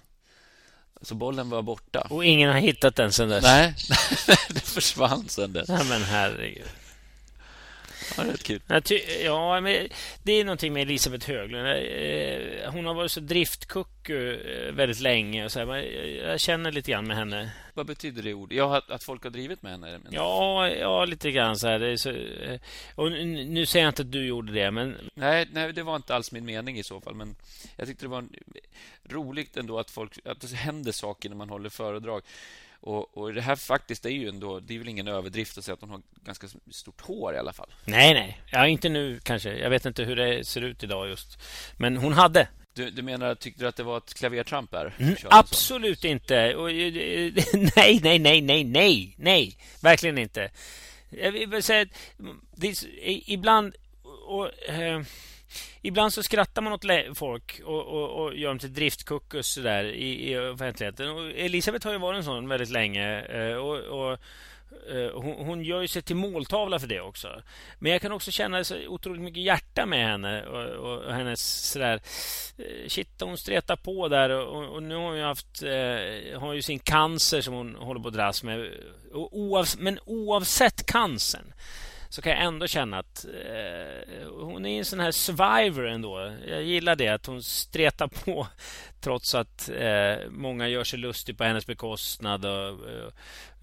Så 1.01 1.15
bollen 1.15 1.49
var 1.49 1.61
borta. 1.61 2.07
Och 2.09 2.25
ingen 2.25 2.49
har 2.49 2.59
hittat 2.59 2.95
den 2.95 3.13
sen 3.13 3.29
dess? 3.29 3.43
Nej, 3.43 3.75
den 4.49 4.61
försvann 4.61 5.29
sen 5.29 5.53
dess. 5.53 5.69
Nej, 5.69 5.85
men 5.89 6.03
herregud. 6.03 6.67
Ja, 8.17 8.23
det 8.23 8.31
är 8.31 8.37
kul. 8.37 8.61
Ja, 9.23 9.61
men 9.61 9.87
det 10.23 10.31
är 10.31 10.45
någonting 10.45 10.73
med 10.73 10.81
Elisabeth 10.81 11.27
Höglund. 11.27 11.67
Eh, 11.67 12.71
hon 12.71 12.85
har 12.85 12.93
varit 12.93 13.11
så 13.11 13.19
driftkucku 13.19 14.33
eh, 14.33 14.73
väldigt 14.73 14.99
länge. 14.99 15.45
Och 15.45 15.51
så 15.51 15.59
här, 15.59 15.75
jag 16.27 16.39
känner 16.39 16.71
lite 16.71 16.91
grann 16.91 17.07
med 17.07 17.17
henne. 17.17 17.51
Vad 17.73 17.85
betyder 17.85 18.23
det 18.23 18.33
ordet? 18.33 18.57
Ja, 18.57 18.81
att 18.87 19.03
folk 19.03 19.23
har 19.23 19.29
drivit 19.29 19.61
med 19.61 19.71
henne? 19.71 19.99
Ja, 20.09 20.69
ja 20.69 21.05
lite 21.05 21.31
grann 21.31 21.57
så 21.57 21.67
här. 21.67 21.79
Det 21.79 21.97
så, 21.97 22.09
eh, 22.09 22.59
och 22.95 23.11
nu 23.11 23.65
säger 23.65 23.85
jag 23.85 23.91
inte 23.91 24.01
att 24.01 24.11
du 24.11 24.25
gjorde 24.25 24.53
det, 24.53 24.71
men... 24.71 25.09
Nej, 25.13 25.47
nej, 25.51 25.73
det 25.73 25.83
var 25.83 25.95
inte 25.95 26.15
alls 26.15 26.31
min 26.31 26.45
mening 26.45 26.77
i 26.79 26.83
så 26.83 27.01
fall. 27.01 27.15
Men 27.15 27.35
jag 27.75 27.87
tyckte 27.87 28.05
det 28.05 28.09
var 28.09 28.25
roligt 29.09 29.57
ändå 29.57 29.79
att, 29.79 29.91
folk, 29.91 30.19
att 30.25 30.41
det 30.41 30.55
händer 30.55 30.91
saker 30.91 31.29
när 31.29 31.35
man 31.35 31.49
håller 31.49 31.69
föredrag. 31.69 32.21
Och, 32.87 33.17
och, 33.17 33.33
det 33.33 33.41
här 33.41 33.55
faktiskt 33.55 34.05
är 34.05 34.09
ju 34.09 34.29
ändå, 34.29 34.59
det 34.59 34.75
är 34.75 34.79
väl 34.79 34.87
ingen 34.87 35.07
överdrift 35.07 35.57
att 35.57 35.65
säga 35.65 35.73
att 35.73 35.81
hon 35.81 35.89
har 35.89 36.01
ganska 36.25 36.47
stort 36.71 37.01
hår 37.01 37.35
i 37.35 37.37
alla 37.37 37.53
fall. 37.53 37.69
Nej, 37.85 38.13
nej. 38.13 38.41
Ja, 38.51 38.67
inte 38.67 38.89
nu 38.89 39.19
kanske. 39.23 39.57
Jag 39.57 39.69
vet 39.69 39.85
inte 39.85 40.03
hur 40.03 40.15
det 40.15 40.47
ser 40.47 40.61
ut 40.61 40.83
idag 40.83 41.09
just. 41.09 41.39
Men 41.77 41.97
hon 41.97 42.13
hade. 42.13 42.47
Du, 42.73 42.89
du 42.89 43.01
menar, 43.01 43.35
tyckte 43.35 43.63
du 43.63 43.67
att 43.67 43.75
det 43.75 43.83
var 43.83 43.97
ett 43.97 44.13
klavertramp 44.13 44.73
här? 44.73 44.93
Mm, 44.97 45.15
absolut 45.23 46.05
inte. 46.05 46.55
Och, 46.55 46.71
nej, 47.75 47.99
nej, 48.03 48.19
nej, 48.19 48.41
nej, 48.41 48.63
nej, 48.63 49.15
nej. 49.17 49.57
Verkligen 49.81 50.17
inte. 50.17 50.51
Jag 51.09 51.31
vill 51.31 51.63
säga 51.63 51.81
att 51.81 52.85
ibland... 53.25 53.75
Och, 54.27 54.69
eh, 54.69 55.01
ibland 55.81 56.13
så 56.13 56.23
skrattar 56.23 56.61
man 56.61 56.73
åt 56.73 57.17
folk 57.17 57.61
och, 57.65 57.85
och, 57.85 58.23
och 58.23 58.35
gör 58.35 58.49
dem 58.49 58.59
till 58.59 58.73
driftkuckus 58.73 59.55
där 59.55 59.83
i, 59.83 60.31
i 60.31 60.37
offentligheten. 60.37 61.09
Och 61.09 61.31
Elisabeth 61.31 61.87
har 61.87 61.93
ju 61.93 61.99
varit 61.99 62.17
en 62.17 62.23
sån 62.23 62.49
väldigt 62.49 62.69
länge. 62.69 63.21
Eh, 63.21 63.55
och, 63.55 63.77
och 63.77 64.11
eh, 64.91 65.11
hon, 65.13 65.45
hon, 65.45 65.63
gör 65.63 65.81
ju 65.81 65.87
sig 65.87 66.01
till 66.01 66.15
måltavla 66.15 66.79
för 66.79 66.87
det 66.87 67.01
också. 67.01 67.41
Men 67.79 67.91
jag 67.91 68.01
kan 68.01 68.11
också 68.11 68.31
känna 68.31 68.63
så 68.63 68.75
otroligt 68.87 69.21
mycket 69.21 69.43
hjärta 69.43 69.85
med 69.85 70.07
henne 70.07 70.45
och, 70.45 70.65
och 70.65 71.13
hennes 71.13 71.71
sådär... 71.71 72.01
Eh, 72.57 72.87
shit, 72.87 73.21
hon 73.21 73.37
stretar 73.37 73.75
på 73.75 74.07
där 74.07 74.29
och, 74.29 74.75
och 74.75 74.83
nu 74.83 74.95
har 74.95 75.03
hon 75.03 75.17
ju 75.17 75.23
haft... 75.23 75.63
Eh, 75.63 76.39
har 76.39 76.53
ju 76.53 76.61
sin 76.61 76.79
cancer 76.79 77.41
som 77.41 77.53
hon 77.53 77.75
håller 77.75 78.01
på 78.01 78.07
att 78.07 78.13
dras 78.13 78.43
med. 78.43 78.71
Oavs 79.13 79.77
men 79.77 79.99
oavsett 80.05 80.85
cancern 80.85 81.53
så 82.09 82.21
kan 82.21 82.31
jag 82.31 82.43
ändå 82.43 82.67
känna 82.67 82.99
att 82.99 83.25
eh, 83.25 84.27
hon 84.29 84.65
är 84.65 84.77
en 84.77 84.85
sån 84.85 84.99
här 84.99 85.11
survivor 85.11 85.87
ändå. 85.87 86.33
Jag 86.47 86.63
gillar 86.63 86.95
det, 86.95 87.07
att 87.07 87.25
hon 87.25 87.43
stretar 87.43 88.07
på 88.07 88.47
trots 89.01 89.35
att 89.35 89.69
eh, 89.69 90.15
många 90.29 90.67
gör 90.67 90.83
sig 90.83 90.99
lustig 90.99 91.37
på 91.37 91.43
hennes 91.43 91.67
bekostnad 91.67 92.45
och, 92.45 92.89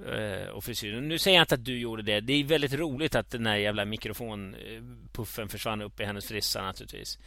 eh, 0.09 0.49
och 0.49 0.65
frisyren. 0.65 1.09
Nu 1.09 1.19
säger 1.19 1.37
jag 1.37 1.43
inte 1.43 1.55
att 1.55 1.65
du 1.65 1.79
gjorde 1.79 2.03
det. 2.03 2.21
Det 2.21 2.33
är 2.33 2.45
väldigt 2.45 2.75
roligt 2.75 3.15
att 3.15 3.31
den 3.31 3.47
här 3.47 3.57
jävla 3.57 3.85
mikrofonpuffen 3.85 5.45
eh, 5.45 5.49
försvann 5.49 5.83
upp 5.83 6.01
i 6.01 6.05
hennes 6.05 6.27
frissa 6.27 6.63
naturligtvis. 6.63 7.19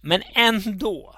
Men 0.00 0.22
ändå. 0.34 1.14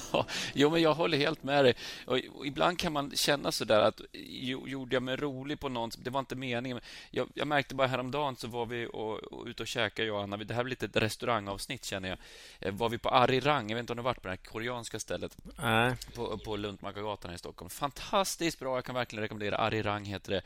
jo, 0.54 0.70
men 0.70 0.82
jag 0.82 0.94
håller 0.94 1.18
helt 1.18 1.42
med 1.42 1.64
dig. 1.64 1.74
Och, 2.06 2.18
och 2.34 2.46
ibland 2.46 2.78
kan 2.78 2.92
man 2.92 3.16
känna 3.16 3.52
så 3.52 3.64
där 3.64 3.80
att 3.80 4.00
gjorde 4.12 4.96
jag 4.96 5.02
mig 5.02 5.16
rolig 5.16 5.60
på 5.60 5.68
någon... 5.68 5.90
Det 5.98 6.10
var 6.10 6.20
inte 6.20 6.34
meningen. 6.34 6.80
Jag, 7.10 7.28
jag 7.34 7.48
märkte 7.48 7.74
bara 7.74 7.86
häromdagen 7.86 8.36
så 8.36 8.48
var 8.48 8.66
vi 8.66 8.86
och, 8.86 9.18
och 9.18 9.46
ute 9.46 9.62
och 9.62 9.66
käkade, 9.66 10.08
jag 10.08 10.16
och 10.16 10.22
Anna. 10.22 10.36
Det 10.36 10.54
här 10.54 10.64
blir 10.64 10.70
lite 10.70 10.86
ett 10.86 10.96
restaurangavsnitt, 10.96 11.84
känner 11.84 12.08
jag. 12.08 12.18
Eh, 12.60 12.74
var 12.74 12.88
vi 12.88 12.98
på 12.98 13.08
Arirang. 13.08 13.68
Jag 13.68 13.76
vet 13.76 13.82
inte 13.82 13.92
om 13.92 13.96
du 13.96 14.02
varit 14.02 14.22
på 14.22 14.28
det 14.28 14.32
här 14.32 14.36
koreanska 14.36 14.98
stället. 14.98 15.36
Nej. 15.58 15.96
På, 16.14 16.38
på 16.38 16.56
Luntmakargatan 16.56 17.34
i 17.34 17.38
Stockholm. 17.38 17.70
Fantastiskt 17.70 18.58
bra. 18.58 18.76
Jag 18.76 18.84
kan 18.84 18.94
verkligen 18.94 19.22
rekommendera. 19.22 19.56
Arirang 19.56 20.04
heter 20.04 20.32
det 20.32 20.42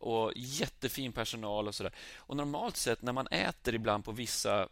och 0.00 0.32
jättefin 0.36 1.12
personal 1.12 1.68
och 1.68 1.74
sådär. 1.74 1.92
Och 2.16 2.36
normalt 2.36 2.76
sett 2.76 3.02
när 3.02 3.12
man 3.12 3.26
äter 3.26 3.74
ibland 3.74 4.04
på 4.04 4.12
vissa, 4.12 4.68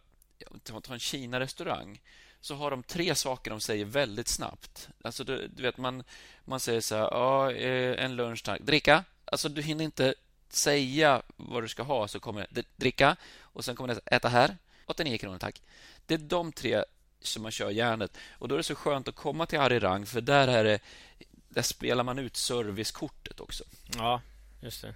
ta 0.63 0.93
en 0.93 0.99
Kina-restaurang 0.99 2.01
så 2.47 2.55
har 2.55 2.71
de 2.71 2.83
tre 2.83 3.15
saker 3.15 3.51
de 3.51 3.61
säger 3.61 3.85
väldigt 3.85 4.27
snabbt. 4.27 4.89
Alltså 5.01 5.23
du, 5.23 5.47
du 5.47 5.63
vet, 5.63 5.77
man, 5.77 6.03
man 6.45 6.59
säger 6.59 6.81
så 6.81 6.95
här, 6.95 7.03
ja, 7.03 7.51
eh, 7.51 8.03
en 8.03 8.15
lunch 8.15 8.43
tack. 8.43 8.61
Dricka? 8.61 9.03
Alltså 9.25 9.49
du 9.49 9.61
hinner 9.61 9.83
inte 9.83 10.13
säga 10.49 11.21
vad 11.35 11.63
du 11.63 11.67
ska 11.67 11.83
ha 11.83 12.07
så 12.07 12.19
kommer 12.19 12.47
det 12.49 12.65
dricka 12.75 13.15
och 13.39 13.65
sen 13.65 13.75
kommer 13.75 13.93
det 13.93 14.01
äta 14.15 14.29
här. 14.29 14.57
89 14.85 15.17
kronor 15.17 15.37
tack. 15.37 15.61
Det 16.05 16.13
är 16.13 16.17
de 16.17 16.51
tre 16.51 16.83
som 17.21 17.43
man 17.43 17.51
kör 17.51 17.69
järnet. 17.69 18.17
Och 18.31 18.47
då 18.47 18.55
är 18.55 18.57
det 18.57 18.63
så 18.63 18.75
skönt 18.75 19.07
att 19.07 19.15
komma 19.15 19.45
till 19.45 19.59
Arirang 19.59 20.05
för 20.05 20.21
där 20.21 20.47
är 20.47 20.63
det 20.63 20.79
där 21.49 21.61
spelar 21.61 22.03
man 22.03 22.19
ut 22.19 22.35
servicekortet 22.37 23.39
också. 23.39 23.63
Ja, 23.97 24.21
just 24.61 24.81
det. 24.81 24.95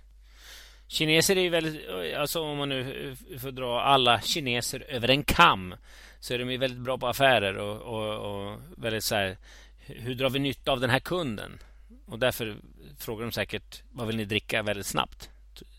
Kineser 0.87 1.35
är 1.35 1.41
ju 1.41 1.49
väldigt, 1.49 1.89
alltså 2.15 2.41
om 2.41 2.57
man 2.57 2.69
nu 2.69 3.09
eh, 3.31 3.39
får 3.39 3.51
dra 3.51 3.81
alla 3.81 4.21
kineser 4.21 4.79
över 4.79 5.09
en 5.09 5.23
kam 5.23 5.75
så 6.21 6.33
är 6.33 6.39
de 6.39 6.51
ju 6.51 6.57
väldigt 6.57 6.79
bra 6.79 6.97
på 6.97 7.07
affärer 7.07 7.57
och, 7.57 7.81
och, 7.81 8.31
och 8.31 8.59
väldigt 8.77 9.03
så 9.03 9.15
här, 9.15 9.37
hur 9.85 10.15
drar 10.15 10.29
vi 10.29 10.39
nytta 10.39 10.71
av 10.71 10.79
den 10.79 10.89
här 10.89 10.99
kunden? 10.99 11.59
Och 12.05 12.19
därför 12.19 12.57
frågar 12.97 13.25
de 13.25 13.31
säkert 13.31 13.83
vad 13.91 14.07
vill 14.07 14.17
ni 14.17 14.25
dricka 14.25 14.63
väldigt 14.63 14.85
snabbt? 14.85 15.29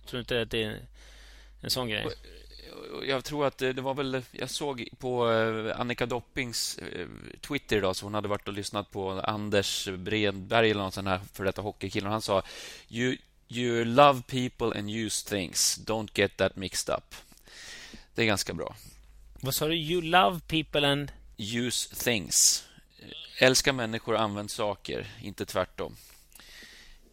Tror 0.07 0.19
du 0.19 0.19
inte 0.19 0.43
att 0.43 0.51
det 0.51 0.63
är 0.63 0.87
en 1.61 1.71
sån 1.71 1.89
grej? 1.89 2.07
Jag 3.07 3.25
tror 3.25 3.47
att 3.47 3.63
eh, 3.63 3.69
det 3.69 3.83
var 3.83 3.95
väl... 3.95 4.23
Jag 4.33 4.51
såg 4.51 4.89
på 4.99 5.31
eh, 5.31 5.81
Annika 5.81 6.07
Doppings 6.07 6.79
eh, 6.79 7.07
Twitter 7.41 7.77
idag, 7.77 7.97
så 7.97 8.07
hon 8.07 8.15
hade 8.15 8.29
varit 8.29 8.49
och 8.49 8.55
lyssnat 8.55 8.91
på 8.91 9.11
Anders 9.11 9.89
Bredberg 9.89 10.71
eller 10.71 10.83
någon 10.83 10.93
sån 10.93 11.07
här 11.07 11.21
för 11.33 11.45
detta 11.45 11.63
hockeykille. 11.63 12.09
Han 12.09 12.23
sa 12.23 12.43
you, 12.89 13.17
you 13.49 13.85
love 13.85 14.23
people 14.23 14.79
and 14.79 14.91
use 14.91 15.29
things. 15.29 15.81
Don't 15.87 16.09
get 16.15 16.37
that 16.37 16.57
mixed 16.57 16.95
up. 16.95 17.15
Det 18.15 18.23
är 18.23 18.27
ganska 18.27 18.55
bra. 18.55 18.77
Vad 19.45 19.55
sa 19.55 19.69
du? 19.69 19.75
You 19.75 20.03
love 20.03 20.41
people 20.47 20.89
and... 20.89 21.13
Use 21.37 21.95
things. 21.97 22.65
Älska 23.39 23.73
människor 23.73 24.17
använd 24.17 24.51
saker, 24.51 25.07
inte 25.23 25.47
tvärtom. 25.47 25.97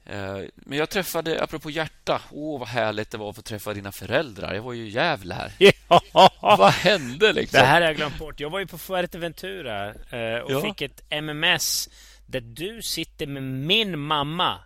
Eh, 0.05 0.37
men 0.55 0.77
jag 0.77 0.89
träffade, 0.89 1.43
apropå 1.43 1.69
hjärta, 1.69 2.21
åh 2.31 2.55
oh, 2.55 2.59
vad 2.59 2.67
härligt 2.67 3.11
det 3.11 3.17
var 3.17 3.29
att 3.29 3.35
få 3.35 3.41
träffa 3.41 3.73
dina 3.73 3.91
föräldrar. 3.91 4.53
Jag 4.53 4.61
var 4.61 4.73
ju 4.73 4.89
jävla 4.89 5.35
här. 5.35 5.51
Ja. 5.57 6.01
vad 6.41 6.71
hände 6.71 7.33
liksom? 7.33 7.59
Det 7.59 7.65
här 7.65 7.81
har 7.81 7.87
jag 7.87 7.95
glömt 7.95 8.19
bort. 8.19 8.39
Jag 8.39 8.49
var 8.49 8.59
ju 8.59 8.67
på 8.67 8.77
Fuerteventura 8.77 9.87
eh, 9.87 10.39
och 10.39 10.51
ja. 10.51 10.61
fick 10.61 10.81
ett 10.81 11.01
MMS 11.09 11.89
där 12.25 12.41
du 12.41 12.81
sitter 12.81 13.27
med 13.27 13.43
min 13.43 13.99
mamma. 13.99 14.57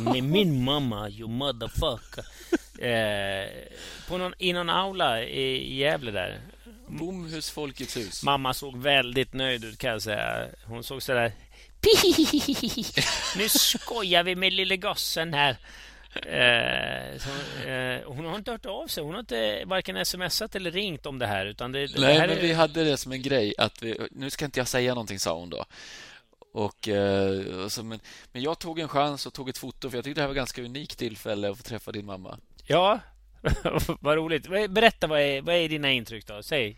med 0.00 0.24
min 0.24 0.64
mamma, 0.64 1.08
you 1.08 1.28
motherfucker. 1.28 2.24
Eh, 2.80 3.48
på 4.08 4.18
någon, 4.18 4.34
I 4.38 4.52
någon 4.52 4.70
aula 4.70 5.22
i 5.22 5.78
Gävle 5.78 6.10
där. 6.10 6.40
Bomhus 6.98 7.50
Folkets 7.50 7.96
hus. 7.96 8.22
Mamma 8.22 8.54
såg 8.54 8.76
väldigt 8.76 9.32
nöjd 9.32 9.64
ut 9.64 9.78
kan 9.78 9.90
jag 9.90 10.02
säga. 10.02 10.46
Hon 10.64 10.84
såg 10.84 11.02
så 11.02 11.12
där... 11.12 11.32
Nu 13.36 13.48
skojar 13.48 14.22
vi 14.22 14.34
med 14.34 14.52
lille 14.52 14.76
gossen 14.76 15.34
här. 15.34 15.56
Eh, 16.14 17.18
så, 17.18 17.30
eh, 17.68 18.00
hon 18.06 18.24
har 18.24 18.36
inte 18.36 18.50
hört 18.50 18.66
av 18.66 18.86
sig. 18.86 19.02
Hon 19.02 19.12
har 19.12 19.20
inte 19.20 19.62
varken 19.66 20.06
smsat 20.06 20.54
eller 20.54 20.70
ringt 20.70 21.06
om 21.06 21.18
det 21.18 21.26
här. 21.26 21.46
Utan 21.46 21.72
det, 21.72 21.78
Nej, 21.78 21.88
det 21.96 22.06
här 22.20 22.28
men 22.28 22.38
är... 22.38 22.42
vi 22.42 22.52
hade 22.52 22.84
det 22.84 22.96
som 22.96 23.12
en 23.12 23.22
grej. 23.22 23.54
att 23.58 23.82
vi, 23.82 24.08
Nu 24.10 24.30
ska 24.30 24.44
inte 24.44 24.60
jag 24.60 24.68
säga 24.68 24.94
någonting, 24.94 25.18
sa 25.18 25.38
hon 25.38 25.50
då. 25.50 25.64
Och, 26.52 26.88
eh, 26.88 27.62
alltså, 27.62 27.82
men, 27.82 28.00
men 28.32 28.42
jag 28.42 28.58
tog 28.58 28.78
en 28.78 28.88
chans 28.88 29.26
och 29.26 29.32
tog 29.32 29.48
ett 29.48 29.58
foto 29.58 29.90
för 29.90 29.96
jag 29.98 30.04
tyckte 30.04 30.20
det 30.20 30.22
här 30.22 30.28
var 30.28 30.34
ett 30.34 30.36
ganska 30.36 30.62
unikt 30.62 30.98
tillfälle 30.98 31.50
att 31.50 31.56
få 31.56 31.62
träffa 31.62 31.92
din 31.92 32.06
mamma. 32.06 32.38
Ja, 32.66 33.00
vad 34.00 34.16
roligt. 34.16 34.48
Berätta, 34.48 35.06
vad 35.06 35.20
är, 35.20 35.42
vad 35.42 35.54
är 35.54 35.68
dina 35.68 35.92
intryck 35.92 36.26
då? 36.26 36.42
Säg. 36.42 36.76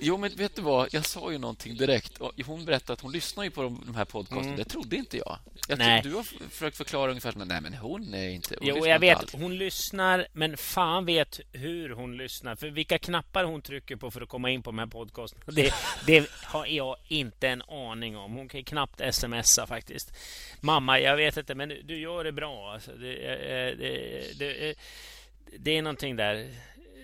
Jo, 0.00 0.16
men 0.16 0.30
vet 0.36 0.56
du 0.56 0.62
vad? 0.62 0.94
Jag 0.94 1.06
sa 1.06 1.32
ju 1.32 1.38
någonting 1.38 1.76
direkt. 1.76 2.18
Hon 2.46 2.64
berättade 2.64 2.92
att 2.92 3.00
hon 3.00 3.12
lyssnar 3.12 3.44
ju 3.44 3.50
på 3.50 3.62
de 3.62 3.94
här 3.94 4.04
podcasten. 4.04 4.44
Mm. 4.44 4.56
Det 4.56 4.64
trodde 4.64 4.96
inte 4.96 5.16
jag. 5.16 5.38
jag 5.68 5.78
nej. 5.78 6.02
Du 6.02 6.14
har 6.14 6.22
försökt 6.22 6.76
förklara 6.76 7.10
ungefär 7.10 7.32
som 7.32 7.48
nej, 7.48 7.60
men 7.60 7.74
hon 7.74 8.14
är 8.14 8.28
inte... 8.28 8.56
Hon 8.58 8.68
jo, 8.68 8.86
jag 8.86 8.98
vet. 8.98 9.18
Allt. 9.18 9.32
Hon 9.32 9.56
lyssnar, 9.58 10.26
men 10.32 10.56
fan 10.56 11.06
vet 11.06 11.40
hur 11.52 11.90
hon 11.90 12.16
lyssnar. 12.16 12.56
För 12.56 12.68
vilka 12.68 12.98
knappar 12.98 13.44
hon 13.44 13.62
trycker 13.62 13.96
på 13.96 14.10
för 14.10 14.20
att 14.20 14.28
komma 14.28 14.50
in 14.50 14.62
på 14.62 14.70
de 14.70 14.78
här 14.78 14.86
podcasten. 14.86 15.40
Det, 15.46 15.74
det 16.06 16.30
har 16.30 16.66
jag 16.66 16.96
inte 17.08 17.48
en 17.48 17.62
aning 17.62 18.16
om. 18.16 18.32
Hon 18.32 18.48
kan 18.48 18.64
knappt 18.64 19.00
smsa 19.14 19.66
faktiskt. 19.66 20.12
Mamma, 20.60 21.00
jag 21.00 21.16
vet 21.16 21.36
inte, 21.36 21.54
men 21.54 21.68
du 21.68 21.98
gör 21.98 22.24
det 22.24 22.32
bra. 22.32 22.72
Alltså, 22.72 22.90
det, 22.90 23.14
det, 24.38 24.74
det, 25.58 25.78
är 25.78 25.82
någonting 25.82 26.16
där. 26.16 26.50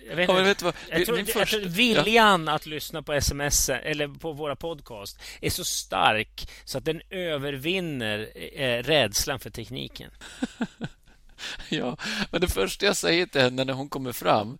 Jag, 0.09 0.15
vet 0.15 0.29
ja, 0.29 0.35
vet 0.35 0.61
vad, 0.61 0.73
jag, 0.89 1.05
tror, 1.05 1.17
första, 1.17 1.39
jag 1.39 1.47
tror 1.49 1.61
viljan 1.61 2.47
ja. 2.47 2.53
att 2.53 2.65
lyssna 2.65 3.03
på 3.03 3.13
sms 3.13 3.69
eller 3.69 4.07
på 4.07 4.31
våra 4.31 4.55
podcast 4.55 5.19
är 5.41 5.49
så 5.49 5.65
stark 5.65 6.49
så 6.65 6.77
att 6.77 6.85
den 6.85 7.01
övervinner 7.09 8.29
eh, 8.55 8.83
rädslan 8.83 9.39
för 9.39 9.49
tekniken. 9.49 10.11
ja, 11.69 11.97
men 12.31 12.41
det 12.41 12.47
första 12.47 12.85
jag 12.85 12.97
säger 12.97 13.25
till 13.25 13.41
henne 13.41 13.63
när 13.63 13.73
hon 13.73 13.89
kommer 13.89 14.11
fram 14.11 14.57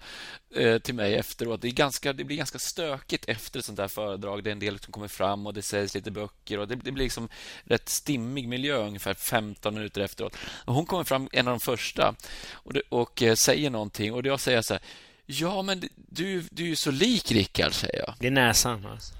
eh, 0.55 0.77
till 0.77 0.95
mig 0.95 1.15
efteråt, 1.15 1.61
det, 1.61 1.67
är 1.67 1.71
ganska, 1.71 2.13
det 2.13 2.23
blir 2.23 2.37
ganska 2.37 2.59
stökigt 2.59 3.25
efter 3.27 3.59
ett 3.59 3.65
sånt 3.65 3.79
här 3.79 3.87
föredrag. 3.87 4.43
Det 4.43 4.49
är 4.49 4.51
en 4.51 4.59
del 4.59 4.79
som 4.79 4.91
kommer 4.91 5.07
fram 5.07 5.47
och 5.47 5.53
det 5.53 5.61
sägs 5.61 5.95
lite 5.95 6.11
böcker 6.11 6.59
och 6.59 6.67
det, 6.67 6.75
det 6.75 6.91
blir 6.91 7.03
liksom 7.03 7.29
rätt 7.63 7.89
stimmig 7.89 8.47
miljö 8.47 8.77
ungefär 8.77 9.13
15 9.13 9.73
minuter 9.73 10.01
efteråt. 10.01 10.37
Och 10.65 10.73
hon 10.73 10.85
kommer 10.85 11.03
fram, 11.03 11.29
en 11.31 11.47
av 11.47 11.53
de 11.53 11.59
första, 11.59 12.15
och, 12.51 12.73
det, 12.73 12.81
och 12.89 13.21
eh, 13.21 13.35
säger 13.35 13.69
någonting 13.69 14.13
och 14.13 14.25
jag 14.25 14.39
säger 14.39 14.61
så 14.61 14.73
här 14.73 14.83
Ja, 15.25 15.61
men 15.61 15.81
du, 15.95 16.43
du 16.51 16.63
är 16.63 16.67
ju 16.67 16.75
så 16.75 16.91
lik 16.91 17.31
Rickard, 17.31 17.73
säger 17.73 17.99
jag. 17.99 18.13
Det 18.19 18.27
är 18.27 18.31
näsan. 18.31 18.85
Alltså. 18.85 19.13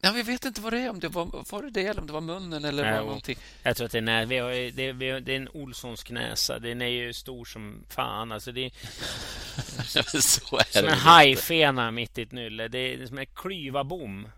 Ja, 0.00 0.12
vi 0.12 0.22
vet 0.22 0.44
inte 0.44 0.60
vad 0.60 0.72
det 0.72 0.78
är. 0.78 0.90
Om 0.90 1.00
det 1.00 1.08
var, 1.08 1.44
var 1.50 1.62
det 1.62 1.70
det 1.70 1.86
eller 1.86 2.00
om 2.00 2.06
det 2.06 2.12
var 2.12 2.20
munnen 2.20 2.64
eller 2.64 2.82
Nej, 2.82 2.92
var 2.92 3.00
någonting. 3.00 3.38
Jag 3.62 3.76
tror 3.76 3.86
att 3.86 3.92
det 3.92 3.98
är, 3.98 4.02
när, 4.02 4.26
vi 4.26 4.38
har, 4.38 4.70
det, 4.70 4.92
vi 4.92 5.10
har, 5.10 5.20
det 5.20 5.32
är 5.32 5.36
en 5.36 5.48
Olssons 5.48 6.02
knäsa. 6.02 6.58
Den 6.58 6.82
är 6.82 6.86
ju 6.86 7.12
stor 7.12 7.44
som 7.44 7.84
fan. 7.88 8.32
Alltså 8.32 8.52
det 8.52 8.64
är, 8.64 8.70
så 10.20 10.56
är 10.56 10.72
som 10.72 10.82
det 10.82 10.90
en 10.90 10.98
hajfena 10.98 11.90
mitt 11.90 12.18
i 12.18 12.22
ett 12.22 12.32
nylle. 12.32 12.68
Det 12.68 12.78
är 12.78 13.06
som 13.06 13.18
en 13.18 13.26
klyva-bom. 13.26 14.28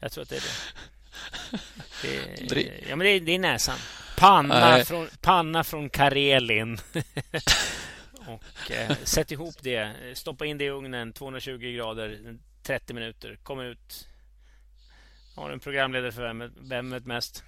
Jag 0.00 0.12
tror 0.12 0.22
att 0.22 0.28
det 0.28 0.36
är 0.36 0.42
det. 2.02 2.54
det 2.54 2.88
ja, 2.88 2.96
men 2.96 2.98
det 2.98 3.10
är, 3.10 3.20
det 3.20 3.32
är 3.32 3.38
näsan. 3.38 3.78
Panna 4.16 4.84
från, 4.84 5.08
panna 5.20 5.64
från 5.64 5.90
Karelin. 5.90 6.78
och 8.26 8.70
eh, 8.70 8.96
sätt 9.04 9.30
ihop 9.30 9.54
det. 9.62 9.92
Stoppa 10.14 10.46
in 10.46 10.58
det 10.58 10.64
i 10.64 10.70
ugnen 10.70 11.12
220 11.12 11.58
grader 11.58 12.36
30 12.62 12.94
minuter. 12.94 13.38
Kom 13.42 13.60
ut 13.60 14.06
har 15.36 15.48
du 15.48 15.54
en 15.54 15.60
programledare 15.60 16.12
för 16.12 16.22
vem, 16.22 16.52
vem 16.56 16.90
vet 16.90 17.06
mest? 17.06 17.44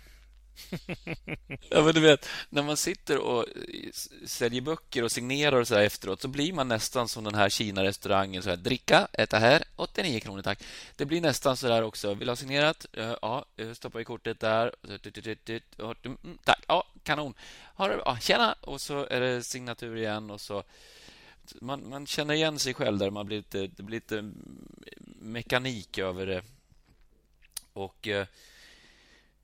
ja, 1.70 1.82
men 1.82 1.94
du 1.94 2.00
vet, 2.00 2.28
när 2.50 2.62
man 2.62 2.76
sitter 2.76 3.18
och 3.18 3.44
eh, 3.48 3.90
säljer 4.26 4.60
böcker 4.60 5.04
och 5.04 5.12
signerar 5.12 5.60
och 5.60 5.68
så 5.68 5.74
efteråt 5.74 6.20
så 6.20 6.28
blir 6.28 6.52
man 6.52 6.68
nästan 6.68 7.08
som 7.08 7.24
den 7.24 7.34
här 7.34 7.48
Kina-restaurangen. 7.48 8.42
Så 8.42 8.50
här, 8.50 8.56
dricka, 8.56 9.08
äta 9.12 9.38
här, 9.38 9.64
89 9.76 10.20
kronor 10.20 10.42
tack. 10.42 10.62
Det 10.96 11.04
blir 11.04 11.20
nästan 11.20 11.56
så 11.56 11.68
där 11.68 11.82
också. 11.82 12.14
Vill 12.14 12.26
du 12.26 12.30
ha 12.30 12.36
signerat? 12.36 12.86
Ja, 12.92 13.44
eh, 13.56 13.72
stoppa 13.72 14.00
i 14.00 14.04
kortet 14.04 14.40
där. 14.40 14.72
Mm, 14.84 16.18
mm, 16.24 16.38
tack. 16.44 16.64
Ja, 16.68 16.84
kanon. 17.02 17.34
Ja, 17.76 18.18
tjena! 18.20 18.52
Och 18.60 18.80
så 18.80 19.06
är 19.06 19.20
det 19.20 19.42
signatur 19.42 19.96
igen 19.96 20.30
och 20.30 20.40
så 20.40 20.64
man, 21.60 21.88
man 21.88 22.06
känner 22.06 22.34
igen 22.34 22.58
sig 22.58 22.74
själv 22.74 22.98
där. 22.98 23.10
Man 23.10 23.26
blir 23.26 23.36
lite, 23.36 23.66
det 23.66 23.82
blir 23.82 23.96
lite 23.96 24.18
mm, 24.18 24.34
mekanik 25.20 25.98
över 25.98 26.26
det 26.26 26.42
och 27.78 28.08
eh, 28.08 28.26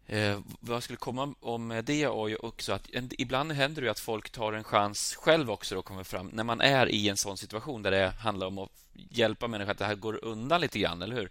eh, 0.06 0.40
vad 0.60 0.76
jag 0.76 0.82
skulle 0.82 0.96
komma 0.96 1.34
om 1.40 1.82
det 1.84 2.02
är 2.02 2.28
ju 2.28 2.36
också 2.36 2.72
att 2.72 2.90
en, 2.92 3.10
ibland 3.18 3.52
händer 3.52 3.82
det 3.82 3.90
att 3.90 4.00
folk 4.00 4.30
tar 4.30 4.52
en 4.52 4.64
chans 4.64 5.14
själv 5.14 5.50
också 5.50 5.76
och 5.76 5.84
kommer 5.84 6.04
fram 6.04 6.30
när 6.32 6.44
man 6.44 6.60
är 6.60 6.88
i 6.88 7.08
en 7.08 7.16
sån 7.16 7.36
situation 7.36 7.82
där 7.82 7.90
det 7.90 8.08
handlar 8.18 8.46
om 8.46 8.58
att 8.58 8.70
hjälpa 8.92 9.48
människor 9.48 9.70
att 9.70 9.78
det 9.78 9.84
här 9.84 9.94
går 9.94 10.24
undan 10.24 10.60
lite 10.60 10.78
grann, 10.78 11.02
eller 11.02 11.16
hur? 11.16 11.30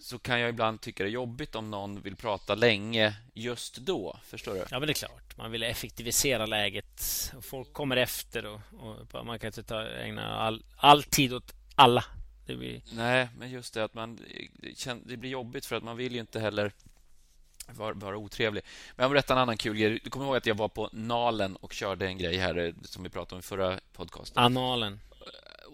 så 0.00 0.18
kan 0.18 0.40
jag 0.40 0.48
ibland 0.48 0.80
tycka 0.80 1.02
det 1.02 1.08
är 1.08 1.12
jobbigt 1.12 1.54
om 1.54 1.70
någon 1.70 2.00
vill 2.00 2.16
prata 2.16 2.54
länge 2.54 3.14
just 3.34 3.76
då. 3.76 4.16
Förstår 4.24 4.54
du? 4.54 4.64
Ja, 4.70 4.78
men 4.78 4.86
det 4.86 4.92
är 4.92 4.94
klart. 4.94 5.36
Man 5.36 5.50
vill 5.50 5.62
effektivisera 5.62 6.46
läget. 6.46 7.32
Folk 7.42 7.72
kommer 7.72 7.96
efter 7.96 8.46
och, 8.46 8.60
och 9.12 9.26
man 9.26 9.38
kan 9.38 9.48
inte 9.48 9.62
ta, 9.62 9.86
ägna 9.86 10.34
all, 10.34 10.64
all 10.76 11.02
tid 11.02 11.32
åt 11.32 11.54
alla 11.74 12.04
det 12.50 12.56
blir... 12.56 12.80
Nej, 12.92 13.28
men 13.38 13.50
just 13.50 13.74
det 13.74 13.84
att 13.84 13.94
man 13.94 14.18
det 15.04 15.16
blir 15.16 15.30
jobbigt 15.30 15.66
för 15.66 15.76
att 15.76 15.82
man 15.82 15.96
vill 15.96 16.14
ju 16.14 16.20
inte 16.20 16.40
heller 16.40 16.72
vara, 17.68 17.94
vara 17.94 18.16
otrevlig. 18.16 18.64
Men 18.96 19.04
jag 19.04 19.10
berätta 19.10 19.32
en 19.32 19.38
annan 19.38 19.56
kul 19.56 19.76
grej. 19.76 20.00
Du 20.04 20.10
kommer 20.10 20.26
ihåg 20.26 20.36
att 20.36 20.46
jag 20.46 20.54
var 20.54 20.68
på 20.68 20.88
Nalen 20.92 21.56
och 21.56 21.72
körde 21.72 22.06
en 22.06 22.18
grej 22.18 22.36
här 22.36 22.58
eh, 22.58 22.72
som 22.82 23.02
vi 23.02 23.08
pratade 23.08 23.34
om 23.34 23.38
i 23.38 23.42
förra 23.42 23.80
podcasten? 23.92 24.42
Analen 24.42 25.00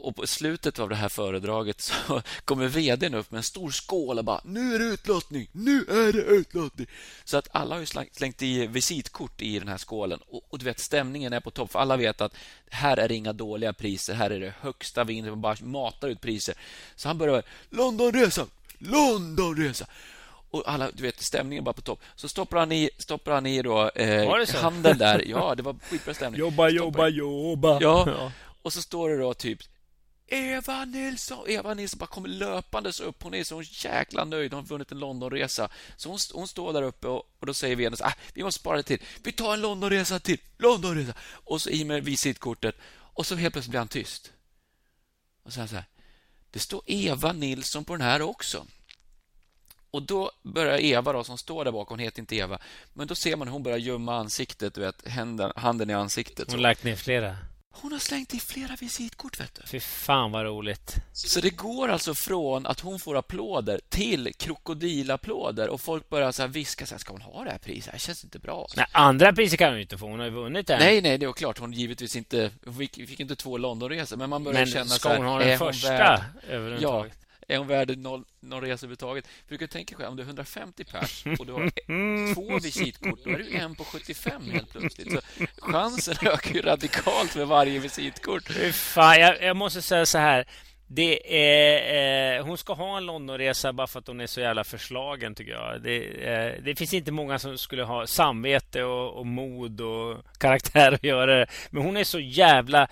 och 0.01 0.17
på 0.17 0.27
slutet 0.27 0.79
av 0.79 0.89
det 0.89 0.95
här 0.95 1.09
föredraget 1.09 1.81
så 1.81 2.23
kommer 2.45 2.69
vdn 2.69 3.15
upp 3.15 3.31
med 3.31 3.39
en 3.39 3.45
stor 3.45 3.71
skål 3.71 4.19
och 4.19 4.25
bara 4.25 4.41
Nu 4.45 4.75
är 4.75 4.79
det 4.79 4.85
utlottning! 4.85 5.49
Nu 5.53 5.79
är 5.89 6.13
det 6.13 6.23
utlottning! 6.23 6.87
Så 7.25 7.37
att 7.37 7.49
alla 7.53 7.77
har 7.77 7.85
slängt 8.17 8.43
i 8.43 8.67
visitkort 8.67 9.43
i 9.43 9.59
den 9.59 9.69
här 9.69 9.79
skålen 9.79 10.21
och, 10.29 10.43
och, 10.49 10.59
du 10.59 10.65
vet, 10.65 10.81
stämningen 10.81 11.33
är 11.33 11.41
på 11.41 11.51
topp 11.51 11.73
för 11.73 11.79
alla 11.79 11.97
vet 11.97 12.21
att 12.21 12.35
här 12.71 12.97
är 12.97 13.09
det 13.09 13.15
inga 13.15 13.33
dåliga 13.33 13.73
priser. 13.73 14.15
Här 14.15 14.31
är 14.31 14.41
det 14.41 14.55
högsta 14.61 15.05
vinsten. 15.05 15.31
Man 15.31 15.41
bara 15.41 15.57
matar 15.61 16.09
ut 16.09 16.21
priser. 16.21 16.55
Så 16.97 17.09
han 17.09 17.19
börjar 17.19 17.43
Londonresa! 17.71 18.47
Londonresa! 18.79 19.87
och 20.51 20.63
alla, 20.67 20.91
du 20.93 21.03
vet, 21.03 21.23
stämningen 21.23 21.65
bara 21.65 21.73
på 21.73 21.81
topp. 21.81 22.01
Så 22.17 22.29
stoppar 22.29 22.59
han 22.59 22.73
i, 22.73 22.91
stoppar 22.99 23.33
han 23.33 23.47
i 23.47 23.63
då, 23.63 23.89
eh, 23.89 24.47
handen 24.55 24.99
där. 24.99 25.25
Ja, 25.29 25.55
det 25.55 25.63
var 25.63 25.77
skitbra 25.91 26.15
stämning. 26.15 26.41
Jobba, 26.41 26.69
jobba, 26.69 27.09
jobba. 27.09 27.79
Ja. 27.81 28.05
ja. 28.07 28.33
Och 28.63 28.73
så 28.73 28.83
står 28.83 29.11
det 29.11 29.17
då 29.17 29.35
typ 29.35 29.59
Eva 30.27 30.85
Nilsson! 30.85 31.49
Eva 31.49 31.75
Nilsson 31.75 31.99
bara 31.99 32.07
kommer 32.07 32.29
löpandes 32.29 33.01
upp. 33.01 33.23
Hon 33.23 33.35
är 33.35 33.45
så 33.45 33.63
jäkla 33.63 34.25
nöjd. 34.25 34.53
Hon 34.53 34.63
har 34.63 34.69
vunnit 34.69 34.93
en 34.93 34.99
Londonresa. 34.99 35.69
Så 35.97 36.09
hon, 36.09 36.19
hon 36.33 36.49
står 36.49 36.73
där 36.73 36.83
uppe 36.83 37.09
och, 37.09 37.31
och 37.39 37.47
då 37.47 37.55
säger 37.55 37.77
vi 37.77 37.87
ah, 37.87 38.13
vi 38.33 38.43
måste 38.43 38.61
spara 38.61 38.77
det 38.77 38.83
till. 38.83 39.03
Vi 39.23 39.33
tar 39.33 39.55
en 39.55 39.61
Londonresa 39.61 40.19
till. 40.19 40.41
Londonresa! 40.59 41.15
Och 41.31 41.63
så 41.63 41.71
i 41.71 41.85
med 41.85 42.05
visitkortet. 42.05 42.77
Och 42.89 43.27
så 43.27 43.35
helt 43.35 43.55
plötsligt 43.55 43.71
blir 43.71 43.79
han 43.81 43.89
tyst. 43.89 44.33
Och 45.43 45.53
så, 45.53 45.67
så 45.67 45.75
här. 45.75 45.85
Det 46.51 46.59
står 46.59 46.83
Eva 46.87 47.33
Nilsson 47.33 47.85
på 47.85 47.93
den 47.93 48.07
här 48.07 48.23
också. 48.23 48.67
Och 49.91 50.03
då 50.03 50.31
börjar 50.43 50.79
Eva, 50.79 51.13
då, 51.13 51.25
som 51.25 51.39
står 51.39 51.65
där 51.65 51.73
bakom, 51.73 51.93
hon 51.95 52.05
heter 52.05 52.21
inte 52.21 52.37
Eva, 52.37 52.59
men 52.93 53.07
då 53.07 53.15
ser 53.15 53.37
man 53.37 53.49
hur 53.49 53.53
hon 53.53 53.63
börjar 53.63 53.79
gömma 53.79 54.17
ansiktet, 54.17 54.75
du 54.75 54.81
vet, 54.81 55.09
handen, 55.09 55.53
handen 55.57 55.91
i 55.91 55.95
ansiktet. 55.95 56.47
Hon 56.47 56.55
har 56.55 56.63
lagt 56.63 56.85
ner 56.85 56.97
flera. 56.97 57.37
Hon 57.81 57.93
har 57.93 57.99
slängt 57.99 58.35
i 58.35 58.41
flera 58.41 58.77
visitkort, 58.77 59.41
vet 59.41 59.55
du. 59.55 59.67
Fy 59.67 59.81
fan 59.81 60.33
vad 60.33 60.45
roligt. 60.45 60.95
Så 61.13 61.41
det 61.41 61.51
går 61.51 61.89
alltså 61.89 62.15
från 62.15 62.67
att 62.67 62.81
hon 62.81 62.99
får 62.99 63.17
applåder 63.17 63.81
till 63.89 64.33
krokodilapplåder 64.37 65.69
och 65.69 65.81
folk 65.81 66.09
börjar 66.09 66.33
så 66.33 66.47
viska 66.47 66.87
så 66.87 66.95
här, 66.95 66.99
ska 66.99 67.13
hon 67.13 67.23
ha 67.23 67.45
det 67.45 67.51
här 67.51 67.59
priset? 67.59 67.93
Det 67.93 67.99
känns 67.99 68.25
inte 68.25 68.39
bra. 68.39 68.67
Nej, 68.77 68.87
andra 68.93 69.33
priser 69.33 69.57
kan 69.57 69.71
hon 69.71 69.81
inte 69.81 69.99
få. 69.99 70.07
Hon 70.07 70.19
har 70.19 70.27
ju 70.27 70.33
vunnit 70.33 70.67
den. 70.67 70.79
Nej, 70.79 71.01
nej, 71.01 71.19
det 71.19 71.27
är 71.27 71.33
klart. 71.33 71.59
Hon 71.59 71.73
givetvis 71.73 72.17
inte... 72.17 72.51
Fick, 72.79 72.95
fick 72.95 73.21
inte 73.21 73.37
två 73.37 73.59
Londonresor, 73.59 74.17
men 74.17 74.31
man 74.31 74.45
börjar 74.45 74.61
men 74.61 74.67
känna 74.67 74.85
så 74.85 74.93
här... 74.93 74.99
ska 74.99 75.17
hon 75.17 75.27
ha 75.27 75.39
den 75.39 75.59
första? 75.59 76.25
Ja, 76.81 77.07
är 77.49 77.59
hon 77.59 77.67
värd 77.67 77.99
noll, 77.99 78.25
någon 78.41 78.61
resa 78.61 78.73
överhuvudtaget? 78.73 79.27
För 79.27 79.49
du 79.49 79.59
kan 79.59 79.69
tänka 79.69 79.97
själv, 79.97 80.11
om 80.11 80.17
du 80.17 80.23
är 80.23 80.27
150 80.27 80.85
pers 80.85 81.25
och 81.39 81.47
du 81.47 81.53
har 81.53 81.71
två 82.35 82.59
visitkort, 82.59 83.25
då 83.25 83.31
är 83.31 83.39
du 83.39 83.57
en 83.57 83.75
på 83.75 83.85
75 83.85 84.43
helt 84.51 84.71
plötsligt. 84.71 85.13
Så 85.13 85.21
chansen 85.59 86.15
ökar 86.23 86.55
ju 86.55 86.63
radikalt 86.63 87.37
med 87.37 87.47
varje 87.47 87.79
visitkort. 87.79 88.49
Fan, 88.73 89.21
jag, 89.21 89.43
jag 89.43 89.57
måste 89.57 89.83
säga 89.83 90.07
så 90.07 90.19
här. 90.19 90.47
Det 90.89 91.39
är, 91.45 92.39
eh, 92.39 92.47
hon 92.47 92.59
ska 92.59 92.73
ha 92.73 92.97
en 92.97 93.07
Londonresa 93.07 93.73
bara 93.73 93.87
för 93.87 93.99
att 93.99 94.07
hon 94.07 94.21
är 94.21 94.27
så 94.27 94.41
jävla 94.41 94.65
förslagen, 94.65 95.35
tycker 95.35 95.53
jag. 95.53 95.83
Det, 95.83 96.05
eh, 96.05 96.63
det 96.63 96.77
finns 96.77 96.95
inte 96.95 97.13
många 97.13 97.39
som 97.39 97.59
skulle 97.59 97.83
ha 97.83 98.07
samvete 98.07 98.83
och, 98.83 99.19
och 99.19 99.27
mod 99.27 99.81
och 99.81 100.17
karaktär 100.39 100.93
att 100.93 101.05
göra 101.05 101.39
det. 101.39 101.47
Men 101.71 101.83
hon 101.83 101.97
är 101.97 102.05
så 102.05 102.21
jävla 102.21 102.89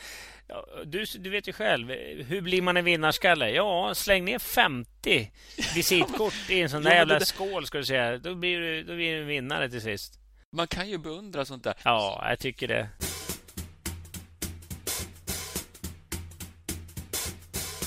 du, 0.84 1.04
du 1.18 1.30
vet 1.30 1.48
ju 1.48 1.52
själv, 1.52 1.90
hur 2.28 2.40
blir 2.40 2.62
man 2.62 2.76
en 2.76 2.84
vinnarskalle? 2.84 3.50
Ja, 3.50 3.94
släng 3.94 4.24
ner 4.24 4.38
50 4.38 5.30
visitkort 5.74 6.50
i 6.50 6.60
en 6.60 6.70
sån 6.70 6.82
där 6.82 6.94
jävla 6.94 7.20
skål, 7.20 7.66
ska 7.66 7.78
du 7.78 7.84
säga. 7.84 8.18
Då 8.18 8.34
blir 8.34 8.60
du, 8.60 8.82
då 8.82 8.94
blir 8.94 9.14
du 9.14 9.20
en 9.20 9.26
vinnare 9.26 9.70
till 9.70 9.80
sist. 9.80 10.20
Man 10.52 10.66
kan 10.66 10.88
ju 10.88 10.98
beundra 10.98 11.44
sånt 11.44 11.64
där. 11.64 11.74
Ja, 11.84 12.24
jag 12.28 12.38
tycker 12.38 12.68
det. 12.68 12.88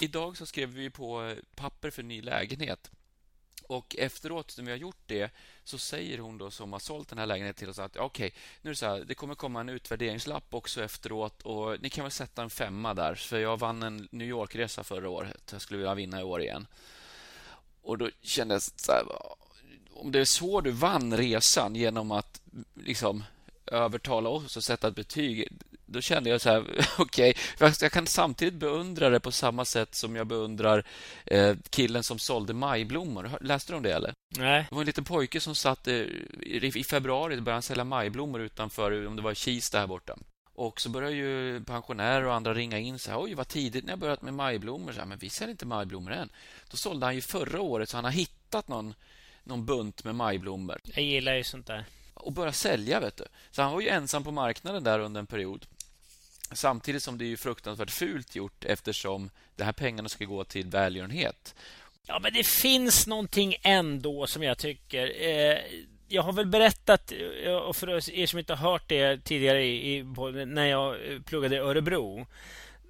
Idag 0.01 0.37
så 0.37 0.45
skrev 0.45 0.69
vi 0.69 0.89
på 0.89 1.33
papper 1.55 1.89
för 1.89 2.03
ny 2.03 2.21
lägenhet. 2.21 2.91
Och 3.67 3.95
efteråt, 3.99 4.57
när 4.57 4.65
vi 4.65 4.71
har 4.71 4.77
gjort 4.77 5.01
det, 5.05 5.31
så 5.63 5.77
säger 5.77 6.17
hon 6.17 6.37
då 6.37 6.51
som 6.51 6.73
har 6.73 6.79
sålt 6.79 7.09
den 7.09 7.17
här 7.17 7.25
lägenheten 7.25 7.59
till 7.59 7.69
oss 7.69 7.79
att 7.79 7.97
okej, 7.97 8.27
okay, 8.27 8.39
nu 8.61 8.69
är 8.69 8.71
det 8.71 8.77
så 8.77 8.85
här, 8.85 9.03
det 9.07 9.15
kommer 9.15 9.35
komma 9.35 9.61
en 9.61 9.69
utvärderingslapp 9.69 10.53
också 10.53 10.83
efteråt 10.83 11.41
och 11.41 11.81
ni 11.81 11.89
kan 11.89 12.03
väl 12.03 12.11
sätta 12.11 12.43
en 12.43 12.49
femma 12.49 12.93
där, 12.93 13.15
för 13.15 13.39
jag 13.39 13.59
vann 13.59 13.83
en 13.83 14.07
New 14.11 14.27
York-resa 14.27 14.83
förra 14.83 15.09
året. 15.09 15.49
Jag 15.51 15.61
skulle 15.61 15.77
vilja 15.77 15.95
vinna 15.95 16.19
i 16.19 16.23
år 16.23 16.41
igen. 16.41 16.67
Och 17.81 17.97
då 17.97 18.09
kändes 18.21 18.71
det... 18.71 18.81
så 18.81 18.91
här, 18.91 19.03
om 19.93 20.11
det 20.11 20.19
är 20.19 20.25
så 20.25 20.61
du 20.61 20.71
vann 20.71 21.17
resan 21.17 21.75
genom 21.75 22.11
att 22.11 22.41
liksom 22.73 23.23
övertala 23.65 24.29
oss 24.29 24.57
och 24.57 24.63
sätta 24.63 24.87
ett 24.87 24.95
betyg 24.95 25.47
då 25.87 26.01
kände 26.01 26.29
jag 26.29 26.41
så 26.41 26.49
här, 26.49 26.59
okej, 26.97 27.35
okay, 27.55 27.73
jag 27.81 27.91
kan 27.91 28.07
samtidigt 28.07 28.53
beundra 28.53 29.09
det 29.09 29.19
på 29.19 29.31
samma 29.31 29.65
sätt 29.65 29.95
som 29.95 30.15
jag 30.15 30.27
beundrar 30.27 30.83
eh, 31.25 31.55
killen 31.69 32.03
som 32.03 32.19
sålde 32.19 32.53
majblommor. 32.53 33.31
Läste 33.41 33.71
du 33.71 33.77
om 33.77 33.83
det 33.83 33.93
eller? 33.93 34.13
Nej. 34.37 34.65
Det 34.69 34.75
var 34.75 34.81
en 34.81 34.87
liten 34.87 35.03
pojke 35.03 35.39
som 35.39 35.55
satt 35.55 35.87
eh, 35.87 35.95
i, 36.41 36.83
februari 36.89 37.35
började 37.35 37.51
han 37.51 37.61
sälja 37.61 37.83
majblommor 37.83 38.41
utanför, 38.41 39.07
om 39.07 39.15
det 39.15 39.21
var 39.21 39.33
Kista 39.33 39.79
här 39.79 39.87
borta. 39.87 40.17
Och 40.53 40.81
så 40.81 40.89
började 40.89 41.15
ju 41.15 41.63
pensionärer 41.63 42.25
och 42.25 42.33
andra 42.33 42.53
ringa 42.53 42.79
in 42.79 42.99
så 42.99 43.11
här, 43.11 43.21
oj 43.21 43.33
vad 43.33 43.47
tidigt 43.47 43.85
ni 43.85 43.91
har 43.91 43.97
börjat 43.97 44.21
med 44.21 44.33
majblommor. 44.33 44.91
Så 44.91 44.99
här, 44.99 45.05
men 45.05 45.17
vi 45.17 45.29
säljer 45.29 45.51
inte 45.51 45.65
majblommor 45.65 46.11
än. 46.11 46.29
Då 46.71 46.77
sålde 46.77 47.05
han 47.05 47.15
ju 47.15 47.21
förra 47.21 47.61
året 47.61 47.89
så 47.89 47.97
han 47.97 48.03
har 48.03 48.11
hittat 48.11 48.67
någon, 48.67 48.93
någon 49.43 49.65
bunt 49.65 50.03
med 50.03 50.15
majblommor. 50.15 50.81
Jag 50.83 51.05
gillar 51.05 51.35
ju 51.35 51.43
sånt 51.43 51.67
där. 51.67 51.85
Och 52.13 52.33
börja 52.33 52.51
sälja, 52.51 52.99
vet 52.99 53.17
du. 53.17 53.25
Så 53.51 53.61
han 53.61 53.71
var 53.71 53.81
ju 53.81 53.87
ensam 53.87 54.23
på 54.23 54.31
marknaden 54.31 54.83
där 54.83 54.99
under 54.99 55.19
en 55.19 55.27
period. 55.27 55.65
Samtidigt 56.51 57.03
som 57.03 57.17
det 57.17 57.31
är 57.31 57.37
fruktansvärt 57.37 57.91
fult 57.91 58.35
gjort 58.35 58.65
eftersom 58.65 59.29
de 59.55 59.63
här 59.63 59.73
pengarna 59.73 60.09
ska 60.09 60.25
gå 60.25 60.43
till 60.43 60.67
välgörenhet. 60.67 61.55
Ja, 62.07 62.19
men 62.19 62.33
det 62.33 62.47
finns 62.47 63.07
någonting 63.07 63.55
ändå 63.61 64.27
som 64.27 64.43
jag 64.43 64.57
tycker... 64.57 65.21
Eh, 65.21 65.57
jag 66.09 66.23
har 66.23 66.33
väl 66.33 66.45
berättat, 66.45 67.13
eh, 67.43 67.51
och 67.53 67.75
för 67.75 68.09
er 68.09 68.25
som 68.25 68.39
inte 68.39 68.53
har 68.53 68.71
hört 68.71 68.89
det 68.89 69.23
tidigare 69.23 69.63
i, 69.63 69.97
i, 69.97 70.03
när 70.45 70.65
jag 70.65 70.93
eh, 70.93 71.21
pluggade 71.21 71.55
i 71.55 71.59
Örebro 71.59 72.27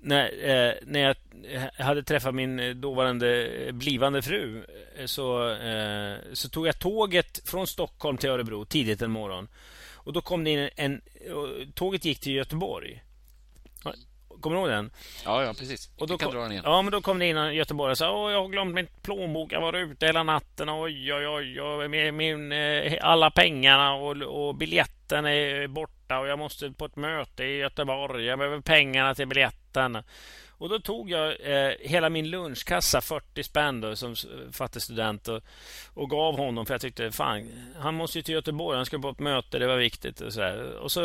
när, 0.02 0.26
eh, 0.26 0.74
när 0.86 1.00
jag 1.00 1.16
eh, 1.44 1.86
hade 1.86 2.04
träffat 2.04 2.36
min 2.36 2.82
dåvarande 2.82 3.50
blivande 3.74 4.22
fru 4.22 4.66
så, 5.06 5.50
eh, 5.52 6.16
så 6.34 6.50
tog 6.50 6.68
jag 6.68 6.80
tåget 6.80 7.50
från 7.50 7.68
Stockholm 7.68 8.18
till 8.18 8.30
Örebro 8.30 8.66
tidigt 8.66 9.02
en 9.02 9.12
morgon. 9.12 9.48
Och 9.94 10.14
då 10.14 10.22
kom 10.22 10.44
det 10.44 10.50
in 10.50 10.70
en... 10.76 11.02
Tåget 11.74 12.06
gick 12.06 12.20
till 12.20 12.34
Göteborg. 12.34 13.04
Kommer 14.42 14.56
du 14.56 14.62
ihåg 14.62 14.70
den? 14.70 14.92
Ja, 15.26 15.44
ja 15.44 15.54
precis. 15.54 15.90
Och 15.98 16.08
då 16.08 16.18
kan 16.18 16.32
dra 16.32 16.42
den 16.42 16.52
igen. 16.52 16.64
Ja, 16.66 16.82
men 16.82 16.92
då 16.92 17.02
kom 17.02 17.20
det 17.20 17.26
in 17.26 17.38
en 17.38 17.56
göteborgare 17.56 17.92
och 17.92 17.98
sa 17.98 18.12
Åh, 18.12 18.32
jag 18.32 18.42
har 18.42 18.48
glömt 18.48 18.76
min 18.76 18.88
plånbok. 19.02 19.52
Jag 19.52 19.62
var 19.62 19.74
ute 19.74 20.06
hela 20.06 20.24
natten. 20.24 20.70
Oj, 20.70 21.14
oj, 21.14 21.28
oj. 21.28 21.62
oj 21.62 21.88
min, 21.88 22.16
min, 22.16 22.52
eh, 22.52 22.98
alla 23.02 23.32
pengarna 23.32 23.94
och, 23.94 24.22
och 24.22 24.56
biljetten 24.56 25.26
är 25.26 25.68
borta 25.68 26.20
och 26.20 26.28
jag 26.28 26.40
måste 26.40 26.72
på 26.72 26.86
ett 26.86 26.96
möte 26.96 27.44
i 27.44 27.58
Göteborg. 27.58 28.26
Jag 28.26 28.40
behöver 28.40 28.62
pengarna 28.62 29.16
till 29.16 29.28
biljetten. 29.28 30.04
Och 30.58 30.70
då 30.70 30.80
tog 30.80 31.10
jag 31.10 31.28
eh, 31.30 31.72
hela 31.80 32.10
min 32.10 32.30
lunchkassa, 32.30 33.02
40 33.02 33.44
spänn 33.44 33.82
då, 33.82 33.96
som 33.96 34.16
fattig 34.52 34.82
student 34.82 35.28
och, 35.28 35.44
och, 35.94 36.10
gav 36.10 36.38
honom 36.38 36.66
för 36.66 36.74
jag 36.74 36.82
tyckte 36.82 37.12
fan, 37.12 37.50
han 37.80 37.96
måste 37.96 38.18
ju 38.18 38.22
till 38.22 38.34
Göteborg, 38.34 38.78
han 38.78 38.86
ska 38.86 39.00
på 39.00 39.10
ett 39.10 39.20
möte, 39.20 39.60
det 39.60 39.68
var 39.68 39.78
viktigt. 39.78 40.22
Och 40.22 40.34
så, 40.34 40.40
där. 40.40 40.78
och 40.78 40.92
så 40.92 41.02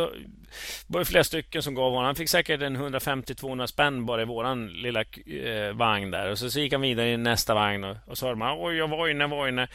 var 0.86 1.00
det 1.00 1.04
flera 1.04 1.24
stycken 1.24 1.62
som 1.62 1.74
gav 1.74 1.90
honom. 1.90 2.04
Han 2.04 2.14
fick 2.14 2.28
säkert 2.28 2.62
en 2.62 2.76
150-200 2.76 3.66
spänn 3.66 4.06
bara 4.06 4.22
i 4.22 4.24
våran 4.24 4.66
lilla 4.68 5.00
eh, 5.26 5.72
vagn 5.72 6.10
där. 6.10 6.30
Och 6.30 6.38
så, 6.38 6.50
så 6.50 6.60
gick 6.60 6.72
han 6.72 6.82
vidare 6.82 7.12
i 7.12 7.16
nästa 7.16 7.54
vagn 7.54 7.84
och, 7.84 7.96
och 8.06 8.18
så 8.18 8.26
hörde 8.26 8.38
man 8.38 8.56
oj, 8.60 8.76
jag 8.76 8.88
var 8.88 9.08
inne, 9.08 9.26
var 9.26 9.48
inne. 9.48 9.68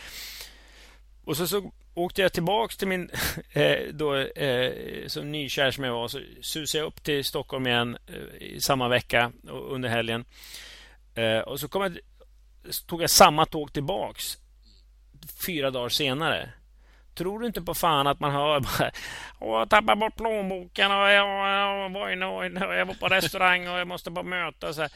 Och 1.25 1.37
så, 1.37 1.47
så 1.47 1.71
åkte 1.97 2.21
jag 2.21 2.33
tillbaks 2.33 2.77
till 2.77 2.87
min... 2.87 3.09
Eh, 3.53 3.93
då, 3.93 4.15
eh, 4.15 4.71
som 5.07 5.31
nykär 5.31 5.71
som 5.71 5.83
jag 5.83 5.93
var 5.93 6.07
så 6.07 6.19
susade 6.41 6.81
jag 6.81 6.87
upp 6.87 7.03
till 7.03 7.23
Stockholm 7.23 7.67
igen 7.67 7.97
eh, 8.07 8.47
i 8.47 8.61
samma 8.61 8.87
vecka 8.87 9.31
under 9.47 9.89
helgen. 9.89 10.25
Och 11.45 11.59
så 11.59 11.67
kom 11.67 11.81
jag, 11.81 11.97
tog 12.87 13.01
jag 13.01 13.09
samma 13.09 13.45
tåg 13.45 13.73
tillbaks 13.73 14.37
fyra 15.45 15.71
dagar 15.71 15.89
senare. 15.89 16.49
Tror 17.15 17.39
du 17.39 17.47
inte 17.47 17.61
på 17.61 17.73
fan 17.73 18.07
att 18.07 18.19
man 18.19 18.31
hör 18.31 18.59
bara 18.59 18.91
Åh, 19.39 19.59
jag 19.59 19.69
tappade 19.69 19.99
bort 19.99 20.15
plånboken 20.15 20.91
och 20.91 20.97
jag, 20.97 21.49
jag, 21.49 21.89
var 21.89 22.11
inne 22.11 22.25
och 22.25 22.45
jag 22.75 22.85
var 22.85 22.93
på 22.93 23.07
restaurang 23.07 23.67
och 23.67 23.79
jag 23.79 23.87
måste 23.87 24.11
på 24.11 24.23
möte. 24.23 24.67
Och, 24.67 24.75
så 24.75 24.81
här. 24.81 24.91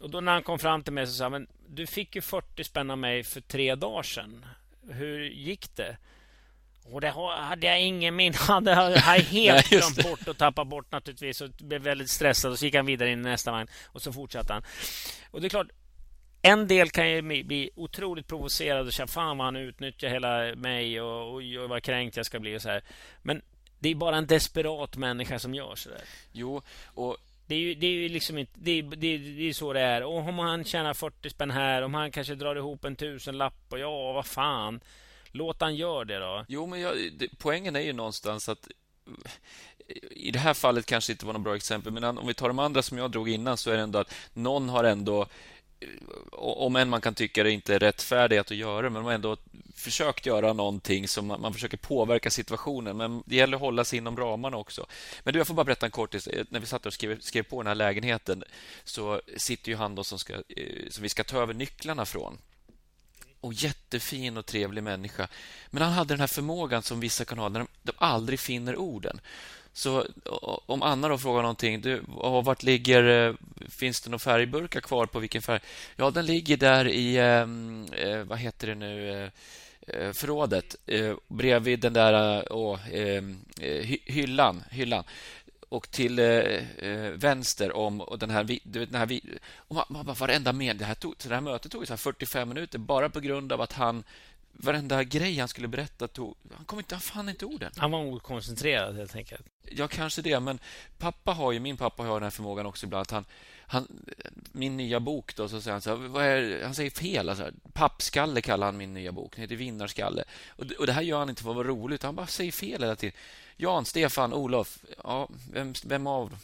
och 0.00 0.10
då 0.10 0.20
när 0.20 0.32
han 0.32 0.42
kom 0.42 0.58
fram 0.58 0.82
till 0.82 0.92
mig 0.92 1.06
så 1.06 1.12
sa 1.12 1.28
han, 1.28 1.46
du 1.68 1.86
fick 1.86 2.14
ju 2.14 2.20
40 2.20 2.64
spänn 2.64 2.90
av 2.90 2.98
mig 2.98 3.22
för 3.24 3.40
tre 3.40 3.74
dagar 3.74 4.02
sedan. 4.02 4.46
Hur 4.90 5.24
gick 5.24 5.76
det? 5.76 5.96
Och 6.84 7.00
det 7.00 7.10
hade 7.10 7.66
jag 7.66 7.80
ingen 7.80 8.16
minne 8.16 8.36
av. 8.48 8.62
Det 8.62 8.74
hade 8.74 8.94
jag 8.94 9.02
helt 9.02 9.68
glömt 9.68 10.02
bort 10.02 10.28
och 10.28 10.38
tappat 10.38 10.66
bort 10.66 10.92
naturligtvis. 10.92 11.40
Och 11.40 11.50
blev 11.50 11.82
väldigt 11.82 12.10
stressad. 12.10 12.52
Och 12.52 12.58
så 12.58 12.64
gick 12.64 12.74
han 12.74 12.86
vidare 12.86 13.10
in 13.10 13.20
i 13.20 13.22
nästa 13.22 13.52
vagn. 13.52 13.68
Och 13.86 14.02
så 14.02 14.12
fortsatte 14.12 14.52
han. 14.52 14.62
Och 15.30 15.40
det 15.40 15.46
är 15.46 15.48
klart, 15.48 15.68
en 16.42 16.68
del 16.68 16.90
kan 16.90 17.10
ju 17.10 17.22
bli 17.22 17.70
otroligt 17.74 18.26
provocerad 18.26 18.86
och 18.86 18.92
känna 18.92 19.06
fan 19.06 19.38
vad 19.38 19.46
han 19.46 19.56
utnyttjar 19.56 20.08
hela 20.08 20.54
mig 20.54 21.00
och, 21.00 21.34
oj, 21.34 21.60
oj 21.60 21.68
vad 21.68 21.82
kränkt 21.82 22.16
jag 22.16 22.26
ska 22.26 22.40
bli 22.40 22.56
och 22.56 22.62
så 22.62 22.68
här. 22.68 22.82
Men 23.22 23.42
det 23.78 23.88
är 23.88 23.94
bara 23.94 24.16
en 24.16 24.26
desperat 24.26 24.96
människa 24.96 25.38
som 25.38 25.54
gör 25.54 25.74
så 25.74 25.88
där. 25.88 26.00
Jo, 26.32 26.62
och 26.86 27.16
det 27.46 27.54
är 27.54 27.58
ju, 27.58 27.74
det 27.74 27.86
är 27.86 27.90
ju 27.90 28.08
liksom 28.08 28.38
inte, 28.38 28.52
det 28.54 28.70
är, 28.70 28.82
det, 28.82 29.06
är, 29.06 29.18
det 29.18 29.48
är 29.48 29.52
så 29.52 29.72
det 29.72 29.80
är. 29.80 30.02
Och 30.02 30.16
om 30.16 30.38
han 30.38 30.64
tjänar 30.64 30.94
40 30.94 31.30
spänn 31.30 31.50
här, 31.50 31.82
om 31.82 31.94
han 31.94 32.10
kanske 32.10 32.34
drar 32.34 32.56
ihop 32.56 32.84
en 32.84 32.96
tusenlapp 32.96 33.66
och 33.68 33.78
ja, 33.78 34.12
vad 34.12 34.26
fan. 34.26 34.80
Låt 35.36 35.60
han 35.60 35.76
göra 35.76 36.04
det 36.04 36.18
då. 36.18 36.44
Jo, 36.48 36.66
men 36.66 36.80
jag, 36.80 37.12
det, 37.12 37.28
poängen 37.38 37.76
är 37.76 37.80
ju 37.80 37.92
någonstans 37.92 38.48
att 38.48 38.68
i 40.10 40.30
det 40.30 40.38
här 40.38 40.54
fallet 40.54 40.86
kanske 40.86 41.12
inte 41.12 41.26
var 41.26 41.32
något 41.32 41.42
bra 41.42 41.56
exempel, 41.56 41.92
men 41.92 42.04
om 42.04 42.26
vi 42.26 42.34
tar 42.34 42.48
de 42.48 42.58
andra 42.58 42.82
som 42.82 42.98
jag 42.98 43.10
drog 43.10 43.28
innan 43.28 43.56
så 43.56 43.70
är 43.70 43.76
det 43.76 43.82
ändå 43.82 43.98
att 43.98 44.14
någon 44.32 44.68
har 44.68 44.84
ändå 44.84 45.22
eh, 45.80 45.88
om 46.32 46.76
än 46.76 46.88
man 46.88 47.00
kan 47.00 47.14
tycka 47.14 47.42
det 47.42 47.50
inte 47.50 47.74
är 47.74 47.78
rättfärdigt 47.78 48.50
att 48.50 48.56
göra 48.56 48.82
men 48.82 48.94
de 48.94 49.04
har 49.04 49.12
ändå 49.12 49.36
försökt 49.74 50.26
göra 50.26 50.52
någonting 50.52 51.08
som 51.08 51.26
man, 51.26 51.40
man, 51.40 51.52
försöker 51.52 51.76
påverka 51.76 52.30
situationen. 52.30 52.96
Men 52.96 53.22
det 53.26 53.36
gäller 53.36 53.56
att 53.56 53.60
hålla 53.60 53.84
sig 53.84 53.98
inom 53.98 54.16
ramarna 54.16 54.56
också. 54.56 54.86
Men 55.24 55.32
du, 55.32 55.40
jag 55.40 55.46
får 55.46 55.54
bara 55.54 55.64
berätta 55.64 55.86
en 55.86 55.92
kortis. 55.92 56.26
Eh, 56.26 56.44
när 56.48 56.60
vi 56.60 56.66
satt 56.66 56.86
och 56.86 56.92
skrev, 56.92 57.20
skrev 57.20 57.42
på 57.42 57.62
den 57.62 57.66
här 57.66 57.74
lägenheten 57.74 58.44
så 58.84 59.20
sitter 59.36 59.70
ju 59.70 59.76
han 59.76 59.94
då 59.94 60.04
som, 60.04 60.18
ska, 60.18 60.32
eh, 60.32 60.88
som 60.90 61.02
vi 61.02 61.08
ska 61.08 61.24
ta 61.24 61.42
över 61.42 61.54
nycklarna 61.54 62.06
från 62.06 62.38
och 63.44 63.52
jättefin 63.52 64.36
och 64.36 64.46
trevlig 64.46 64.82
människa. 64.82 65.28
Men 65.70 65.82
han 65.82 65.92
hade 65.92 66.14
den 66.14 66.20
här 66.20 66.26
förmågan 66.26 66.82
som 66.82 67.00
vissa 67.00 67.24
kan 67.24 67.38
ha 67.38 67.48
när 67.48 67.60
de, 67.60 67.68
de 67.82 67.92
aldrig 67.96 68.40
finner 68.40 68.76
orden. 68.76 69.20
Så 69.72 70.06
om 70.66 70.82
Anna 70.82 71.08
då 71.08 71.18
frågar 71.18 71.42
någonting, 71.42 71.80
du, 71.80 72.02
vart 72.44 72.62
ligger, 72.62 73.28
eh, 73.28 73.34
finns 73.68 74.00
det 74.00 74.10
några 74.10 74.18
färgburkar 74.18 74.80
kvar 74.80 75.06
på 75.06 75.18
vilken 75.18 75.42
färg? 75.42 75.60
Ja, 75.96 76.10
den 76.10 76.26
ligger 76.26 76.56
där 76.56 76.88
i, 76.88 77.16
ehm, 77.16 77.86
eh, 77.92 78.18
vad 78.18 78.38
heter 78.38 78.66
det 78.66 78.74
nu, 78.74 79.10
eh, 79.10 79.30
eh 79.86 80.12
förrådet 80.12 80.76
eh, 80.86 81.14
bredvid 81.28 81.80
den 81.80 81.92
där 81.92 82.42
oh, 82.50 82.78
eh, 82.92 83.16
ehm, 83.16 83.38
eh 83.60 83.96
hyllan, 84.04 84.64
hyllan 84.70 85.04
och 85.74 85.90
till 85.90 86.18
eh, 86.18 86.26
eh, 86.26 87.10
vänster 87.10 87.76
om 87.76 88.00
och 88.00 88.18
den 88.18 88.30
här... 88.30 88.44
Du 88.44 88.78
vet, 88.78 88.92
den 88.92 89.00
här 89.00 89.20
och 89.56 89.74
man, 89.74 89.84
man, 89.88 90.14
varenda 90.14 90.52
med, 90.52 90.76
det 90.76 90.84
här, 90.84 90.94
tog, 90.94 91.14
det 91.22 91.34
här 91.34 91.40
mötet 91.40 91.72
tog 91.72 91.86
så 91.86 91.96
45 91.96 92.48
minuter 92.48 92.78
bara 92.78 93.10
på 93.10 93.20
grund 93.20 93.52
av 93.52 93.60
att 93.60 93.72
han... 93.72 94.04
Varenda 94.56 95.04
grej 95.04 95.38
han 95.38 95.48
skulle 95.48 95.68
berätta 95.68 96.08
tog... 96.08 96.36
Han 96.56 96.64
kom 96.64 96.78
inte, 96.78 96.94
han 96.94 97.02
fann 97.02 97.28
inte 97.28 97.46
orden. 97.46 97.72
Han 97.76 97.90
var 97.90 98.04
okoncentrerad, 98.04 98.96
helt 98.96 99.16
enkelt. 99.16 99.46
Ja, 99.70 99.88
kanske 99.88 100.22
det. 100.22 100.40
Men 100.40 100.58
pappa 100.98 101.32
har 101.32 101.52
ju, 101.52 101.60
min 101.60 101.76
pappa 101.76 102.02
har 102.02 102.14
den 102.14 102.22
här 102.22 102.30
förmågan 102.30 102.66
också 102.66 102.86
ibland. 102.86 103.02
Att 103.02 103.10
han, 103.10 103.24
han, 103.66 104.06
min 104.52 104.76
nya 104.76 105.00
bok, 105.00 105.36
då, 105.36 105.48
så 105.48 105.60
säger 105.60 105.72
han 105.72 105.80
så 105.80 106.18
här, 106.18 106.62
han 106.64 106.74
säger 106.74 106.90
fel. 106.90 107.28
Alltså, 107.28 107.50
pappskalle 107.72 108.40
kallar 108.40 108.66
han 108.66 108.76
min 108.76 108.94
nya 108.94 109.12
bok. 109.12 109.32
Den 109.34 109.42
heter 109.42 109.56
Vinnarskalle. 109.56 110.24
Och, 110.48 110.64
och 110.78 110.86
det 110.86 110.92
här 110.92 111.02
gör 111.02 111.18
han 111.18 111.30
inte 111.30 111.42
för 111.42 111.50
att 111.50 111.56
vara 111.56 111.68
roligt. 111.68 112.02
Han 112.02 112.14
bara 112.14 112.26
säger 112.26 112.52
fel 112.52 112.82
hela 112.82 112.96
tiden. 112.96 113.16
Jan, 113.56 113.84
Stefan, 113.84 114.32
Olof. 114.32 114.78
Ja, 115.04 115.28
vem, 115.52 115.74
vem 115.84 116.06
av? 116.06 116.36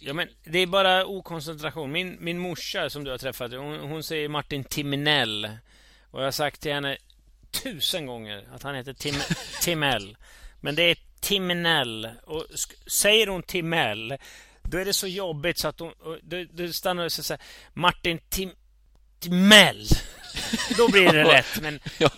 Ja, 0.00 0.12
men 0.12 0.28
det 0.44 0.58
är 0.58 0.66
bara 0.66 1.06
okoncentration. 1.06 1.92
Min, 1.92 2.16
min 2.20 2.38
morsa 2.38 2.90
som 2.90 3.04
du 3.04 3.10
har 3.10 3.18
träffat, 3.18 3.52
hon, 3.52 3.78
hon 3.78 4.02
säger 4.02 4.28
Martin 4.28 4.64
Timinell. 4.64 5.50
Och 6.10 6.20
jag 6.20 6.26
har 6.26 6.32
sagt 6.32 6.60
till 6.60 6.72
henne 6.72 6.96
tusen 7.50 8.06
gånger 8.06 8.48
att 8.52 8.62
han 8.62 8.74
heter 8.74 8.92
Tim, 8.92 9.14
Timell. 9.62 10.16
Men 10.60 10.74
det 10.74 10.82
är 10.82 10.96
Timinell. 11.20 12.08
Och 12.24 12.46
säger 12.86 13.26
hon 13.26 13.42
Timell, 13.42 14.16
då 14.62 14.78
är 14.78 14.84
det 14.84 14.94
så 14.94 15.06
jobbigt 15.06 15.58
så 15.58 15.68
att 15.68 15.80
hon... 15.80 15.92
Då, 16.22 16.44
då 16.52 16.72
stannar 16.72 17.08
så 17.08 17.32
här, 17.32 17.42
Martin 17.72 18.18
Tim, 18.28 18.50
Timell. 19.18 19.86
Då 20.76 20.90
blir 20.90 21.12
det 21.12 21.24
rätt. 21.24 21.60
Men, 21.62 21.80
jag 21.98 22.10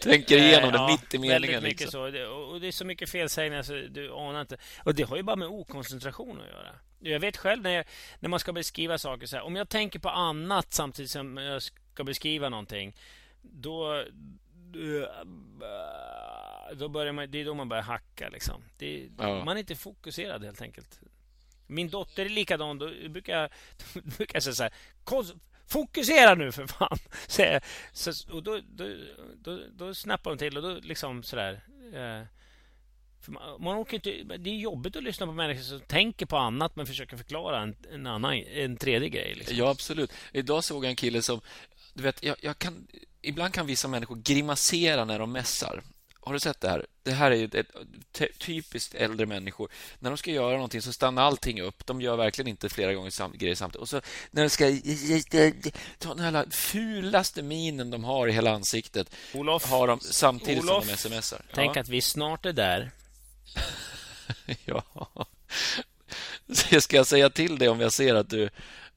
tänker 0.00 0.36
igenom 0.36 0.72
det 0.72 0.78
ja, 0.78 0.88
mitt 0.88 1.14
i 1.14 1.18
meningen. 1.18 1.62
Mycket 1.62 1.80
liksom. 1.80 1.90
så. 1.90 2.30
Och 2.30 2.60
det 2.60 2.66
är 2.68 2.72
så 2.72 2.84
mycket 2.84 3.10
felsägningar 3.10 3.62
så 3.62 3.72
du 3.72 4.12
anar 4.12 4.40
inte. 4.40 4.56
Och 4.84 4.94
det 4.94 5.02
har 5.02 5.16
ju 5.16 5.22
bara 5.22 5.36
med 5.36 5.48
okoncentration 5.48 6.40
att 6.40 6.46
göra. 6.46 6.74
Jag 7.00 7.20
vet 7.20 7.36
själv 7.36 7.62
när, 7.62 7.70
jag, 7.70 7.84
när 8.20 8.28
man 8.28 8.40
ska 8.40 8.52
beskriva 8.52 8.98
saker 8.98 9.26
så 9.26 9.36
här. 9.36 9.42
Om 9.42 9.56
jag 9.56 9.68
tänker 9.68 9.98
på 9.98 10.08
annat 10.08 10.72
samtidigt 10.72 11.10
som 11.10 11.36
jag 11.36 11.62
ska 11.62 12.04
beskriva 12.04 12.48
någonting. 12.48 12.96
Då... 13.42 14.04
Då 16.76 16.88
börjar 16.88 17.12
man, 17.12 17.30
det 17.30 17.40
är 17.40 17.44
då 17.44 17.54
man 17.54 17.68
börjar 17.68 17.82
hacka. 17.82 18.28
Liksom. 18.28 18.62
Det, 18.78 19.08
ja. 19.18 19.44
Man 19.44 19.56
är 19.56 19.60
inte 19.60 19.76
fokuserad 19.76 20.44
helt 20.44 20.62
enkelt. 20.62 21.00
Min 21.66 21.88
dotter 21.88 22.24
är 22.24 22.28
likadan. 22.28 22.78
Då 22.78 22.90
brukar 23.08 23.40
jag, 23.40 23.50
då 23.94 24.00
brukar 24.00 24.36
jag 24.36 24.42
säga 24.42 24.54
så 24.54 24.62
här. 24.62 24.72
Fokusera 25.66 26.34
nu 26.34 26.52
för 26.52 26.66
fan! 26.66 26.98
Så, 27.92 28.12
så, 28.12 28.32
och 28.32 28.42
då, 28.42 28.60
då, 28.68 28.84
då, 29.34 29.60
då 29.72 29.94
snappar 29.94 30.30
de 30.30 30.38
till 30.38 30.56
och 30.56 30.62
då 30.62 30.78
liksom 30.82 31.22
sådär... 31.22 31.60
Eh, 31.94 32.22
man, 33.26 33.62
man 33.62 33.82
orkar 33.82 33.94
inte, 33.94 34.36
det 34.38 34.50
är 34.50 34.54
jobbigt 34.54 34.96
att 34.96 35.02
lyssna 35.02 35.26
på 35.26 35.32
människor 35.32 35.62
som 35.62 35.80
tänker 35.80 36.26
på 36.26 36.36
annat 36.36 36.76
men 36.76 36.86
försöker 36.86 37.16
förklara 37.16 37.62
en, 37.62 37.76
en 37.92 38.06
annan, 38.06 38.34
en 38.34 38.76
tredje 38.76 39.08
grej. 39.08 39.34
Liksom. 39.34 39.56
Ja, 39.56 39.70
absolut. 39.70 40.12
Idag 40.32 40.64
såg 40.64 40.84
jag 40.84 40.90
en 40.90 40.96
kille 40.96 41.22
som... 41.22 41.40
Du 41.94 42.02
vet, 42.02 42.22
jag, 42.22 42.36
jag 42.42 42.58
kan, 42.58 42.86
ibland 43.28 43.54
kan 43.54 43.66
vissa 43.66 43.88
människor 43.88 44.16
grimasera 44.16 45.04
när 45.04 45.18
de 45.18 45.32
mässar. 45.32 45.82
Har 46.20 46.32
du 46.32 46.40
sett 46.40 46.60
det 46.60 46.68
här? 46.68 46.86
Det 47.02 47.12
här 47.12 47.30
är 47.30 47.44
ett, 47.44 47.54
ett 47.54 48.38
typiskt 48.38 48.94
äldre 48.94 49.26
människor. 49.26 49.70
När 49.98 50.10
de 50.10 50.16
ska 50.16 50.30
göra 50.30 50.52
någonting 50.52 50.82
så 50.82 50.92
stannar 50.92 51.22
allting 51.22 51.60
upp. 51.62 51.86
De 51.86 52.00
gör 52.00 52.16
verkligen 52.16 52.48
inte 52.48 52.68
flera 52.68 52.94
gånger 52.94 53.10
sam 53.10 53.32
grejer 53.36 53.54
samtidigt. 53.54 53.82
Och 53.82 53.88
så 53.88 54.00
när 54.30 54.42
de 54.42 54.50
ska 54.50 54.64
ta 55.98 56.14
den 56.14 56.34
här 56.34 56.46
fulaste 56.50 57.42
minen 57.42 57.90
de 57.90 58.04
har 58.04 58.28
i 58.28 58.32
hela 58.32 58.50
ansiktet 58.50 59.14
Olof, 59.34 59.70
har 59.70 59.86
de 59.86 60.00
samtidigt 60.00 60.64
Olof, 60.64 61.00
som 61.00 61.10
de 61.10 61.16
smsar. 61.16 61.42
Tänk 61.54 61.76
ja. 61.76 61.80
att 61.80 61.88
vi 61.88 62.00
snart 62.00 62.46
är 62.46 62.52
där. 62.52 62.90
ja. 64.64 64.84
Ska 66.80 66.96
jag 66.96 67.06
säga 67.06 67.30
till 67.30 67.58
dig 67.58 67.68
om 67.68 67.80
jag 67.80 67.92
ser 67.92 68.14
att 68.14 68.30
du, 68.30 68.50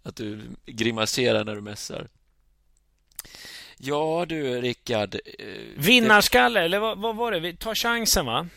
att 0.04 0.16
du 0.16 0.42
grimaserar 0.66 1.44
när 1.44 1.56
du 1.56 1.62
mässar? 1.62 2.08
Ja 3.84 4.26
du, 4.26 4.62
Rickard. 4.62 5.16
Eh, 5.40 5.46
Vinnarskalle, 5.76 6.62
eller 6.62 6.80
vad, 6.80 6.98
vad 6.98 7.16
var 7.16 7.32
det? 7.32 7.60
Ta 7.60 7.76
chansen, 7.76 8.26
va? 8.26 8.48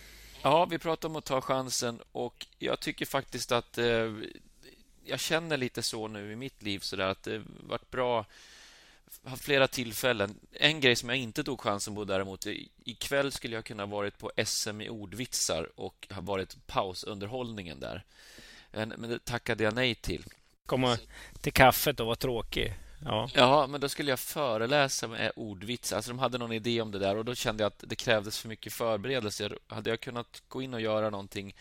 Ja, 0.43 0.65
vi 0.65 0.79
pratade 0.79 1.11
om 1.13 1.17
att 1.17 1.25
ta 1.25 1.41
chansen 1.41 2.01
och 2.13 2.47
jag 2.59 2.81
tycker 2.81 3.07
faktiskt 3.07 3.53
att 3.53 3.79
eh, 3.79 4.13
jag 5.05 5.21
känner 5.21 5.57
lite 5.57 5.83
så 5.83 6.09
nu 6.09 6.33
i 6.33 6.37
mitt 6.37 6.63
liv 6.63 6.79
så 6.79 6.97
där, 6.97 7.09
att 7.09 7.23
det 7.23 7.43
varit 7.69 7.91
bra 7.91 8.25
haft 9.25 9.45
flera 9.45 9.69
tillfällen. 9.69 10.35
En 10.53 10.81
grej 10.81 10.97
som 10.97 11.09
jag 11.09 11.19
inte 11.19 11.45
tog 11.45 11.61
chansen 11.61 11.95
på 11.95 12.05
däremot, 12.05 12.47
ikväll 12.85 13.33
skulle 13.33 13.55
jag 13.55 13.65
kunna 13.65 13.87
varit 13.87 14.19
på 14.19 14.33
SM 14.45 14.81
i 14.81 14.89
ordvitsar 14.89 15.81
och 15.81 16.09
ha 16.11 16.21
varit 16.21 16.67
pausunderhållningen 16.67 17.81
där. 17.81 18.05
Men 18.73 19.03
det 19.03 19.25
tackade 19.25 19.65
jag 19.65 19.75
nej 19.75 19.95
till. 19.95 20.25
Komma 20.67 20.99
till 21.41 21.53
kaffet 21.53 22.01
och 22.01 22.07
vara 22.07 22.17
tråkig. 22.17 22.75
Ja. 23.05 23.29
ja, 23.35 23.67
men 23.67 23.81
då 23.81 23.89
skulle 23.89 24.11
jag 24.11 24.21
föreläsa 24.21 25.09
med 25.09 25.33
ordvitsar. 25.37 25.97
Alltså 25.97 26.11
de 26.11 26.19
hade 26.19 26.39
någon 26.39 26.53
idé 26.53 26.81
om 26.81 26.91
det 26.91 26.99
där 26.99 27.17
och 27.17 27.25
då 27.25 27.35
kände 27.35 27.63
jag 27.63 27.69
att 27.69 27.85
det 27.87 27.97
krävdes 27.97 28.39
för 28.39 28.49
mycket 28.49 28.73
förberedelser. 28.73 29.59
Hade 29.67 29.91
jag 29.91 30.01
kunnat 30.01 30.43
gå 30.49 30.63
in 30.63 30.75
och 30.75 30.81
göra 30.81 31.11
någonting 31.11 31.55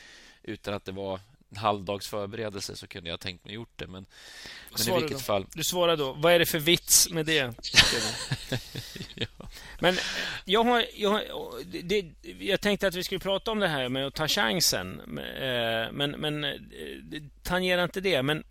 utan 0.44 0.74
att 0.74 0.86
det 0.86 0.91
var 0.91 1.20
en 1.50 1.58
halvdags 1.58 2.08
förberedelse 2.08 2.76
så 2.76 2.88
kunde 2.88 3.10
jag 3.10 3.20
tänkt 3.20 3.46
mig 3.46 3.54
gjort 3.54 3.74
det. 3.76 3.88
Men, 3.88 4.06
men 4.72 4.96
i 4.96 5.00
vilket 5.00 5.18
då? 5.18 5.24
fall. 5.24 5.46
Du 5.54 5.64
svarar 5.64 5.98
då. 5.98 6.14
Vad 6.14 6.34
är 6.34 6.39
det 6.39 6.46
för 6.46 6.60
vits 6.60 7.10
med 7.10 7.26
det? 7.26 7.39
ja. 9.16 9.28
Men 9.80 9.98
jag 10.46 10.64
har, 10.64 10.86
jag, 10.96 11.10
har, 11.10 11.24
det, 11.84 12.06
jag 12.39 12.62
tänkte 12.62 12.88
att 12.88 12.96
vi 12.96 13.04
skulle 13.04 13.20
prata 13.20 13.52
om 13.52 13.60
det 13.60 13.68
här 13.68 13.89
med 13.89 14.08
att 14.08 14.16
ta 14.16 14.28
chansen. 14.28 15.00
Eh, 15.18 15.91
men, 15.91 16.12
men 16.12 16.44
eh, 16.44 16.52
tangera 17.44 17.84
inte 17.84 18.02
det. 18.02 18.24
Men 18.24 18.44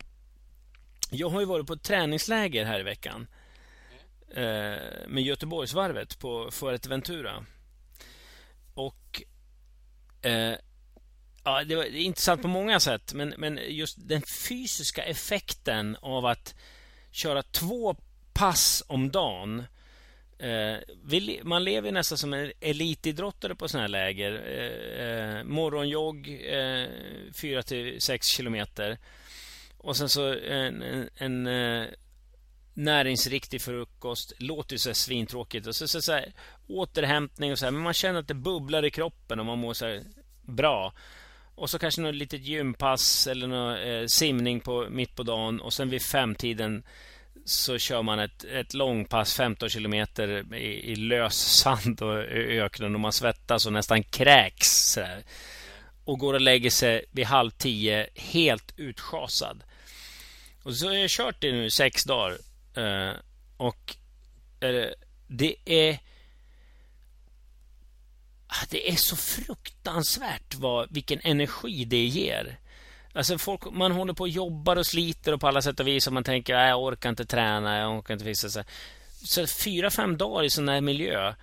jag 1.13 1.29
har 1.29 1.39
ju 1.39 1.45
varit 1.45 1.67
på 1.67 1.73
ett 1.73 1.83
träningsläger 1.83 2.65
här 2.65 2.79
i 2.79 2.83
veckan. 2.83 3.27
Eh, 4.29 4.77
med 5.07 5.23
Göteborgsvarvet 5.23 6.19
på 6.19 6.51
Fuerteventura. 6.51 7.45
Och 8.73 9.23
eh, 10.21 10.55
Ja, 11.45 11.63
det 11.63 11.75
var 11.75 11.83
intressant 11.83 12.41
på 12.41 12.47
många 12.47 12.79
sätt, 12.79 13.13
men, 13.13 13.33
men 13.37 13.59
just 13.67 13.97
den 14.09 14.21
fysiska 14.21 15.03
effekten 15.03 15.97
av 16.01 16.25
att 16.25 16.55
köra 17.11 17.43
två 17.43 17.95
pass 18.33 18.83
om 18.87 19.11
dagen. 19.11 19.63
Eh, 20.39 20.77
vi, 21.05 21.41
man 21.43 21.63
lever 21.63 21.91
nästan 21.91 22.17
som 22.17 22.33
en 22.33 22.51
elitidrottare 22.59 23.55
på 23.55 23.67
sådana 23.67 23.83
här 23.83 23.89
läger. 23.89 24.31
Eh, 24.47 25.37
eh 25.37 25.43
morgonjogg, 25.43 26.27
eh, 26.29 26.87
4-6 27.33 28.35
kilometer. 28.35 28.97
Och 29.83 29.97
sen 29.97 30.09
så 30.09 30.33
en, 30.33 30.81
en, 30.81 31.09
en 31.15 31.47
eh, 31.47 31.87
näringsriktig 32.73 33.61
frukost. 33.61 34.33
Låter 34.37 34.73
ju 34.73 34.79
så 34.79 34.93
svintråkigt. 34.93 35.67
Och 35.67 35.75
så, 35.75 35.87
så, 35.87 36.01
så 36.01 36.11
här, 36.11 36.33
återhämtning 36.67 37.51
och 37.51 37.59
så 37.59 37.65
här, 37.65 37.71
Men 37.71 37.81
man 37.81 37.93
känner 37.93 38.19
att 38.19 38.27
det 38.27 38.33
bubblar 38.33 38.85
i 38.85 38.91
kroppen 38.91 39.39
och 39.39 39.45
man 39.45 39.59
mår 39.59 39.73
så 39.73 39.99
bra. 40.41 40.93
Och 41.55 41.69
så 41.69 41.79
kanske 41.79 42.01
något 42.01 42.15
litet 42.15 42.41
gympass 42.41 43.27
eller 43.27 43.47
någon 43.47 43.77
eh, 43.77 44.05
simning 44.05 44.59
på, 44.59 44.87
mitt 44.89 45.15
på 45.15 45.23
dagen. 45.23 45.61
Och 45.61 45.73
sen 45.73 45.89
vid 45.89 46.01
femtiden 46.01 46.83
så 47.45 47.77
kör 47.77 48.01
man 48.01 48.19
ett, 48.19 48.43
ett 48.43 48.73
långpass 48.73 49.33
15 49.33 49.69
kilometer 49.69 50.55
i, 50.55 50.91
i 50.91 50.95
lös 50.95 51.35
sand 51.35 52.01
och 52.01 52.17
öknen 52.33 52.95
och 52.95 53.01
man 53.01 53.13
svettas 53.13 53.65
och 53.65 53.73
nästan 53.73 54.03
kräks. 54.03 54.97
Och 56.05 56.19
går 56.19 56.33
och 56.33 56.41
lägger 56.41 56.69
sig 56.69 57.05
vid 57.11 57.25
halv 57.25 57.51
tio 57.51 58.09
helt 58.15 58.73
utschasad. 58.77 59.63
Och 60.63 60.75
så 60.75 60.87
har 60.87 60.93
jag 60.93 61.09
kört 61.09 61.41
det 61.41 61.51
nu 61.51 61.65
i 61.65 61.71
sex 61.71 62.03
dagar. 62.03 62.37
Eh, 62.75 63.13
och 63.57 63.95
eh, 64.59 64.89
det 65.27 65.55
är 65.65 65.99
ah, 68.47 68.65
det 68.69 68.91
är 68.91 68.95
så 68.95 69.15
fruktansvärt 69.15 70.55
vad, 70.55 70.93
vilken 70.93 71.19
energi 71.23 71.85
det 71.85 72.05
ger. 72.05 72.59
Alltså 73.13 73.37
folk, 73.37 73.61
man 73.71 73.91
håller 73.91 74.13
på 74.13 74.23
och 74.23 74.29
jobbar 74.29 74.75
och 74.75 74.85
sliter 74.85 75.33
och 75.33 75.41
på 75.41 75.47
alla 75.47 75.61
sätt 75.61 75.79
och 75.79 75.87
vis 75.87 76.07
och 76.07 76.13
man 76.13 76.23
tänker 76.23 76.55
att 76.55 76.69
jag 76.69 76.83
orkar 76.83 77.09
inte 77.09 77.25
träna, 77.25 77.77
jag 77.77 77.97
orkar 77.97 78.13
inte 78.13 78.25
fixa. 78.25 78.49
Så, 78.49 78.63
Så 79.23 79.47
fyra, 79.47 79.89
fem 79.89 80.17
dagar 80.17 80.43
i 80.43 80.49
sån 80.49 80.69
här 80.69 80.81
miljö 80.81 81.33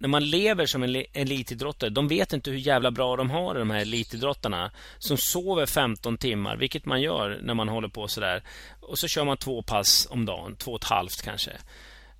när 0.00 0.08
man 0.08 0.30
lever 0.30 0.66
som 0.66 0.82
en 0.82 1.04
elitidrottare, 1.12 1.90
de 1.90 2.08
vet 2.08 2.32
inte 2.32 2.50
hur 2.50 2.58
jävla 2.58 2.90
bra 2.90 3.16
de 3.16 3.30
har 3.30 3.54
de 3.54 3.70
här 3.70 3.80
elitidrottarna 3.80 4.70
som 4.98 5.16
sover 5.16 5.66
15 5.66 6.18
timmar, 6.18 6.56
vilket 6.56 6.86
man 6.86 7.02
gör 7.02 7.38
när 7.42 7.54
man 7.54 7.68
håller 7.68 7.88
på 7.88 8.08
sådär. 8.08 8.42
Och 8.80 8.98
så 8.98 9.08
kör 9.08 9.24
man 9.24 9.36
två 9.36 9.62
pass 9.62 10.08
om 10.10 10.26
dagen, 10.26 10.56
två 10.56 10.72
och 10.72 10.80
ett 10.80 10.88
halvt 10.88 11.22
kanske. 11.22 11.50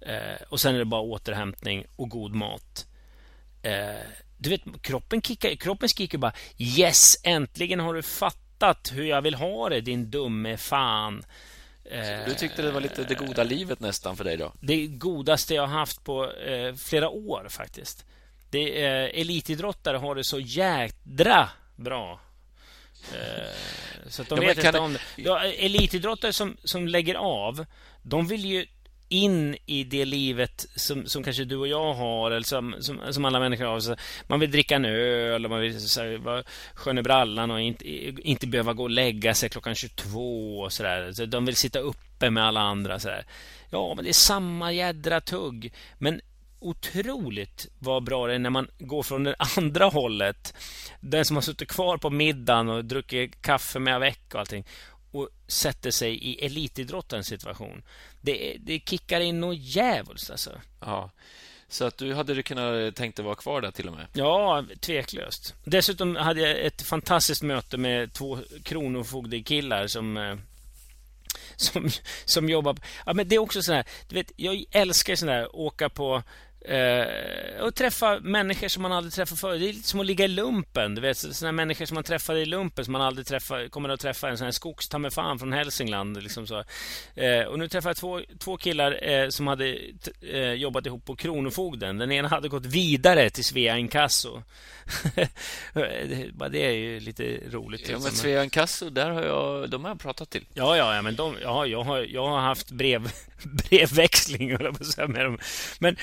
Eh, 0.01 0.43
och 0.49 0.61
sen 0.61 0.75
är 0.75 0.79
det 0.79 0.85
bara 0.85 1.01
återhämtning 1.01 1.85
och 1.97 2.09
god 2.09 2.35
mat. 2.35 2.87
Eh, 3.63 4.07
du 4.39 4.51
vet, 4.51 4.83
kroppen, 4.83 5.23
kickar, 5.23 5.55
kroppen 5.55 5.89
skriker 5.89 6.19
bara 6.19 6.33
Yes, 6.59 7.17
äntligen 7.25 7.81
har 7.81 7.95
du 7.95 8.03
fattat 8.03 8.93
hur 8.95 9.05
jag 9.05 9.23
vill 9.23 9.35
ha 9.35 9.69
det, 9.69 9.81
din 9.81 10.11
dumme 10.11 10.57
fan. 10.57 11.25
Du 12.27 12.35
tyckte 12.35 12.63
det 12.63 12.71
var 12.71 12.81
lite 12.81 13.05
det 13.05 13.15
goda 13.15 13.45
livet 13.45 13.81
nästan 13.81 14.17
för 14.17 14.25
dig 14.25 14.37
då? 14.37 14.53
Det 14.61 14.87
godaste 14.87 15.55
jag 15.55 15.67
har 15.67 15.79
haft 15.79 16.05
på 16.05 16.33
eh, 16.33 16.75
flera 16.75 17.09
år 17.09 17.47
faktiskt. 17.49 18.05
Det, 18.51 18.85
eh, 18.85 19.21
elitidrottare 19.21 19.97
har 19.97 20.15
det 20.15 20.25
så 20.25 20.41
jädra 20.41 21.49
bra. 21.77 22.21
Eh, 23.13 24.09
så 24.09 24.23
de 24.23 24.43
ja, 24.43 24.49
vet 24.49 24.65
inte 24.65 24.79
om 24.79 24.93
det. 24.93 25.01
Ja, 25.17 25.45
elitidrottare 25.45 26.33
som, 26.33 26.57
som 26.65 26.89
lägger 26.89 27.15
av, 27.15 27.67
de 28.03 28.27
vill 28.27 28.45
ju 28.45 28.67
in 29.11 29.57
i 29.67 29.85
det 29.85 30.05
livet 30.05 30.67
som, 30.75 31.07
som 31.07 31.23
kanske 31.23 31.45
du 31.45 31.57
och 31.57 31.69
jag 31.69 31.95
har 31.95 32.31
eller 32.31 32.47
som, 32.47 32.75
som, 32.81 33.01
som 33.11 33.25
alla 33.25 33.41
människor 33.41 33.65
har. 33.65 33.81
Så 33.81 33.97
man 34.27 34.41
vill 34.41 34.51
dricka 34.51 34.77
en 34.77 34.85
öl 34.85 35.45
och 35.45 35.51
man 35.51 35.61
vill 35.61 35.89
så 35.89 36.01
här, 36.01 36.17
vara 36.17 36.43
skön 36.75 36.99
i 36.99 37.03
brallan 37.03 37.51
och 37.51 37.61
inte, 37.61 37.89
inte 38.29 38.47
behöva 38.47 38.73
gå 38.73 38.83
och 38.83 38.91
lägga 38.91 39.35
sig 39.35 39.49
klockan 39.49 39.75
22 39.75 40.61
och 40.61 40.73
sådär. 40.73 41.13
Så 41.13 41.27
de 41.27 41.45
vill 41.45 41.57
sitta 41.57 41.79
uppe 41.79 42.31
med 42.31 42.45
alla 42.45 42.61
andra. 42.61 42.99
Så 42.99 43.09
där. 43.09 43.25
Ja, 43.71 43.95
men 43.95 44.05
det 44.05 44.11
är 44.11 44.15
samma 44.15 44.73
jädra 44.73 45.21
tugg. 45.21 45.73
Men 45.99 46.21
otroligt 46.59 47.67
vad 47.79 48.05
bra 48.05 48.27
det 48.27 48.35
är 48.35 48.39
när 48.39 48.51
man 48.51 48.69
går 48.79 49.03
från 49.03 49.25
det 49.25 49.37
andra 49.57 49.85
hållet. 49.85 50.55
Den 51.01 51.25
som 51.25 51.37
har 51.37 51.43
suttit 51.43 51.69
kvar 51.69 51.97
på 51.99 52.11
middagen 52.11 52.69
och 52.69 52.85
druckit 52.85 53.43
kaffe 53.43 53.79
med 53.79 53.95
avec 53.95 54.19
och 54.33 54.41
allting 54.41 54.65
och 55.11 55.29
sätter 55.47 55.91
sig 55.91 56.15
i 56.15 56.47
elitidrottens 56.47 57.27
situation. 57.27 57.83
Det, 58.21 58.57
det 58.61 58.89
kickar 58.89 59.21
in 59.21 59.41
något 59.41 59.59
djävulskt 59.59 60.31
alltså. 60.31 60.61
Ja. 60.81 61.11
Så 61.69 61.85
att 61.85 61.99
du 61.99 62.15
hade 62.15 62.43
kunnat 62.43 62.97
tänkt 62.97 63.17
dig 63.17 63.25
vara 63.25 63.35
kvar 63.35 63.61
där 63.61 63.71
till 63.71 63.89
och 63.89 63.95
med? 63.95 64.07
Ja, 64.13 64.65
tveklöst. 64.81 65.55
Dessutom 65.65 66.17
hade 66.17 66.41
jag 66.41 66.67
ett 66.67 66.83
fantastiskt 66.83 67.43
möte 67.43 67.77
med 67.77 68.13
två 68.13 68.39
kronofogdekillar 68.63 69.87
som 69.87 70.17
eh, 70.17 70.35
som, 71.57 71.89
som 72.25 72.49
jobbar... 72.49 72.77
Ja, 73.07 73.13
men 73.13 73.29
det 73.29 73.35
är 73.35 73.39
också 73.39 73.63
så 73.63 73.73
här, 73.73 73.85
du 74.09 74.15
vet, 74.15 74.33
jag 74.37 74.65
älskar 74.71 75.15
sån 75.15 75.29
här 75.29 75.57
åka 75.57 75.89
på 75.89 76.23
Uh, 76.69 77.65
och 77.65 77.75
träffa 77.75 78.21
människor 78.21 78.69
som 78.69 78.83
man 78.83 78.93
aldrig 78.93 79.13
träffat 79.13 79.41
förut. 79.41 79.61
Det 79.61 79.69
är 79.69 79.73
lite 79.73 79.89
som 79.89 80.01
att 80.01 80.07
ligga 80.07 80.25
i 80.25 80.29
lumpen. 80.29 80.95
Du 80.95 81.01
vet, 81.01 81.19
såna 81.19 81.53
människor 81.53 81.87
som 81.87 81.95
man 81.95 82.05
träffade 82.05 82.41
i 82.41 82.47
lumpen 82.47 82.85
som 82.85 82.93
man 82.93 83.03
aldrig 83.03 83.27
träffar, 83.27 83.69
kommer 83.69 83.89
att 83.89 84.01
träffa. 84.01 84.29
En 84.29 84.39
sån 84.39 84.45
här 84.45 84.53
skogstammefan 84.53 85.39
från 85.39 85.53
Hälsingland. 85.53 86.23
Liksom 86.23 86.47
så. 86.47 86.59
Uh, 86.59 87.45
och 87.49 87.59
nu 87.59 87.69
träffade 87.69 87.91
jag 87.91 87.97
två, 87.97 88.21
två 88.39 88.57
killar 88.57 89.11
uh, 89.11 89.29
som 89.29 89.47
hade 89.47 89.79
jobbat 90.57 90.87
ihop 90.87 91.05
på 91.05 91.17
Kronofogden. 91.17 91.99
Den 91.99 92.13
ena 92.13 92.29
hade 92.29 92.49
gått 92.49 92.67
vidare 92.67 93.31
till 93.31 93.45
Svea 93.45 93.79
Inkasso. 93.79 94.43
det 96.51 96.67
är 96.67 96.71
ju 96.71 97.01
lite 97.01 97.23
roligt. 97.51 97.89
Ja, 97.89 97.93
men 97.93 98.03
liksom. 98.03 98.17
Svea 98.17 98.45
Inkasso, 98.45 98.91
där 98.91 99.11
har 99.11 99.23
jag, 99.23 99.71
de 99.71 99.85
har 99.85 99.91
jag 99.91 100.01
pratat 100.01 100.31
till. 100.31 100.47
Ja, 100.55 100.77
ja, 100.77 100.95
ja 100.95 101.03
men 101.03 101.17
de, 101.17 101.37
ja, 101.43 101.67
jag, 101.67 101.83
har, 101.83 101.99
jag 101.99 102.27
har 102.27 102.41
haft 102.41 102.71
brev, 102.71 103.13
brevväxling 103.43 104.49
med 104.49 105.25
dem. 105.25 105.39
Men 105.79 105.97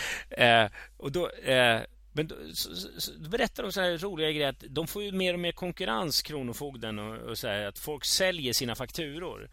Eh, 0.48 0.70
och 0.98 1.12
då, 1.12 1.30
eh, 1.30 1.82
men 2.14 2.28
då, 2.28 2.36
så, 2.54 2.76
så, 2.98 3.12
då 3.12 3.30
berättar 3.30 3.64
de 3.64 3.72
så 3.72 3.82
här 3.82 3.98
roliga 3.98 4.32
grejer 4.32 4.50
att 4.50 4.64
de 4.70 4.88
får 4.88 5.04
ju 5.04 5.12
mer 5.12 5.34
och 5.34 5.40
mer 5.40 5.52
konkurrens, 5.52 6.22
Kronofogden, 6.22 7.00
och, 7.00 7.18
och 7.18 7.38
så 7.38 7.48
här, 7.48 7.66
att 7.66 7.80
folk 7.80 8.06
säljer 8.06 8.54
sina 8.54 8.76
fakturor. 8.76 9.50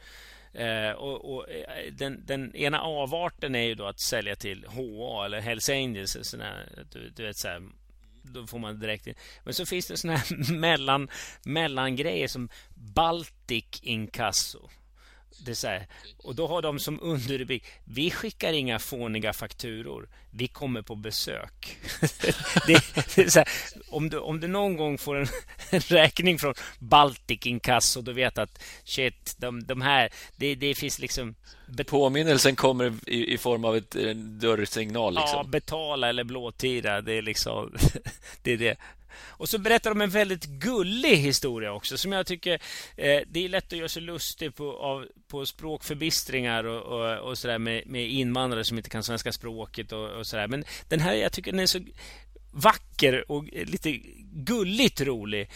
Eh, 0.52 0.90
och, 0.90 1.34
och 1.34 1.50
eh, 1.50 1.92
den, 1.92 2.26
den, 2.26 2.56
ena 2.56 2.80
avarten 2.80 3.54
är 3.54 3.62
ju 3.62 3.74
då 3.74 3.86
att 3.86 4.00
sälja 4.00 4.36
till 4.36 4.66
HA 4.66 5.24
eller 5.24 5.40
Hells 5.40 5.68
Angels. 5.68 6.16
Såna, 6.22 6.56
du, 6.92 7.10
du 7.10 7.22
vet, 7.22 7.36
så 7.36 7.48
här, 7.48 7.62
då 8.22 8.46
får 8.46 8.58
man 8.58 8.80
direkt 8.80 9.06
in. 9.06 9.14
Men 9.44 9.54
så 9.54 9.66
finns 9.66 9.86
det 9.86 9.96
såna 9.96 10.16
här 10.16 10.52
mellan, 10.58 11.08
mellangrejer 11.44 12.28
som 12.28 12.48
Baltic 12.74 13.80
Inkasso. 13.82 14.68
Det 15.38 15.50
är 15.50 15.54
så 15.54 15.66
här, 15.66 15.86
och 16.18 16.34
då 16.34 16.46
har 16.46 16.62
de 16.62 16.78
som 16.78 16.98
underrubrik 17.02 17.64
Vi 17.84 18.10
skickar 18.10 18.52
inga 18.52 18.78
fåniga 18.78 19.32
fakturor. 19.32 20.08
Vi 20.30 20.48
kommer 20.48 20.82
på 20.82 20.94
besök. 20.94 21.78
det, 22.66 22.82
det 23.16 23.34
här, 23.34 23.48
om, 23.88 24.10
du, 24.10 24.18
om 24.18 24.40
du 24.40 24.48
någon 24.48 24.76
gång 24.76 24.98
får 24.98 25.16
en, 25.16 25.26
en 25.70 25.80
räkning 25.80 26.38
från 26.38 26.54
Baltic 26.78 27.46
Inkasso 27.46 28.02
då 28.02 28.12
vet 28.12 28.38
att 28.38 28.62
shit, 28.84 29.34
de, 29.38 29.64
de 29.64 29.82
här 29.82 30.12
det, 30.36 30.54
det 30.54 30.74
finns 30.74 30.98
liksom 30.98 31.34
Påminnelsen 31.86 32.56
kommer 32.56 32.92
i, 33.06 33.34
i 33.34 33.38
form 33.38 33.64
av 33.64 33.76
ett, 33.76 33.96
en 33.96 34.38
dörrsignal. 34.38 35.14
Liksom. 35.14 35.36
Ja, 35.36 35.44
betala 35.44 36.08
eller 36.08 36.24
blåtira. 36.24 37.00
Det 37.00 37.12
är 37.12 37.22
liksom 37.22 37.76
det. 38.42 38.52
Är 38.52 38.56
det. 38.56 38.76
Och 39.20 39.48
så 39.48 39.58
berättar 39.58 39.90
de 39.90 40.00
en 40.00 40.10
väldigt 40.10 40.44
gullig 40.44 41.16
historia 41.16 41.72
också 41.72 41.98
som 41.98 42.12
jag 42.12 42.26
tycker 42.26 42.52
eh, 42.96 43.20
det 43.26 43.44
är 43.44 43.48
lätt 43.48 43.72
att 43.72 43.78
göra 43.78 43.88
sig 43.88 44.02
lustig 44.02 44.54
på, 44.54 44.78
av, 44.78 45.06
på 45.28 45.46
språkförbistringar 45.46 46.64
och, 46.64 46.82
och, 46.82 47.18
och 47.18 47.38
sådär 47.38 47.58
med, 47.58 47.82
med 47.86 48.10
invandrare 48.10 48.64
som 48.64 48.76
inte 48.76 48.90
kan 48.90 49.02
svenska 49.02 49.32
språket 49.32 49.92
och, 49.92 50.10
och 50.10 50.26
sådär. 50.26 50.46
Men 50.46 50.64
den 50.88 51.00
här, 51.00 51.14
jag 51.14 51.32
tycker 51.32 51.52
den 51.52 51.60
är 51.60 51.66
så 51.66 51.80
vacker 52.50 53.30
och 53.30 53.44
lite 53.44 53.92
gulligt 54.32 55.00
rolig. 55.00 55.50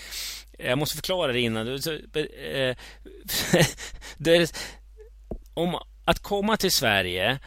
Jag 0.59 0.79
måste 0.79 0.97
förklara 0.97 1.33
det 1.33 1.41
innan. 1.41 1.69
Eh, 1.69 2.77
det, 4.17 4.53
om 5.55 5.79
att 6.05 6.23
komma 6.23 6.57
till 6.57 6.73
Sverige 6.73 7.39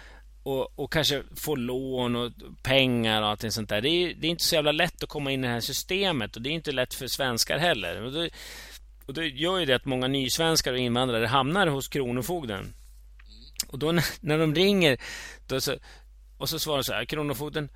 och, 0.44 0.80
och, 0.80 0.92
kanske 0.92 1.24
få 1.36 1.56
lån 1.56 2.16
och 2.16 2.32
pengar 2.64 3.22
och 3.22 3.28
allting 3.28 3.52
sånt 3.52 3.70
där. 3.70 3.82
Det 3.82 3.90
är, 3.90 4.14
det 4.14 4.28
är, 4.28 4.30
inte 4.30 4.44
så 4.44 4.56
jävla 4.56 4.72
lätt 4.72 5.04
att 5.04 5.10
komma 5.10 5.32
in 5.32 5.44
i 5.44 5.48
det 5.48 5.54
här 5.54 5.60
systemet 5.60 6.36
och 6.36 6.42
det 6.42 6.50
är 6.50 6.52
inte 6.52 6.72
lätt 6.72 6.94
för 6.94 7.08
svenskar 7.08 7.58
heller. 7.58 8.02
Och 8.02 8.12
det, 8.12 8.30
och 9.06 9.14
det 9.14 9.28
gör 9.28 9.60
ju 9.60 9.66
det 9.66 9.76
att 9.76 9.86
många 9.86 10.08
nysvenskar 10.08 10.74
och 10.74 10.80
invandrare 10.80 11.26
hamnar 11.26 11.68
hos 11.68 11.88
Kronofogden. 11.88 12.74
Och 13.68 13.80
då 13.80 13.92
när, 13.92 14.06
när 14.20 14.38
de 14.38 14.56
ringer 14.56 14.98
då 15.48 15.62
så, 15.62 15.76
och 16.38 16.50
så 16.50 16.60
svarar 16.60 16.82
så 16.82 16.94
här, 16.94 17.06
Kronofogden 17.06 17.70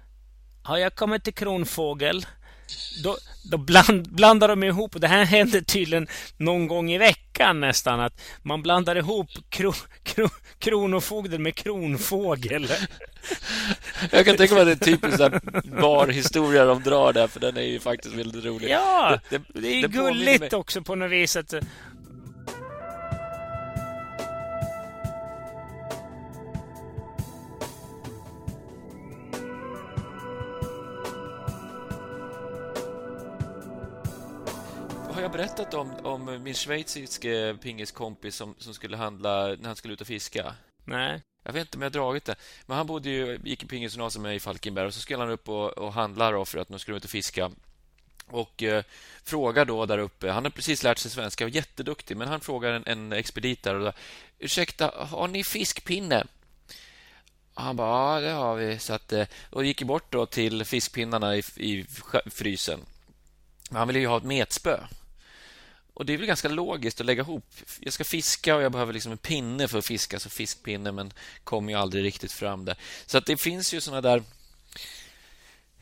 Har 0.64 0.78
jag 0.78 0.96
kommit 0.96 1.24
till 1.24 1.34
Kronfågel? 1.34 2.26
Då, 3.04 3.18
då 3.52 3.58
bland, 3.58 4.16
blandar 4.16 4.48
de 4.48 4.64
ihop, 4.64 4.96
och 4.96 5.02
det 5.02 5.08
här 5.08 5.26
händer 5.26 5.62
tydligen 5.62 6.08
någon 6.38 6.68
gång 6.68 6.92
i 6.92 6.98
veckan 6.98 7.60
nästan, 7.60 8.00
att 8.00 8.22
man 8.44 8.62
blandar 8.62 8.96
ihop 8.96 9.28
kro, 9.50 9.74
kro, 10.04 10.30
Kronofogden 10.60 11.44
med 11.44 11.56
Kronfågel. 11.56 12.68
Jag 14.12 14.26
kan 14.26 14.38
tänka 14.38 14.54
mig 14.54 14.72
att 14.72 14.80
det 14.80 14.88
är 14.88 14.94
en 14.94 15.00
typisk 15.00 15.18
barhistoria 15.82 16.66
de 16.66 16.84
drar 16.84 17.14
där, 17.14 17.28
för 17.28 17.40
den 17.40 17.58
är 17.58 17.62
ju 17.62 17.80
faktiskt 17.80 18.16
väldigt 18.16 18.46
rolig. 18.46 18.70
Ja, 18.70 19.20
det, 19.30 19.38
det, 19.38 19.60
det 19.60 19.68
är 19.68 19.88
gulligt 19.88 20.54
också 20.54 20.82
på 20.82 20.96
något 20.96 21.12
vis. 21.12 21.36
Att, 21.36 21.54
jag 35.22 35.32
berättat 35.32 35.74
om, 35.74 35.92
om 36.04 36.44
min 36.44 36.54
schweiziske 36.54 37.58
pingiskompis 37.62 38.36
som, 38.36 38.56
som 38.58 38.74
skulle 38.74 38.98
handla 38.98 39.48
när 39.48 39.68
han 39.68 39.76
skulle 39.76 39.94
ut 39.94 40.02
och 40.02 40.08
fiska? 40.08 40.56
Nej. 40.86 41.22
Jag 41.44 41.54
vet 41.54 41.62
inte 41.62 41.78
om 41.78 41.82
jag 41.82 41.90
har 41.90 41.94
dragit 41.94 42.26
det. 42.26 42.36
Men 42.66 42.78
han 42.78 42.88
bodde 42.88 43.10
ju, 43.10 43.40
gick 43.44 43.64
i 43.64 43.68
pingisgymnasiet 43.68 44.22
med 44.22 44.36
i 44.36 44.40
Falkenberg 44.40 44.86
och 44.86 44.94
så 44.94 45.00
skulle 45.00 45.20
han 45.20 45.30
upp 45.30 45.50
och, 45.50 45.78
och 45.78 45.94
handla 45.94 46.32
då 46.32 46.46
för 46.46 46.60
att 46.60 46.70
nu 46.70 46.80
skulle 46.80 46.98
ut 46.98 47.04
och 47.04 47.10
fiska. 47.10 47.52
Och 48.28 48.64
eh, 48.64 48.84
frågar 49.24 49.66
då 49.66 49.86
där 49.86 49.98
uppe, 49.98 50.32
han 50.32 50.44
har 50.44 50.52
precis 50.52 50.84
lärt 50.84 50.98
sig 50.98 51.12
svenska 51.12 51.44
och 51.44 51.50
jätteduktig, 51.50 52.18
men 52.18 52.28
han 52.28 52.40
frågar 52.40 52.72
en, 52.72 52.84
en 52.86 53.14
expedit 53.14 53.64
där 53.64 53.76
och 53.76 53.86
då, 53.86 53.94
Ursäkta, 54.40 55.08
har 55.12 55.28
ni 55.28 55.44
fiskpinne? 55.44 56.24
Han 57.54 57.76
bara, 57.76 58.22
ja 58.22 58.28
det 58.28 58.32
har 58.32 58.56
vi. 58.56 58.80
Så 58.80 58.94
att, 58.94 59.14
eh, 59.14 59.28
och 59.50 59.66
gick 59.66 59.84
bort 59.84 60.12
då 60.12 60.26
till 60.26 60.66
fiskpinnarna 60.66 61.36
i, 61.36 61.44
i 61.56 61.86
frysen. 62.26 62.80
Han 63.72 63.88
ville 63.88 64.00
ju 64.00 64.08
ha 64.08 64.18
ett 64.18 64.24
metspö. 64.24 64.80
Och 65.96 66.06
det 66.06 66.14
är 66.14 66.18
väl 66.18 66.28
ganska 66.28 66.50
logiskt 66.50 67.00
att 67.00 67.06
lägga 67.06 67.22
ihop. 67.22 67.46
Jag 67.80 67.94
ska 67.94 68.04
fiska 68.04 68.56
och 68.56 68.62
jag 68.62 68.72
behöver 68.72 68.94
liksom 68.94 69.12
en 69.12 69.18
pinne 69.18 69.68
för 69.68 69.78
att 69.78 69.86
fiska, 69.86 70.20
så 70.20 70.30
fiskpinne, 70.30 70.92
men 70.92 71.14
kommer 71.44 71.74
ju 71.74 71.80
aldrig 71.80 72.04
riktigt 72.04 72.32
fram 72.32 72.66
där. 72.66 72.78
Så 73.06 73.18
att 73.18 73.26
det 73.26 73.38
finns 73.38 73.74
ju 73.74 73.82
såna 73.82 74.02
där 74.02 74.24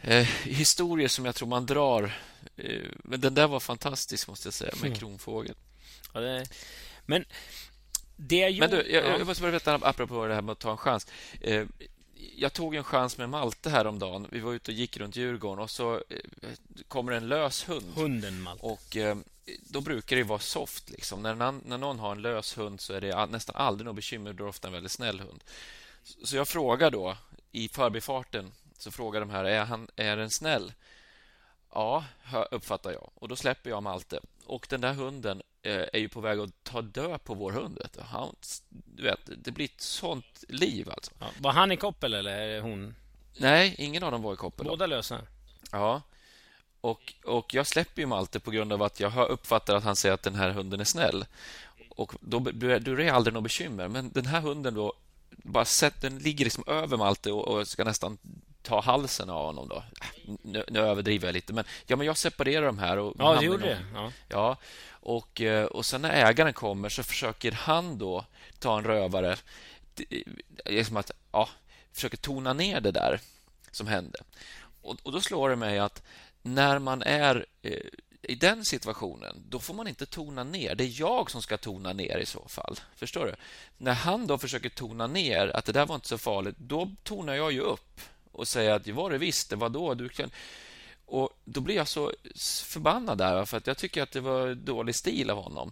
eh, 0.02 0.28
historier 0.44 1.08
som 1.08 1.26
jag 1.26 1.36
tror 1.36 1.48
man 1.48 1.66
drar. 1.66 2.20
Eh, 2.58 2.82
men 3.04 3.22
den 3.22 3.34
där 3.34 3.48
var 3.48 3.60
fantastisk, 3.60 4.28
måste 4.28 4.48
jag 4.48 4.54
säga, 4.54 4.72
med 4.76 4.86
mm. 4.86 5.00
kronfågel. 5.00 5.56
Ja, 6.14 6.20
det... 6.20 6.46
Men 7.06 7.26
det 8.16 8.36
jag 8.36 8.60
Men 8.60 8.70
du, 8.70 8.92
jag, 8.92 9.20
jag 9.20 9.28
måste 9.28 9.42
bara 9.42 9.52
veta, 9.52 9.74
apropå 9.76 10.26
det 10.26 10.36
här 10.36 10.42
med 10.42 10.52
att 10.52 10.60
ta 10.60 10.72
en 10.72 10.78
chans. 10.78 11.08
Eh, 11.42 11.66
jag 12.36 12.54
tog 12.54 12.76
en 12.76 12.84
chans 12.84 13.18
med 13.18 13.30
Malte 13.30 13.70
häromdagen. 13.70 14.28
Vi 14.32 14.40
var 14.40 14.54
ute 14.54 14.72
och 14.72 14.78
gick 14.78 14.98
runt 14.98 15.16
Djurgården 15.16 15.64
och 15.64 15.70
så 15.70 15.96
eh, 15.96 16.50
kommer 16.88 17.12
en 17.12 17.28
lös 17.28 17.70
hund. 17.70 17.86
Hunden 17.96 18.42
Malte. 18.42 18.66
Och 18.66 18.98
eh, 18.98 19.18
då 19.60 19.82
brukar 19.82 20.16
det 20.16 20.24
vara 20.24 20.40
soft. 20.40 20.90
Liksom. 20.90 21.24
När, 21.24 21.36
någon, 21.36 21.62
när 21.66 21.78
någon 21.78 22.00
har 22.00 22.12
en 22.12 22.22
lös 22.22 22.58
hund 22.58 22.82
så 22.82 22.94
är 22.94 23.02
det 23.02 23.26
nästan 23.26 23.56
aldrig 23.56 23.86
något 23.86 23.96
bekymmer. 23.96 24.34
Då 24.34 24.44
är 24.44 24.48
ofta 24.48 24.68
en 24.68 24.74
väldigt 24.74 24.92
snäll 24.92 25.20
hund. 25.20 25.44
Så 26.24 26.36
jag 26.36 26.48
frågar 26.48 26.92
då 26.92 27.18
i 27.52 27.70
förbifarten 27.70 28.52
så 28.78 28.92
frågar 28.92 29.20
de 29.20 29.30
här, 29.30 29.44
är, 29.44 29.66
han, 29.66 29.88
är 29.96 30.18
den 30.18 30.30
snäll? 30.30 30.74
Ja, 31.74 32.06
uppfattar 32.52 32.92
jag. 32.92 33.10
Och 33.16 33.28
då 33.28 33.36
släpper 33.36 33.70
jag 33.70 33.84
Malte. 33.84 34.20
Och 34.46 34.68
den 34.70 34.82
där 34.82 34.94
hunden 34.94 35.42
eh, 35.62 35.86
är 35.94 36.00
ju 36.00 36.10
på 36.10 36.22
väg 36.22 36.40
att 36.40 36.64
ta 36.64 36.82
död 36.82 37.24
på 37.24 37.34
vår 37.34 37.52
hund. 37.52 37.78
Vet 37.78 37.94
du. 37.94 38.02
Han, 38.02 38.36
du 38.70 39.04
vet, 39.04 39.20
det 39.38 39.52
blir 39.52 39.66
ett 39.66 39.82
sånt 39.82 40.44
liv 40.48 40.90
alltså. 40.90 41.12
Ja, 41.20 41.28
var 41.40 41.52
han 41.52 41.72
i 41.72 41.78
koppel 41.78 42.14
eller 42.14 42.62
hon? 42.62 42.96
Nej, 43.38 43.76
ingen 43.78 44.04
av 44.04 44.12
dem 44.12 44.22
var 44.22 44.34
i 44.34 44.38
koppel. 44.38 44.66
Båda 44.66 44.86
lösa? 44.86 45.22
Ja. 45.72 46.02
Och, 46.84 47.14
och 47.24 47.54
jag 47.54 47.68
släpper 47.68 48.02
ju 48.02 48.06
Malte 48.06 48.40
på 48.40 48.52
grund 48.52 48.74
av 48.74 48.84
att 48.84 49.00
jag 49.00 49.10
har 49.10 49.28
uppfattat 49.28 49.76
att 49.76 49.84
han 49.84 49.96
säger 49.96 50.14
att 50.14 50.24
den 50.24 50.36
här 50.36 50.50
hunden 50.50 50.80
är 50.80 50.84
snäll. 50.84 51.26
Och 51.90 52.14
då, 52.20 52.38
är 52.38 52.80
det 52.80 53.10
aldrig 53.10 53.34
något 53.34 53.44
bekymmer. 53.44 53.88
Men 53.88 54.12
den 54.12 54.26
här 54.26 54.42
hunden 54.42 54.74
då, 54.74 54.94
bara 55.30 55.66
sett, 55.66 56.02
den 56.02 56.18
ligger 56.20 56.46
liksom 56.46 56.64
över 56.68 56.98
Malte 56.98 57.32
och, 57.32 57.48
och 57.48 57.68
ska 57.68 57.84
nästan 57.84 58.18
ta 58.62 58.82
halsen 58.82 59.30
av 59.30 59.46
honom. 59.46 59.68
Då. 59.68 59.84
Nu, 60.42 60.66
nu 60.68 60.80
överdriver 60.80 61.28
jag 61.28 61.34
lite, 61.34 61.54
men, 61.54 61.66
ja, 61.88 61.96
men 61.96 62.08
jag 62.08 62.18
separerar 62.18 62.66
de 62.66 62.80
här. 62.80 62.98
Och 62.98 63.16
ja, 63.20 63.36
det 63.40 63.46
gjorde 63.46 63.66
det. 63.66 63.86
Ja. 63.94 64.12
ja. 64.30 64.58
Och, 64.90 65.42
eh, 65.42 65.66
och 65.66 65.86
sen 65.86 66.02
när 66.02 66.10
ägaren 66.10 66.54
kommer 66.54 66.90
så 66.90 67.04
försöker 67.04 67.52
han 67.52 67.98
då 67.98 68.26
ta 68.60 68.78
en 68.78 68.84
rövare. 68.84 69.38
Liksom 70.66 70.98
att, 70.98 71.12
ja, 71.32 71.50
försöker 71.94 72.18
tona 72.18 72.54
ner 72.54 72.82
det 72.82 72.92
där 72.92 73.20
som 73.72 73.88
hände. 73.88 74.20
Och, 74.82 74.98
och 75.04 75.12
då 75.12 75.22
slår 75.22 75.50
det 75.50 75.56
mig 75.56 75.80
att 75.80 76.04
när 76.44 76.80
man 76.80 77.02
är 77.02 77.46
eh, 77.62 77.80
i 78.22 78.36
den 78.36 78.66
situationen, 78.66 79.44
då 79.50 79.60
får 79.60 79.74
man 79.74 79.88
inte 79.88 80.06
tona 80.06 80.44
ner. 80.44 80.76
Det 80.76 80.84
är 80.84 81.00
jag 81.00 81.32
som 81.32 81.42
ska 81.42 81.58
tona 81.58 81.94
ner 81.94 82.18
i 82.18 82.26
så 82.26 82.48
fall. 82.48 82.80
Förstår 82.96 83.26
du? 83.26 83.36
När 83.78 83.94
han 83.94 84.28
då 84.28 84.38
försöker 84.38 84.70
tona 84.70 85.08
ner 85.08 85.48
att 85.48 85.66
det 85.66 85.72
där 85.72 85.86
var 85.86 85.96
inte 85.96 86.08
så 86.08 86.18
farligt, 86.18 86.56
då 86.58 86.92
tonar 87.04 87.34
jag 87.34 87.52
ju 87.52 87.60
upp 87.60 88.02
och 88.32 88.48
säger 88.48 88.72
att 88.72 88.84
det 88.84 88.92
var 88.92 89.10
det 89.10 89.18
visst, 89.18 89.50
det 89.50 89.56
var 89.56 89.70
då 89.70 89.94
du 89.94 90.10
kan... 90.10 90.32
Och 91.06 91.30
då 91.46 91.62
blir 91.62 91.76
jag 91.76 91.88
så 91.88 92.12
förbannad 92.66 93.18
där, 93.18 93.46
för 93.46 93.58
att 93.58 93.68
jag 93.68 93.78
tycker 93.78 94.04
att 94.04 94.12
det 94.12 94.22
var 94.22 94.56
dålig 94.56 94.96
stil 94.96 95.30
av 95.30 95.44
honom. 95.44 95.72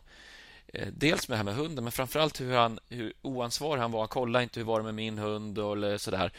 Eh, 0.73 0.87
dels 0.93 1.27
med 1.27 1.33
det 1.33 1.37
här 1.37 1.43
med 1.43 1.55
hunden, 1.55 1.83
men 1.83 1.91
framförallt 1.91 2.41
hur, 2.41 2.53
han, 2.53 2.79
hur 2.89 3.13
oansvarig 3.21 3.81
han 3.81 3.91
var. 3.91 3.99
Han 3.99 4.07
kollade 4.07 4.43
inte 4.43 4.59
hur 4.59 4.65
var 4.65 4.79
det 4.79 4.83
med 4.83 4.93
min 4.93 5.17
hund 5.17 5.59
och 5.59 6.01
sådär. 6.01 6.31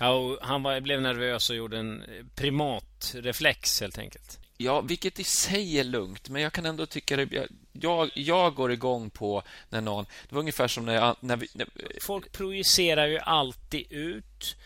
Ja, 0.00 0.38
han 0.40 0.62
var, 0.62 0.80
blev 0.80 1.02
nervös 1.02 1.50
och 1.50 1.56
gjorde 1.56 1.78
en 1.78 2.04
primatreflex 2.34 3.80
helt 3.80 3.98
enkelt. 3.98 4.38
Ja, 4.56 4.80
vilket 4.80 5.20
i 5.20 5.24
sig 5.24 5.78
är 5.78 5.84
lugnt, 5.84 6.28
men 6.28 6.42
jag 6.42 6.52
kan 6.52 6.66
ändå 6.66 6.86
tycka 6.86 7.16
det... 7.16 7.48
Jag, 7.72 8.10
jag, 8.14 8.54
går 8.54 8.72
igång 8.72 9.10
på 9.10 9.42
när 9.68 9.80
någon... 9.80 10.04
Det 10.28 10.34
var 10.34 10.40
ungefär 10.40 10.68
som 10.68 10.84
när, 10.84 11.14
när, 11.20 11.36
vi, 11.36 11.48
när 11.54 11.68
Folk 12.00 12.32
projicerar 12.32 13.06
ju 13.06 13.18
alltid 13.18 13.92
ut. 13.92 14.56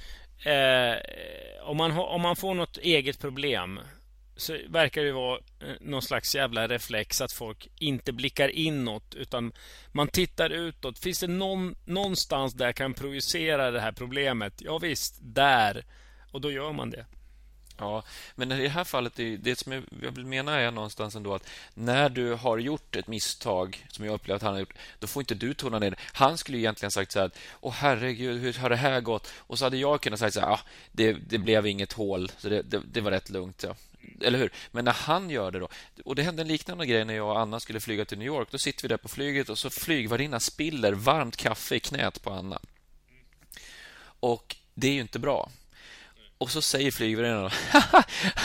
Eh, 0.45 0.97
om, 1.62 1.77
man, 1.77 1.99
om 1.99 2.20
man 2.20 2.37
får 2.37 2.55
något 2.55 2.77
eget 2.77 3.18
problem 3.18 3.81
så 4.37 4.59
verkar 4.68 5.03
det 5.03 5.12
vara 5.12 5.39
eh, 5.61 5.74
någon 5.80 6.03
slags 6.03 6.35
jävla 6.35 6.68
reflex 6.68 7.20
att 7.20 7.33
folk 7.33 7.68
inte 7.78 8.12
blickar 8.12 8.49
inåt 8.49 9.14
utan 9.14 9.53
man 9.93 10.09
tittar 10.09 10.51
utåt. 10.51 10.99
Finns 10.99 11.20
det 11.20 11.26
någon, 11.26 11.74
någonstans 11.85 12.55
där 12.55 12.72
kan 12.72 12.95
projicera 12.95 13.70
det 13.70 13.80
här 13.80 13.93
problemet? 13.93 14.55
Ja 14.59 14.78
visst, 14.78 15.18
där. 15.20 15.85
Och 16.30 16.41
då 16.41 16.53
gör 16.53 16.72
man 16.72 16.91
det. 16.91 17.07
Ja, 17.78 18.03
men 18.35 18.53
i 18.53 18.62
det 18.62 18.68
här 18.68 18.85
fallet, 18.85 19.12
det 19.16 19.59
som 19.59 19.72
jag 19.72 20.11
vill 20.11 20.26
mena 20.26 20.61
är 20.61 20.70
någonstans 20.70 21.16
ändå 21.16 21.35
att 21.35 21.49
när 21.74 22.09
du 22.09 22.35
har 22.35 22.59
gjort 22.59 22.97
ett 22.97 23.07
misstag, 23.07 23.87
som 23.89 24.05
jag 24.05 24.14
upplever 24.14 24.37
att 24.37 24.43
han 24.43 24.53
har 24.53 24.61
gjort, 24.61 24.74
då 24.99 25.07
får 25.07 25.22
inte 25.22 25.35
du 25.35 25.55
tona 25.55 25.78
ner 25.78 25.91
det. 25.91 25.97
Han 26.12 26.39
skulle 26.39 26.59
egentligen 26.59 26.91
sagt 26.91 27.12
så 27.12 27.20
här, 27.20 27.30
åh 27.61 27.72
herregud, 27.72 28.41
hur 28.41 28.53
har 28.53 28.70
det 28.70 28.76
här 28.76 29.01
gått? 29.01 29.33
Och 29.37 29.59
så 29.59 29.64
hade 29.64 29.76
jag 29.76 30.01
kunnat 30.01 30.18
säga 30.18 30.30
så 30.30 30.41
här, 30.41 30.49
ah, 30.49 30.61
det, 30.93 31.12
det 31.12 31.39
blev 31.39 31.66
inget 31.66 31.93
hål, 31.93 32.30
så 32.39 32.49
det, 32.49 32.62
det, 32.62 32.83
det 32.93 33.01
var 33.01 33.11
rätt 33.11 33.30
lugnt. 33.30 33.64
Ja 33.66 33.74
eller 34.23 34.39
hur? 34.39 34.53
Men 34.70 34.85
när 34.85 34.93
han 34.93 35.31
gör 35.31 35.51
det 35.51 35.59
då... 35.59 35.68
Och 36.05 36.14
Det 36.14 36.23
hände 36.23 36.43
en 36.43 36.49
liknande 36.49 36.87
grej 36.87 37.05
när 37.05 37.14
jag 37.14 37.29
och 37.29 37.41
Anna 37.41 37.61
skulle 37.61 37.81
flyga 37.81 38.05
till 38.05 38.18
New 38.18 38.27
York. 38.27 38.49
Då 38.51 38.59
sitter 38.59 38.83
vi 38.83 38.89
där 38.89 38.97
på 38.97 39.09
flyget 39.09 39.49
och 39.49 39.59
så 39.59 39.70
flygvärdinnan 39.70 40.41
spiller 40.41 40.93
varmt 40.93 41.37
kaffe 41.37 41.75
i 41.75 41.81
knät 41.81 42.23
på 42.23 42.31
Anna. 42.31 42.61
Och 44.03 44.57
det 44.75 44.89
är 44.89 44.93
ju 44.93 45.01
inte 45.01 45.18
bra. 45.18 45.51
Och 46.39 46.51
så 46.51 46.62
säger 46.62 46.91
flygvärdinnan 46.91 47.51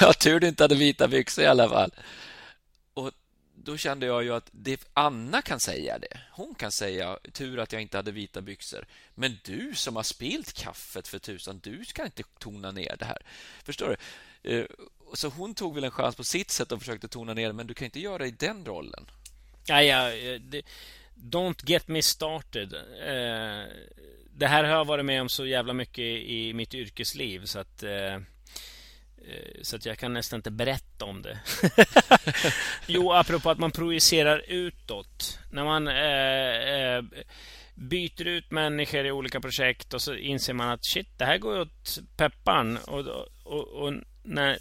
Ja, 0.02 0.14
tur 0.14 0.40
du 0.40 0.48
inte 0.48 0.64
hade 0.64 0.76
vita 0.76 1.08
byxor 1.08 1.44
i 1.44 1.48
alla 1.48 1.70
fall. 1.70 1.92
Och 2.94 3.12
då 3.56 3.78
kände 3.78 4.06
jag 4.06 4.24
ju 4.24 4.34
att 4.34 4.50
det, 4.52 4.90
Anna 4.94 5.42
kan 5.42 5.60
säga 5.60 6.00
det. 6.00 6.20
Hon 6.32 6.56
kan 6.56 6.72
säga 6.72 7.18
tur 7.32 7.60
att 7.60 7.72
jag 7.72 7.82
inte 7.82 7.98
hade 7.98 8.12
vita 8.12 8.42
byxor. 8.42 8.86
Men 9.16 9.38
du 9.44 9.76
som 9.76 9.96
har 9.96 10.04
spilt 10.04 10.54
kaffet 10.54 11.08
för 11.08 11.20
tusan, 11.20 11.60
du 11.64 11.86
ska 11.86 12.06
inte 12.06 12.24
tona 12.40 12.72
ner 12.72 12.96
det 13.00 13.06
här. 13.06 13.22
Förstår 13.64 13.98
du? 14.42 14.52
Eh, 14.52 14.66
så 15.14 15.28
hon 15.28 15.56
tog 15.56 15.76
väl 15.76 15.84
en 15.84 15.92
chans 15.92 16.16
på 16.16 16.24
sitt 16.24 16.52
sätt 16.52 16.72
och 16.72 16.80
försökte 16.80 17.08
tona 17.08 17.34
ner 17.34 17.48
det, 17.48 17.54
men 17.54 17.68
du 17.68 17.74
kan 17.74 17.86
inte 17.86 18.00
göra 18.00 18.18
det 18.18 18.28
i 18.28 18.32
den 18.32 18.66
rollen. 18.66 19.06
Ja, 19.66 19.84
ja, 19.84 20.10
det, 20.40 20.62
don't 21.16 21.70
get 21.70 21.88
me 21.88 22.02
started. 22.02 22.74
Eh, 22.74 23.66
det 24.38 24.48
här 24.48 24.64
har 24.64 24.72
jag 24.72 24.86
varit 24.86 25.06
med 25.06 25.22
om 25.22 25.30
så 25.30 25.46
jävla 25.46 25.74
mycket 25.74 26.06
i 26.06 26.54
mitt 26.54 26.74
yrkesliv 26.74 27.46
så 27.46 27.60
att 27.60 27.84
eh, 27.84 28.14
eh, 28.14 28.22
så 29.62 29.76
att 29.76 29.86
jag 29.86 29.98
kan 29.98 30.14
nästan 30.14 30.38
inte 30.38 30.52
berätta 30.52 31.06
om 31.06 31.22
det. 31.22 31.40
jo, 32.88 33.12
apropå 33.14 33.50
att 33.50 33.60
man 33.60 33.72
projicerar 33.72 34.44
utåt. 34.48 35.40
När 35.52 35.64
man 35.64 35.88
eh, 35.88 36.96
eh, 36.96 37.04
byter 37.76 38.28
ut 38.28 38.52
människor 38.52 39.06
i 39.06 39.12
olika 39.12 39.42
projekt 39.42 39.94
och 39.94 40.02
så 40.02 40.16
inser 40.16 40.54
man 40.54 40.70
att 40.70 40.86
shit, 40.86 41.08
det 41.18 41.26
här 41.26 41.38
går 41.38 41.60
åt 41.60 42.00
pepparn. 42.18 42.78
Och, 42.78 43.00
och, 43.44 43.68
och 43.68 43.94
när, 44.24 44.58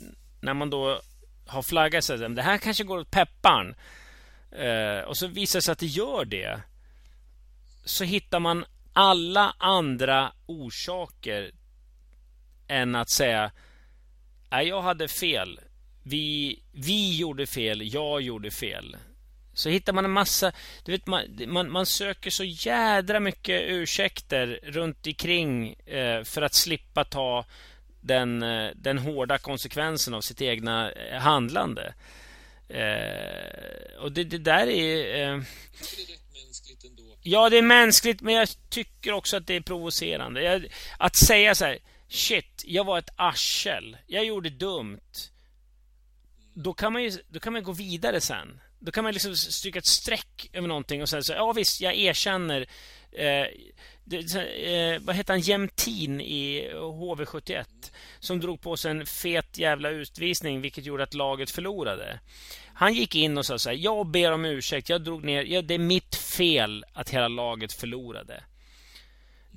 när 0.46 0.54
man 0.54 0.70
då 0.70 1.00
har 1.46 1.62
flaggat 1.62 2.04
sig 2.04 2.18
det 2.18 2.42
här 2.42 2.58
kanske 2.58 2.84
går 2.84 2.98
åt 2.98 3.10
pepparn. 3.10 3.74
Eh, 4.50 5.08
och 5.08 5.16
så 5.16 5.26
visar 5.26 5.58
det 5.58 5.62
sig 5.62 5.72
att 5.72 5.78
det 5.78 5.86
gör 5.86 6.24
det. 6.24 6.60
Så 7.84 8.04
hittar 8.04 8.40
man 8.40 8.64
alla 8.92 9.54
andra 9.58 10.32
orsaker 10.46 11.50
än 12.68 12.94
att 12.94 13.10
säga 13.10 13.50
Nej, 14.50 14.68
jag 14.68 14.82
hade 14.82 15.08
fel. 15.08 15.60
Vi, 16.02 16.62
vi 16.72 17.16
gjorde 17.16 17.46
fel. 17.46 17.94
Jag 17.94 18.20
gjorde 18.20 18.50
fel. 18.50 18.96
Så 19.54 19.68
hittar 19.68 19.92
man 19.92 20.04
en 20.04 20.10
massa... 20.10 20.52
Du 20.84 20.92
vet, 20.92 21.06
man, 21.06 21.22
man, 21.46 21.72
man 21.72 21.86
söker 21.86 22.30
så 22.30 22.44
jädra 22.44 23.20
mycket 23.20 23.62
ursäkter 23.70 24.60
runt 24.62 25.06
omkring 25.06 25.72
eh, 25.72 26.22
för 26.24 26.42
att 26.42 26.54
slippa 26.54 27.04
ta 27.04 27.44
den, 28.06 28.42
eh, 28.42 28.70
den 28.74 28.98
hårda 28.98 29.38
konsekvensen 29.38 30.14
av 30.14 30.20
sitt 30.20 30.42
egna 30.42 30.92
eh, 30.92 31.18
handlande. 31.18 31.94
Eh, 32.68 34.00
och 34.00 34.12
det, 34.12 34.24
det, 34.24 34.38
där 34.38 34.66
är... 34.66 35.34
Eh, 35.34 35.42
Ja, 37.28 37.50
det 37.50 37.58
är 37.58 37.62
mänskligt, 37.62 38.20
men 38.20 38.34
jag 38.34 38.48
tycker 38.68 39.12
också 39.12 39.36
att 39.36 39.46
det 39.46 39.54
är 39.54 39.60
provocerande. 39.60 40.42
Jag, 40.42 40.66
att 40.98 41.16
säga 41.16 41.54
så 41.54 41.64
här 41.64 41.78
Shit, 42.08 42.62
jag 42.66 42.84
var 42.84 42.98
ett 42.98 43.10
arsel. 43.16 43.96
Jag 44.06 44.24
gjorde 44.24 44.50
dumt. 44.50 45.30
Då 46.54 46.74
kan 46.74 46.92
man 46.92 47.02
ju 47.02 47.10
då 47.28 47.40
kan 47.40 47.52
man 47.52 47.62
gå 47.62 47.72
vidare 47.72 48.20
sen. 48.20 48.60
Då 48.78 48.92
kan 48.92 49.04
man 49.04 49.12
liksom 49.12 49.36
stryka 49.36 49.78
ett 49.78 49.86
streck 49.86 50.50
över 50.52 50.68
någonting 50.68 51.02
och 51.02 51.08
säga 51.08 51.22
så 51.22 51.32
ja 51.32 51.52
visst, 51.52 51.80
jag 51.80 51.94
erkänner. 51.94 52.66
Eh, 53.12 53.46
det, 54.06 54.34
eh, 54.94 55.00
vad 55.00 55.16
hette 55.16 55.32
han? 55.32 55.40
Jämtin 55.40 56.20
i 56.20 56.70
HV71. 56.74 57.64
Som 58.18 58.40
drog 58.40 58.60
på 58.60 58.76
sig 58.76 58.90
en 58.90 59.06
fet 59.06 59.58
jävla 59.58 59.90
utvisning 59.90 60.60
vilket 60.60 60.86
gjorde 60.86 61.02
att 61.02 61.14
laget 61.14 61.50
förlorade. 61.50 62.20
Han 62.74 62.94
gick 62.94 63.14
in 63.14 63.38
och 63.38 63.46
sa 63.46 63.58
så 63.58 63.68
här, 63.68 63.76
jag 63.76 64.06
ber 64.06 64.32
om 64.32 64.44
ursäkt, 64.44 64.88
jag 64.88 65.02
drog 65.02 65.24
ner, 65.24 65.42
ja, 65.42 65.62
det 65.62 65.74
är 65.74 65.78
mitt 65.78 66.14
fel 66.14 66.84
att 66.92 67.10
hela 67.10 67.28
laget 67.28 67.72
förlorade 67.72 68.42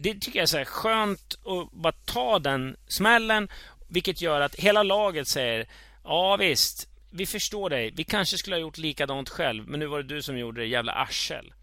det 0.01 0.13
tycker 0.13 0.39
jag 0.39 0.43
är 0.43 0.65
så 0.65 0.65
skönt 0.65 1.33
att 1.45 1.71
bara 1.71 1.93
ta 2.05 2.39
den 2.39 2.77
smällen. 2.87 3.49
Vilket 3.87 4.21
gör 4.21 4.41
att 4.41 4.55
hela 4.55 4.83
laget 4.83 5.27
säger 5.27 5.67
Ja 6.03 6.37
visst, 6.37 6.89
vi 7.11 7.25
förstår 7.25 7.69
dig. 7.69 7.91
Vi 7.95 8.03
kanske 8.03 8.37
skulle 8.37 8.55
ha 8.55 8.61
gjort 8.61 8.77
likadant 8.77 9.29
själv, 9.29 9.67
men 9.67 9.79
nu 9.79 9.85
var 9.85 9.97
det 9.97 10.15
du 10.15 10.21
som 10.21 10.37
gjorde 10.37 10.61
det, 10.61 10.67
jävla 10.67 10.91
arsel. 10.91 11.53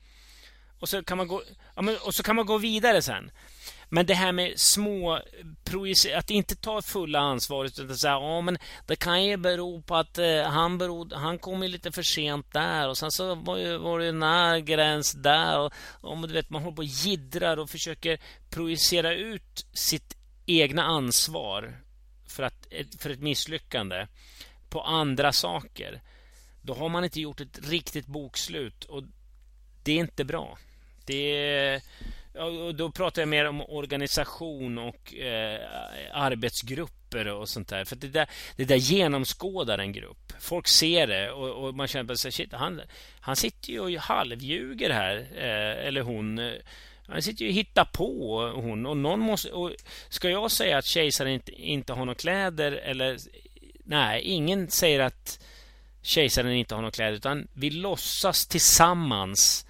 Och 0.81 0.89
så 0.89 1.03
kan 1.03 1.18
man 1.18 1.29
gå, 1.29 1.43
ja, 1.74 1.83
och 2.03 2.14
så 2.14 2.22
kan 2.22 2.37
man 2.37 2.47
gå 2.47 2.59
vidare 2.59 3.03
sen. 3.03 3.31
Men 3.89 4.07
det 4.07 4.14
här 4.14 4.33
med 4.33 4.61
små 4.61 5.20
att 6.16 6.31
inte 6.31 6.57
ta 6.57 6.83
fulla 6.83 7.18
ansvaret 7.18 7.79
utan 7.79 7.97
säga 7.97 8.12
ja 8.12 8.41
men 8.41 8.59
det 8.87 8.97
kan 8.97 9.24
ju 9.24 9.37
bero 9.37 9.83
på 9.83 9.97
att 9.97 10.18
eh, 10.18 10.43
han, 10.43 10.79
berod, 10.79 11.12
han 11.12 11.39
kom 11.39 11.62
ju 11.62 11.68
lite 11.68 11.93
för 11.93 12.03
sent 12.03 12.53
där 12.53 12.89
och 12.89 12.99
sen 12.99 13.11
så 13.11 13.35
var, 13.35 13.57
ju, 13.57 13.79
var 13.79 13.99
det 13.99 14.09
en 14.09 14.22
här 14.22 14.59
gräns 14.59 15.12
där 15.12 15.59
och, 15.59 15.72
och 16.01 16.29
du 16.29 16.35
vet 16.35 16.51
man 16.51 16.62
håller 16.62 16.77
på 16.77 16.83
och 16.83 16.85
jiddrar 16.85 17.57
och 17.57 17.70
försöker 17.70 18.18
projicera 18.51 19.14
ut 19.14 19.66
sitt 19.72 20.16
egna 20.47 20.83
ansvar 20.83 21.81
för, 22.29 22.43
att, 22.43 22.66
för 22.99 23.11
ett 23.11 23.20
misslyckande 23.20 24.07
på 24.68 24.83
andra 24.83 25.33
saker. 25.33 26.03
Då 26.62 26.74
har 26.74 26.89
man 26.89 27.05
inte 27.05 27.20
gjort 27.20 27.41
ett 27.41 27.68
riktigt 27.68 28.07
bokslut 28.07 28.85
och 28.85 29.03
det 29.87 29.93
är 29.93 30.01
inte 30.01 30.24
bra. 30.24 30.59
Det 31.05 31.37
är 31.37 31.82
och 32.39 32.74
då 32.74 32.91
pratar 32.91 33.22
jag 33.22 33.28
mer 33.28 33.45
om 33.45 33.61
organisation 33.61 34.78
och 34.78 35.14
eh, 35.14 35.61
arbetsgrupper 36.12 37.28
och 37.28 37.49
sånt 37.49 37.68
där. 37.68 37.84
För 37.84 37.97
det 37.97 38.09
där, 38.09 38.26
det 38.57 38.64
där 38.64 38.76
genomskådar 38.76 39.78
en 39.78 39.93
grupp. 39.93 40.32
Folk 40.41 40.68
ser 40.68 41.07
det 41.07 41.30
och, 41.30 41.66
och 41.66 41.74
man 41.74 41.89
känner 41.89 42.14
sig 42.14 42.32
shit, 42.32 42.53
han, 42.53 42.80
han 43.20 43.37
sitter 43.37 43.70
ju 43.70 43.80
och 43.80 43.91
halvljuger 43.91 44.91
här. 44.91 45.16
Eh, 45.16 45.87
eller 45.87 46.01
hon. 46.01 46.53
Han 47.09 47.22
sitter 47.22 47.45
ju 47.45 47.49
och 47.49 47.55
hittar 47.55 47.84
på 47.84 48.41
hon. 48.55 48.87
Och 48.87 48.97
någon 48.97 49.20
måste, 49.20 49.53
och 49.53 49.72
ska 50.09 50.30
jag 50.30 50.51
säga 50.51 50.78
att 50.78 50.87
kejsaren 50.87 51.32
inte, 51.32 51.53
inte 51.53 51.93
har 51.93 52.05
några 52.05 52.18
kläder 52.18 52.72
eller... 52.72 53.16
Nej, 53.89 54.22
ingen 54.22 54.70
säger 54.70 55.01
att 55.01 55.41
kejsaren 56.03 56.53
inte 56.53 56.74
har 56.74 56.82
några 56.82 56.93
kläder. 56.93 57.12
Utan 57.12 57.49
vi 57.53 57.70
låtsas 57.70 58.47
tillsammans 58.47 59.65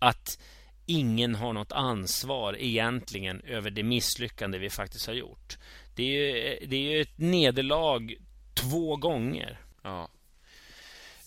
att 0.00 0.38
ingen 0.86 1.34
har 1.34 1.52
något 1.52 1.72
ansvar 1.72 2.56
egentligen 2.58 3.40
över 3.40 3.70
det 3.70 3.82
misslyckande 3.82 4.58
vi 4.58 4.70
faktiskt 4.70 5.06
har 5.06 5.14
gjort. 5.14 5.58
Det 5.94 6.02
är 6.02 6.06
ju, 6.06 6.66
det 6.66 6.76
är 6.76 6.94
ju 6.94 7.00
ett 7.00 7.18
nederlag 7.18 8.14
två 8.54 8.96
gånger. 8.96 9.60
Ja. 9.82 10.08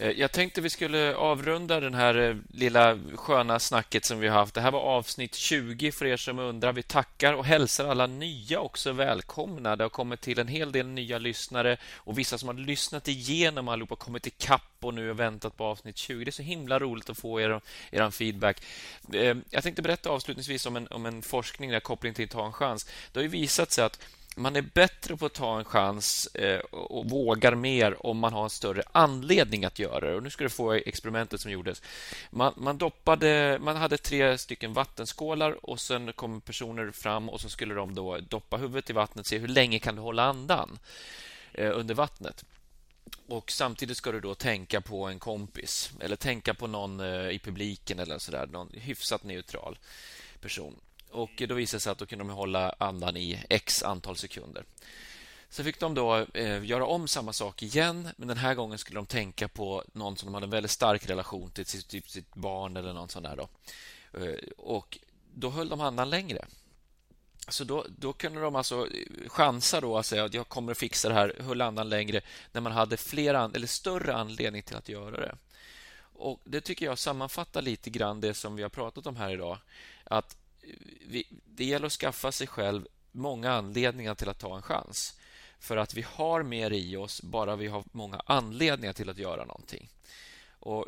Eh, 0.03 0.11
jag 0.11 0.31
tänkte 0.31 0.61
vi 0.61 0.69
skulle 0.69 1.15
avrunda 1.15 1.79
den 1.79 1.93
här 1.93 2.15
eh, 2.15 2.35
lilla 2.53 2.99
sköna 3.15 3.59
snacket 3.59 4.05
som 4.05 4.19
vi 4.19 4.27
har 4.27 4.39
haft. 4.39 4.55
Det 4.55 4.61
här 4.61 4.71
var 4.71 4.79
avsnitt 4.79 5.35
20 5.35 5.91
för 5.91 6.05
er 6.05 6.17
som 6.17 6.39
undrar. 6.39 6.73
Vi 6.73 6.83
tackar 6.83 7.33
och 7.33 7.45
hälsar 7.45 7.87
alla 7.87 8.07
nya 8.07 8.59
också 8.59 8.91
välkomna. 8.91 9.75
Det 9.75 9.83
har 9.83 9.89
kommit 9.89 10.21
till 10.21 10.39
en 10.39 10.47
hel 10.47 10.71
del 10.71 10.87
nya 10.87 11.17
lyssnare 11.17 11.77
och 11.95 12.17
vissa 12.17 12.37
som 12.37 12.47
har 12.47 12.55
lyssnat 12.55 13.07
igenom 13.07 13.67
allihopa 13.67 13.95
kommit 13.95 14.27
ikapp 14.27 14.61
och 14.79 14.93
nu 14.93 15.07
har 15.07 15.13
väntat 15.13 15.57
på 15.57 15.63
avsnitt 15.63 15.97
20. 15.97 16.25
Det 16.25 16.29
är 16.29 16.31
så 16.31 16.43
himla 16.43 16.79
roligt 16.79 17.09
att 17.09 17.17
få 17.17 17.41
er, 17.41 17.61
er 17.91 18.09
feedback. 18.09 18.63
Eh, 19.13 19.37
jag 19.49 19.63
tänkte 19.63 19.81
berätta 19.81 20.09
avslutningsvis 20.09 20.65
om 20.65 20.75
en, 20.75 20.87
om 20.87 21.05
en 21.05 21.21
forskning 21.21 21.71
där 21.71 21.79
koppling 21.79 22.13
till 22.13 22.29
Ta 22.29 22.45
en 22.45 22.53
chans. 22.53 22.87
Det 23.11 23.19
har 23.19 23.23
ju 23.23 23.29
visat 23.29 23.71
sig 23.71 23.85
att 23.85 23.99
man 24.35 24.55
är 24.55 24.61
bättre 24.61 25.17
på 25.17 25.25
att 25.25 25.33
ta 25.33 25.59
en 25.59 25.65
chans 25.65 26.25
eh, 26.25 26.59
och 26.59 27.09
vågar 27.09 27.55
mer 27.55 28.05
om 28.05 28.17
man 28.17 28.33
har 28.33 28.43
en 28.43 28.49
större 28.49 28.83
anledning 28.91 29.65
att 29.65 29.79
göra 29.79 29.99
det. 29.99 30.15
Och 30.15 30.23
nu 30.23 30.29
ska 30.29 30.43
du 30.43 30.49
få 30.49 30.73
experimentet 30.73 31.41
som 31.41 31.51
gjordes. 31.51 31.81
Man, 32.29 32.53
man, 32.57 32.77
doppade, 32.77 33.59
man 33.61 33.75
hade 33.75 33.97
tre 33.97 34.37
stycken 34.37 34.73
vattenskålar 34.73 35.65
och 35.65 35.79
sen 35.79 36.13
kom 36.13 36.41
personer 36.41 36.91
fram 36.91 37.29
och 37.29 37.41
så 37.41 37.49
skulle 37.49 37.73
de 37.73 37.95
då 37.95 38.17
doppa 38.17 38.57
huvudet 38.57 38.89
i 38.89 38.93
vattnet 38.93 39.23
och 39.23 39.27
se 39.27 39.37
hur 39.37 39.47
länge 39.47 39.79
kan 39.79 39.95
du 39.95 40.01
hålla 40.01 40.23
andan 40.23 40.79
eh, 41.53 41.71
under 41.79 41.95
vattnet. 41.95 42.45
Och 43.27 43.51
Samtidigt 43.51 43.97
ska 43.97 44.11
du 44.11 44.19
då 44.19 44.35
tänka 44.35 44.81
på 44.81 45.05
en 45.05 45.19
kompis 45.19 45.91
eller 45.99 46.15
tänka 46.15 46.53
på 46.53 46.67
någon 46.67 46.99
eh, 46.99 47.29
i 47.29 47.39
publiken 47.39 47.99
eller 47.99 48.17
sådär, 48.17 48.47
någon 48.47 48.69
hyfsat 48.73 49.23
neutral 49.23 49.77
person. 50.41 50.75
Och 51.13 51.43
Då 51.47 51.55
visade 51.55 51.77
det 51.77 51.81
sig 51.81 51.91
att 51.91 51.97
då 51.97 52.05
kunde 52.05 52.25
de 52.25 52.29
hålla 52.29 52.75
andan 52.77 53.17
i 53.17 53.43
x 53.49 53.83
antal 53.83 54.17
sekunder. 54.17 54.63
Så 55.49 55.63
fick 55.63 55.79
de 55.79 55.93
då 55.93 56.25
eh, 56.33 56.65
göra 56.65 56.85
om 56.85 57.07
samma 57.07 57.33
sak 57.33 57.63
igen, 57.63 58.09
men 58.17 58.27
den 58.27 58.37
här 58.37 58.55
gången 58.55 58.77
skulle 58.77 58.97
de 58.97 59.05
tänka 59.05 59.47
på 59.47 59.83
någon 59.93 60.17
som 60.17 60.27
de 60.27 60.33
hade 60.33 60.45
en 60.45 60.49
väldigt 60.49 60.71
stark 60.71 61.09
relation 61.09 61.51
till, 61.51 61.65
typ 61.65 62.09
sitt 62.09 62.35
barn 62.35 62.77
eller 62.77 62.93
någon 62.93 63.09
sån 63.09 63.23
där. 63.23 63.35
Då. 63.35 63.49
Eh, 64.19 64.35
och 64.57 64.99
då 65.33 65.49
höll 65.49 65.69
de 65.69 65.81
andan 65.81 66.09
längre. 66.09 66.45
Så 67.47 67.63
då, 67.63 67.85
då 67.97 68.13
kunde 68.13 68.41
de 68.41 68.55
alltså 68.55 68.87
eh, 68.87 69.29
chansa 69.29 69.81
då 69.81 69.97
att 69.97 70.05
säga 70.05 70.23
att 70.23 70.33
jag 70.33 70.49
kommer 70.49 70.71
att 70.71 70.77
fixa 70.77 71.09
det 71.09 71.15
här, 71.15 71.35
höll 71.39 71.61
andan 71.61 71.89
längre, 71.89 72.21
när 72.51 72.61
man 72.61 72.71
hade 72.71 72.97
fler 72.97 73.55
eller 73.55 73.67
större 73.67 74.13
anledning 74.13 74.63
till 74.63 74.75
att 74.75 74.89
göra 74.89 75.17
det. 75.17 75.35
Och 76.15 76.39
Det 76.43 76.61
tycker 76.61 76.85
jag 76.85 76.97
sammanfattar 76.97 77.61
lite 77.61 77.89
grann 77.89 78.21
det 78.21 78.33
som 78.33 78.55
vi 78.55 78.63
har 78.63 78.69
pratat 78.69 79.07
om 79.07 79.15
här 79.15 79.33
idag. 79.33 79.57
Att 80.03 80.37
det 81.45 81.65
gäller 81.65 81.85
att 81.85 81.91
skaffa 81.91 82.31
sig 82.31 82.47
själv 82.47 82.87
många 83.11 83.51
anledningar 83.51 84.15
till 84.15 84.29
att 84.29 84.39
ta 84.39 84.55
en 84.55 84.61
chans. 84.61 85.19
För 85.59 85.77
att 85.77 85.93
vi 85.93 86.05
har 86.07 86.43
mer 86.43 86.71
i 86.71 86.97
oss 86.97 87.21
bara 87.21 87.55
vi 87.55 87.67
har 87.67 87.83
många 87.91 88.21
anledningar 88.25 88.93
till 88.93 89.09
att 89.09 89.17
göra 89.17 89.45
någonting. 89.45 89.89
Och 90.59 90.87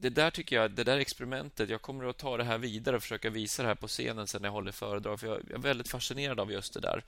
det 0.00 0.10
där 0.10 0.30
tycker 0.30 0.56
jag, 0.56 0.70
det 0.70 0.84
där 0.84 0.98
experimentet, 0.98 1.70
jag 1.70 1.82
kommer 1.82 2.04
att 2.04 2.18
ta 2.18 2.36
det 2.36 2.44
här 2.44 2.58
vidare 2.58 2.96
och 2.96 3.02
försöka 3.02 3.30
visa 3.30 3.62
det 3.62 3.68
här 3.68 3.74
på 3.74 3.88
scenen 3.88 4.26
sen 4.26 4.42
när 4.42 4.48
jag 4.48 4.52
håller 4.52 4.72
föredrag. 4.72 5.20
För 5.20 5.26
jag 5.26 5.50
är 5.50 5.58
väldigt 5.58 5.88
fascinerad 5.88 6.40
av 6.40 6.52
just 6.52 6.74
det 6.74 6.80
där. 6.80 7.04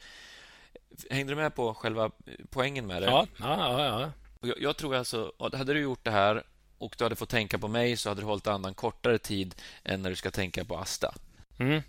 Hängde 1.11 1.33
du 1.33 1.37
med 1.37 1.55
på 1.55 1.75
själva 1.75 2.11
poängen 2.51 2.87
med 2.87 3.03
det? 3.03 3.07
Ja, 3.07 3.27
ja, 3.37 3.57
ja. 3.59 4.01
ja. 4.01 4.13
Jag, 4.49 4.61
jag 4.61 4.77
tror 4.77 4.95
alltså, 4.95 5.33
hade 5.39 5.75
du 5.75 5.81
gjort 5.81 6.05
det 6.05 6.11
här 6.11 6.43
och 6.79 6.95
du 6.99 7.05
hade 7.05 7.17
fått 7.17 7.29
tänka 7.29 7.59
på 7.59 7.69
mig 7.69 7.97
så 7.97 8.09
hade 8.09 8.21
du 8.21 8.25
hållit 8.25 8.47
andan 8.47 8.75
kortare 8.75 9.19
tid 9.19 9.55
än 9.85 10.03
när 10.03 10.11
du 10.11 10.17
ska 10.17 10.31
tänka 10.31 10.65
på 10.65 10.77
Asta. 10.77 11.15
Mm. 11.59 11.83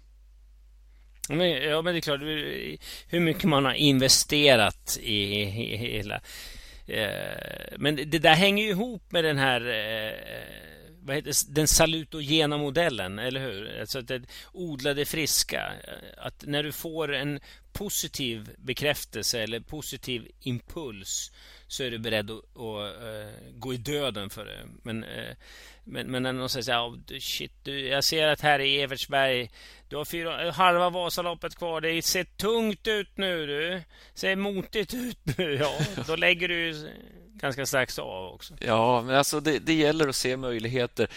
Men, 1.30 1.50
ja, 1.50 1.82
men 1.82 1.94
det 1.94 2.00
är 2.00 2.02
klart. 2.02 2.22
Hur 3.08 3.20
mycket 3.20 3.44
man 3.44 3.66
har 3.66 3.74
investerat 3.74 4.98
i, 5.02 5.42
i 5.42 5.76
hela... 5.76 6.22
Eh, 6.88 7.78
men 7.78 7.96
det 7.96 8.20
där 8.20 8.36
hänger 8.36 8.64
ju 8.64 8.70
ihop 8.70 9.12
med 9.12 9.24
den 9.24 9.38
här... 9.38 9.62
Eh, 9.62 10.14
vad 11.06 11.16
heter 11.16 11.34
den 11.48 11.68
salutogena 11.68 12.58
modellen, 12.58 13.20
eller 13.20 13.40
hur? 13.40 13.80
Alltså 13.80 14.00
att 14.00 14.08
det 14.08 14.22
odlade 14.54 15.06
friska. 15.06 15.72
Att 16.18 16.44
när 16.46 16.64
du 16.64 16.72
får 16.72 17.14
en 17.14 17.40
positiv 17.74 18.50
bekräftelse 18.58 19.42
eller 19.42 19.60
positiv 19.60 20.28
impuls 20.40 21.32
så 21.68 21.84
är 21.84 21.92
du 21.92 21.98
beredd 21.98 22.32
att, 22.32 22.38
att 22.38 22.56
att 22.56 23.60
gå 23.60 23.74
i 23.74 23.78
döden 23.78 24.30
för 24.30 24.46
det. 24.46 24.60
Men, 24.84 25.04
eh, 25.04 25.36
men, 25.88 26.12
men 26.12 26.24
när 26.24 26.34
någon 26.34 26.50
säger 26.50 26.64
så 26.64 26.72
här, 26.72 26.88
oh, 26.88 27.20
shit, 27.20 27.52
du, 27.64 27.88
jag 27.88 28.04
ser 28.04 28.28
att 28.28 28.42
här 28.42 28.60
i 28.60 28.82
Evertsberg, 28.82 29.50
du 29.90 29.96
har 29.96 30.06
fyra, 30.06 30.52
halva 30.52 30.90
Vasaloppet 30.90 31.56
kvar, 31.56 31.82
det 31.82 32.02
ser 32.02 32.24
tungt 32.24 32.88
ut 32.88 33.18
nu 33.18 33.48
du. 33.48 33.82
Ser 34.14 34.36
motigt 34.36 34.94
ut 34.94 35.38
nu. 35.38 35.56
Ja, 35.60 36.04
då 36.08 36.16
lägger 36.16 36.48
du 36.48 36.90
ganska 37.38 37.66
strax 37.66 38.00
av 38.00 38.34
också. 38.34 38.54
Ja, 38.60 39.02
men 39.02 39.16
alltså 39.16 39.40
det, 39.40 39.60
det 39.60 39.74
gäller 39.74 40.08
att 40.08 40.16
se 40.16 40.38
möjligheter. 40.38 41.08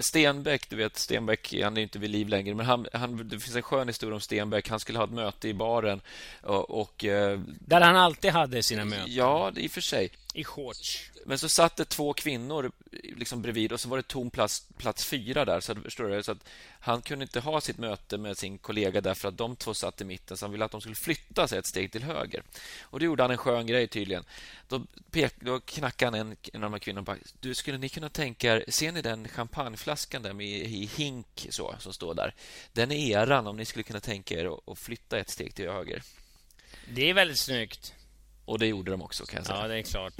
Stenbeck, 0.00 0.70
du 0.70 0.76
vet, 0.76 0.96
Stenbeck, 0.96 1.54
han 1.62 1.76
är 1.76 1.80
inte 1.80 1.98
vid 1.98 2.10
liv 2.10 2.28
längre, 2.28 2.54
men 2.54 2.66
han, 2.66 2.86
han, 2.92 3.28
det 3.28 3.38
finns 3.38 3.56
en 3.56 3.62
skön 3.62 3.88
historia 3.88 4.14
om 4.14 4.20
Stenbeck. 4.20 4.68
Han 4.68 4.80
skulle 4.80 4.98
ha 4.98 5.04
ett 5.04 5.12
möte 5.12 5.48
i 5.48 5.54
baren 5.54 6.00
och... 6.42 6.80
och 6.80 7.04
eh, 7.04 7.40
Där 7.46 7.80
han 7.80 7.96
alltid 7.96 8.30
hade 8.30 8.62
sina 8.62 8.84
möten. 8.84 9.04
Ja, 9.08 9.52
i 9.56 9.66
och 9.66 9.70
för 9.70 9.80
sig. 9.80 10.10
I 10.34 10.44
shorts. 10.44 11.10
Men 11.26 11.38
så 11.38 11.48
satt 11.48 11.76
det 11.76 11.84
två 11.84 12.12
kvinnor 12.12 12.72
liksom 12.90 13.42
bredvid 13.42 13.72
och 13.72 13.80
så 13.80 13.88
var 13.88 13.96
det 13.96 14.02
tom 14.02 14.30
plats, 14.30 14.66
plats 14.76 15.04
fyra 15.04 15.44
där. 15.44 15.60
Så, 15.60 15.74
förstår 15.74 16.08
du? 16.08 16.22
så 16.22 16.32
att 16.32 16.48
han 16.80 17.02
kunde 17.02 17.22
inte 17.22 17.40
ha 17.40 17.60
sitt 17.60 17.78
möte 17.78 18.18
med 18.18 18.38
sin 18.38 18.58
kollega 18.58 19.00
därför 19.00 19.28
att 19.28 19.38
de 19.38 19.56
två 19.56 19.74
satt 19.74 20.00
i 20.00 20.04
mitten. 20.04 20.36
Så 20.36 20.44
han 20.44 20.52
ville 20.52 20.64
att 20.64 20.70
de 20.70 20.80
skulle 20.80 20.96
flytta 20.96 21.48
sig 21.48 21.58
ett 21.58 21.66
steg 21.66 21.92
till 21.92 22.02
höger. 22.02 22.42
Och 22.82 23.00
då 23.00 23.06
gjorde 23.06 23.22
han 23.22 23.30
en 23.30 23.38
skön 23.38 23.66
grej 23.66 23.88
tydligen. 23.88 24.24
Då, 24.68 24.82
pek, 25.10 25.34
då 25.40 25.60
knackade 25.60 26.18
han 26.18 26.28
en, 26.28 26.36
en 26.52 26.64
av 26.64 26.70
de 26.70 26.72
här 26.72 26.78
kvinnorna 26.78 27.04
på 27.04 27.16
Du, 27.40 27.54
skulle 27.54 27.78
ni 27.78 27.88
kunna 27.88 28.08
tänka 28.08 28.56
er, 28.56 28.64
ser 28.68 28.92
ni 28.92 29.02
den 29.02 29.28
champagneflaskan 29.28 30.22
där 30.22 30.32
med 30.32 30.46
i 30.46 30.86
hink 30.96 31.46
så, 31.50 31.74
som 31.78 31.92
står 31.92 32.14
där? 32.14 32.34
Den 32.72 32.92
är 32.92 33.22
eran 33.22 33.46
om 33.46 33.56
ni 33.56 33.64
skulle 33.64 33.82
kunna 33.82 34.00
tänka 34.00 34.34
er 34.34 34.72
att 34.72 34.78
flytta 34.78 35.18
ett 35.18 35.30
steg 35.30 35.54
till 35.54 35.68
höger. 35.68 36.02
Det 36.88 37.10
är 37.10 37.14
väldigt 37.14 37.38
snyggt. 37.38 37.94
Och 38.44 38.58
det 38.58 38.66
gjorde 38.66 38.90
de 38.90 39.02
också 39.02 39.26
kan 39.26 39.36
jag 39.36 39.46
säga. 39.46 39.58
Ja, 39.62 39.68
det 39.68 39.78
är 39.78 39.82
klart. 39.82 40.14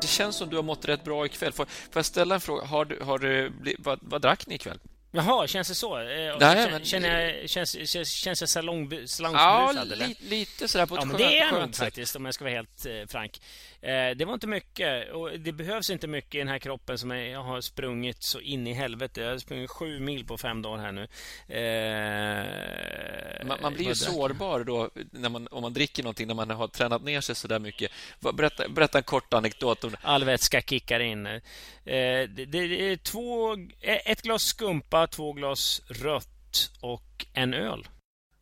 Det 0.00 0.08
känns 0.08 0.36
som 0.36 0.50
du 0.50 0.56
har 0.56 0.62
mått 0.62 0.84
rätt 0.84 1.04
bra 1.04 1.26
ikväll. 1.26 1.52
Får, 1.52 1.64
får 1.64 1.90
jag 1.94 2.04
ställa 2.06 2.34
en 2.34 2.40
fråga? 2.40 2.64
Har 2.64 2.84
du, 2.84 3.00
har 3.02 3.18
du, 3.18 3.52
vad, 3.78 3.98
vad 4.02 4.22
drack 4.22 4.46
ni 4.46 4.54
ikväll? 4.54 4.78
Jaha, 5.14 5.46
känns 5.46 5.68
det 5.68 5.74
så? 5.74 5.98
Eh, 5.98 6.36
Nej, 6.40 6.70
men... 6.70 6.84
Känner 6.84 7.20
jag, 7.20 7.50
känns, 7.50 7.90
känns, 7.90 8.08
känns 8.08 8.40
jag 8.40 8.48
salongsberusad? 8.48 9.32
Ja, 9.34 9.72
li, 9.84 10.16
lite 10.20 10.68
sådär 10.68 10.86
på 10.86 10.94
ett 10.94 11.00
ja, 11.00 11.04
men 11.04 11.16
Det 11.16 11.38
är 11.38 11.52
jag 11.52 11.74
faktiskt, 11.74 12.16
om 12.16 12.24
jag 12.24 12.34
ska 12.34 12.44
vara 12.44 12.54
helt 12.54 12.86
eh, 12.86 12.92
frank. 13.08 13.40
Eh, 13.82 14.10
det 14.16 14.24
var 14.24 14.34
inte 14.34 14.46
mycket. 14.46 15.12
Och 15.12 15.30
det 15.40 15.52
behövs 15.52 15.90
inte 15.90 16.06
mycket 16.06 16.34
i 16.34 16.38
den 16.38 16.48
här 16.48 16.58
kroppen 16.58 16.98
som 16.98 17.10
jag 17.10 17.42
har 17.42 17.60
sprungit 17.60 18.22
så 18.22 18.40
in 18.40 18.66
i 18.66 18.72
helvete. 18.72 19.20
Jag 19.20 19.30
har 19.30 19.38
sprungit 19.38 19.70
sju 19.70 20.00
mil 20.00 20.26
på 20.26 20.38
fem 20.38 20.62
dagar 20.62 20.82
här 20.82 20.92
nu. 20.92 21.02
Eh, 21.48 23.46
man, 23.46 23.58
man, 23.62 23.74
blir 23.74 23.86
ju 23.86 23.94
sårbar 23.94 24.64
då 24.64 24.90
när 25.10 25.28
man, 25.28 25.48
om 25.50 25.62
man 25.62 25.72
dricker 25.72 26.02
någonting 26.02 26.26
när 26.26 26.34
man 26.34 26.50
har 26.50 26.68
tränat 26.68 27.02
ner 27.02 27.20
sig 27.20 27.34
så 27.34 27.48
där 27.48 27.58
mycket. 27.58 27.92
Berätta, 28.20 28.68
berätta 28.68 28.98
en 28.98 29.04
kort 29.04 29.34
anekdot. 29.34 29.84
All 30.02 30.24
vätska 30.24 30.60
kickar 30.60 31.00
in. 31.00 31.26
Eh, 31.26 31.40
det, 31.84 32.26
det, 32.28 32.92
är 32.92 32.96
två, 32.96 33.56
ett 33.80 34.22
glas 34.22 34.42
skumpa, 34.42 35.06
två 35.06 35.32
glas 35.32 35.82
rött 35.88 36.70
och 36.80 37.26
en 37.32 37.54
öl. 37.54 37.88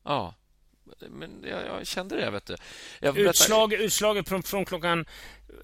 Ja 0.04 0.34
men 1.10 1.44
jag, 1.48 1.66
jag, 1.66 1.86
kände 1.86 2.16
det, 2.16 2.30
vet 2.30 2.46
du. 2.46 2.56
Utslag, 3.00 3.72
utslaget 3.72 4.28
från, 4.28 4.42
från 4.42 4.64
klockan 4.64 5.06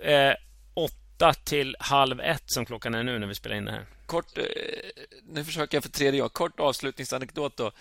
eh, 0.01 0.32
åtta 0.74 1.34
till 1.34 1.76
halv 1.80 2.20
ett 2.20 2.51
som 2.51 2.66
klockan 2.66 2.95
är 2.95 3.03
nu 3.03 3.18
när 3.18 3.26
vi 3.26 3.34
spelar 3.34 3.57
in 3.57 3.64
det 3.64 3.72
här. 3.72 3.87
Kort, 4.07 4.39
eh, 4.39 4.45
nu 5.28 5.45
försöker 5.45 5.76
jag 5.76 5.82
för 5.84 5.91
tredje 5.91 6.20
gången. 6.20 6.30
Kort 6.30 6.61
avslutningsanekdot 6.61 7.57
då. 7.57 7.72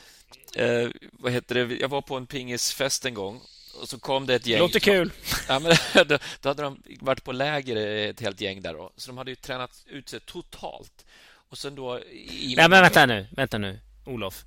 Eh, 0.55 0.89
vad 1.11 1.31
heter 1.31 1.55
det? 1.55 1.75
Jag 1.75 1.89
var 1.89 2.01
på 2.01 2.17
en 2.17 2.27
pingisfest 2.27 3.05
en 3.05 3.13
gång 3.13 3.41
och 3.81 3.89
så 3.89 3.99
kom 3.99 4.25
det 4.25 4.35
ett 4.35 4.47
gäng. 4.47 4.59
Låter 4.59 4.79
kul. 4.79 5.11
Ja, 5.47 5.59
men 5.59 5.75
då, 6.07 6.17
då 6.41 6.49
hade 6.49 6.63
de 6.63 6.83
varit 6.99 7.23
på 7.23 7.31
läger 7.31 7.75
ett 7.75 8.21
helt 8.21 8.41
gäng 8.41 8.61
där 8.61 8.73
då. 8.73 8.91
Så 8.97 9.07
de 9.07 9.17
hade 9.17 9.31
ju 9.31 9.35
tränat 9.35 9.83
ut 9.87 10.09
sig 10.09 10.19
totalt. 10.19 11.05
Och 11.49 11.57
sen 11.57 11.75
då... 11.75 11.99
I... 11.99 12.53
Ja, 12.57 12.67
men 12.67 12.81
vänta 12.81 13.05
nu, 13.05 13.27
vänta 13.31 13.57
nu, 13.57 13.79
Olof. 14.05 14.43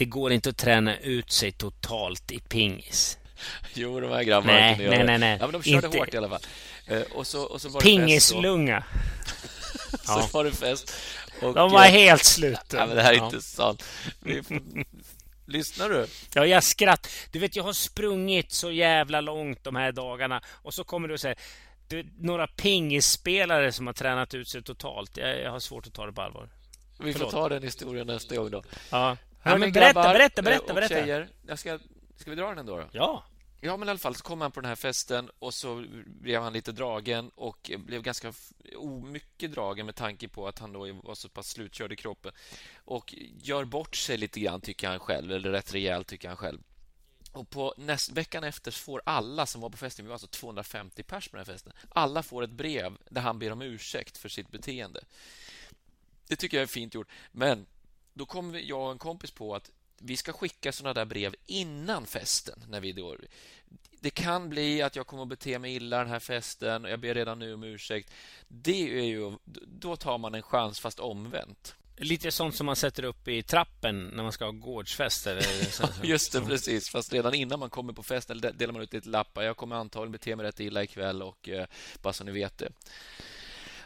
Det 0.00 0.06
går 0.06 0.32
inte 0.32 0.50
att 0.50 0.56
träna 0.56 0.96
ut 0.96 1.32
sig 1.32 1.52
totalt 1.52 2.30
i 2.30 2.38
pingis. 2.38 3.18
Jo, 3.74 4.00
de 4.00 4.10
här 4.10 4.22
grabbarna 4.22 4.52
nej, 4.52 4.76
kunde 4.76 4.90
nej, 4.90 5.04
nej, 5.04 5.18
nej. 5.18 5.36
Ja, 5.40 5.46
men 5.46 5.52
de 5.52 5.62
körde 5.62 5.86
inte... 5.86 5.98
hårt 5.98 6.14
i 6.14 6.16
alla 6.16 6.28
fall. 6.28 6.40
Eh, 6.86 7.00
och 7.00 7.26
så, 7.26 7.42
och 7.42 7.60
så 7.60 7.68
var 7.68 7.80
Pingislunga. 7.80 8.84
så 9.90 9.98
ja. 10.06 10.28
var 10.32 10.44
det 10.44 10.52
fest. 10.52 10.94
Och, 11.42 11.54
de 11.54 11.70
var 11.70 11.84
helt 11.84 12.24
slut. 12.24 12.58
Ja, 12.72 12.86
men 12.86 12.96
det 12.96 13.02
här 13.02 13.12
är 13.12 13.16
ja. 13.16 13.24
inte 13.24 13.42
sant. 13.42 13.84
Lyssnar 15.46 15.88
du? 15.88 16.06
Ja, 16.34 16.46
jag 16.46 16.64
skratt. 16.64 17.08
Du 17.32 17.38
vet, 17.38 17.56
jag 17.56 17.64
har 17.64 17.72
sprungit 17.72 18.52
så 18.52 18.70
jävla 18.72 19.20
långt 19.20 19.64
de 19.64 19.76
här 19.76 19.92
dagarna 19.92 20.42
och 20.46 20.74
så 20.74 20.84
kommer 20.84 21.08
du 21.08 21.14
och 21.14 21.20
säger 21.20 21.38
du, 21.88 22.06
några 22.18 22.46
pingisspelare 22.46 23.72
som 23.72 23.86
har 23.86 23.94
tränat 23.94 24.34
ut 24.34 24.48
sig 24.48 24.62
totalt. 24.62 25.16
Jag, 25.16 25.40
jag 25.40 25.50
har 25.50 25.60
svårt 25.60 25.86
att 25.86 25.94
ta 25.94 26.06
det 26.06 26.12
på 26.12 26.22
allvar. 26.22 26.48
Vi 26.98 27.12
Förlåt. 27.12 27.30
får 27.30 27.38
ta 27.38 27.48
den 27.48 27.62
historien 27.62 28.06
nästa 28.06 28.36
gång 28.36 28.50
då. 28.50 28.62
Ja. 28.90 29.16
Ja, 29.42 29.56
men 29.56 29.72
berätta, 29.72 30.02
berätta, 30.02 30.42
berätta, 30.42 30.74
berätta. 30.74 30.94
Tjejer, 30.94 31.28
jag 31.46 31.58
ska, 31.58 31.78
ska 32.16 32.30
vi 32.30 32.36
dra 32.36 32.48
den 32.48 32.58
ändå? 32.58 32.76
Då? 32.76 32.88
Ja. 32.92 33.24
Ja, 33.62 33.76
men 33.76 33.88
i 33.88 33.90
alla 33.90 33.98
fall 33.98 34.14
så 34.14 34.22
kom 34.22 34.40
han 34.40 34.52
på 34.52 34.60
den 34.60 34.68
här 34.68 34.76
festen 34.76 35.30
och 35.38 35.54
så 35.54 35.84
blev 36.06 36.42
han 36.42 36.52
lite 36.52 36.72
dragen 36.72 37.30
och 37.34 37.70
blev 37.78 38.02
ganska 38.02 38.32
mycket 39.04 39.52
dragen 39.52 39.86
med 39.86 39.94
tanke 39.94 40.28
på 40.28 40.48
att 40.48 40.58
han 40.58 40.72
då 40.72 40.92
var 40.92 41.14
så 41.14 41.28
pass 41.28 41.48
slutkörd 41.48 41.92
i 41.92 41.96
kroppen 41.96 42.32
och 42.84 43.14
gör 43.42 43.64
bort 43.64 43.96
sig 43.96 44.16
lite 44.16 44.40
grann, 44.40 44.60
tycker 44.60 44.88
han 44.88 44.98
själv, 44.98 45.32
eller 45.32 45.50
rätt 45.50 45.74
rejält, 45.74 46.06
tycker 46.06 46.28
han 46.28 46.36
själv. 46.36 46.58
Och 47.32 47.50
på 47.50 47.74
näst, 47.76 48.12
veckan 48.12 48.44
efter 48.44 48.70
får 48.70 49.02
alla 49.04 49.46
som 49.46 49.60
var 49.60 49.70
på 49.70 49.76
festen, 49.76 50.04
vi 50.04 50.08
var 50.08 50.14
alltså 50.14 50.26
250 50.26 51.02
pers 51.02 51.28
på 51.28 51.36
den 51.36 51.46
här 51.46 51.52
festen, 51.52 51.72
alla 51.88 52.22
får 52.22 52.42
ett 52.42 52.50
brev 52.50 52.96
där 53.10 53.20
han 53.20 53.38
ber 53.38 53.52
om 53.52 53.62
ursäkt 53.62 54.18
för 54.18 54.28
sitt 54.28 54.50
beteende. 54.50 55.00
Det 56.26 56.36
tycker 56.36 56.56
jag 56.56 56.62
är 56.62 56.66
fint 56.66 56.94
gjort, 56.94 57.08
men 57.32 57.66
då 58.20 58.26
kom 58.26 58.60
jag 58.62 58.80
och 58.80 58.90
en 58.92 58.98
kompis 58.98 59.30
på 59.30 59.54
att 59.54 59.70
vi 59.98 60.16
ska 60.16 60.32
skicka 60.32 60.72
såna 60.72 60.94
där 60.94 61.04
brev 61.04 61.34
innan 61.46 62.06
festen. 62.06 62.64
När 62.68 62.80
vi 62.80 62.92
då, 62.92 63.16
det 64.00 64.10
kan 64.10 64.48
bli 64.48 64.82
att 64.82 64.96
jag 64.96 65.06
kommer 65.06 65.22
att 65.22 65.28
bete 65.28 65.58
mig 65.58 65.74
illa 65.74 65.98
den 65.98 66.08
här 66.08 66.20
festen 66.20 66.84
och 66.84 66.90
jag 66.90 67.00
ber 67.00 67.14
redan 67.14 67.38
nu 67.38 67.54
om 67.54 67.62
ursäkt. 67.64 68.12
Det 68.48 68.98
är 68.98 69.04
ju, 69.04 69.36
då 69.66 69.96
tar 69.96 70.18
man 70.18 70.34
en 70.34 70.42
chans, 70.42 70.80
fast 70.80 71.00
omvänt. 71.00 71.74
Lite 71.96 72.30
sånt 72.30 72.54
som 72.54 72.66
man 72.66 72.76
sätter 72.76 73.04
upp 73.04 73.28
i 73.28 73.42
trappen 73.42 74.04
när 74.04 74.22
man 74.22 74.32
ska 74.32 74.44
ha 74.44 74.52
gårdsfest. 74.52 75.26
Eller 75.26 75.44
Just 76.06 76.32
det, 76.32 76.40
precis. 76.40 76.88
Fast 76.88 77.12
redan 77.12 77.34
innan 77.34 77.58
man 77.58 77.70
kommer 77.70 77.92
på 77.92 78.02
festen 78.02 78.40
delar 78.40 78.72
man 78.72 78.82
ut 78.82 78.92
lite 78.92 79.08
lappar. 79.08 79.42
Jag 79.42 79.56
kommer 79.56 79.76
antagligen 79.76 80.12
bete 80.12 80.36
mig 80.36 80.46
rätt 80.46 80.60
illa 80.60 80.82
ikväll 80.82 81.22
och 81.22 81.48
eh, 81.48 81.66
bara 82.02 82.12
så 82.12 82.24
ni 82.24 82.32
vet 82.32 82.58
det. 82.58 82.72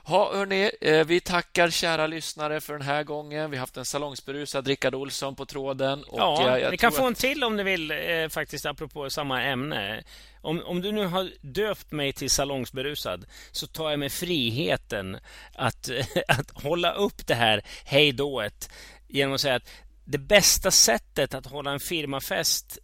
Ha, 0.06 0.36
hörni, 0.36 0.70
eh, 0.80 1.06
vi 1.06 1.20
tackar 1.20 1.70
kära 1.70 2.06
lyssnare 2.06 2.60
för 2.60 2.72
den 2.72 2.82
här 2.82 3.04
gången. 3.04 3.50
Vi 3.50 3.56
har 3.56 3.60
haft 3.60 3.76
en 3.76 3.84
salongsberusad 3.84 4.66
Rickard 4.66 4.94
Olsson 4.94 5.36
på 5.36 5.46
tråden. 5.46 6.04
Ja, 6.12 6.58
jag, 6.58 6.70
ni 6.70 6.76
kan 6.76 6.92
få 6.92 7.06
en 7.06 7.14
till 7.14 7.44
om 7.44 7.56
ni 7.56 7.62
vill, 7.62 7.90
eh, 7.90 8.28
faktiskt 8.30 8.66
apropå 8.66 9.10
samma 9.10 9.42
ämne. 9.42 10.02
Om, 10.40 10.62
om 10.64 10.80
du 10.80 10.92
nu 10.92 11.06
har 11.06 11.30
döpt 11.40 11.92
mig 11.92 12.12
till 12.12 12.30
salongsberusad 12.30 13.24
så 13.50 13.66
tar 13.66 13.90
jag 13.90 13.98
mig 13.98 14.10
friheten 14.10 15.18
att, 15.54 15.90
att 16.28 16.62
hålla 16.62 16.92
upp 16.92 17.26
det 17.26 17.34
här 17.34 17.62
hejdået 17.84 18.70
genom 19.08 19.34
att 19.34 19.40
säga 19.40 19.54
att 19.54 19.70
det 20.04 20.18
bästa 20.18 20.70
sättet 20.70 21.34
att 21.34 21.46
hålla 21.46 21.70
en 21.70 21.80
firmafest 21.80 22.78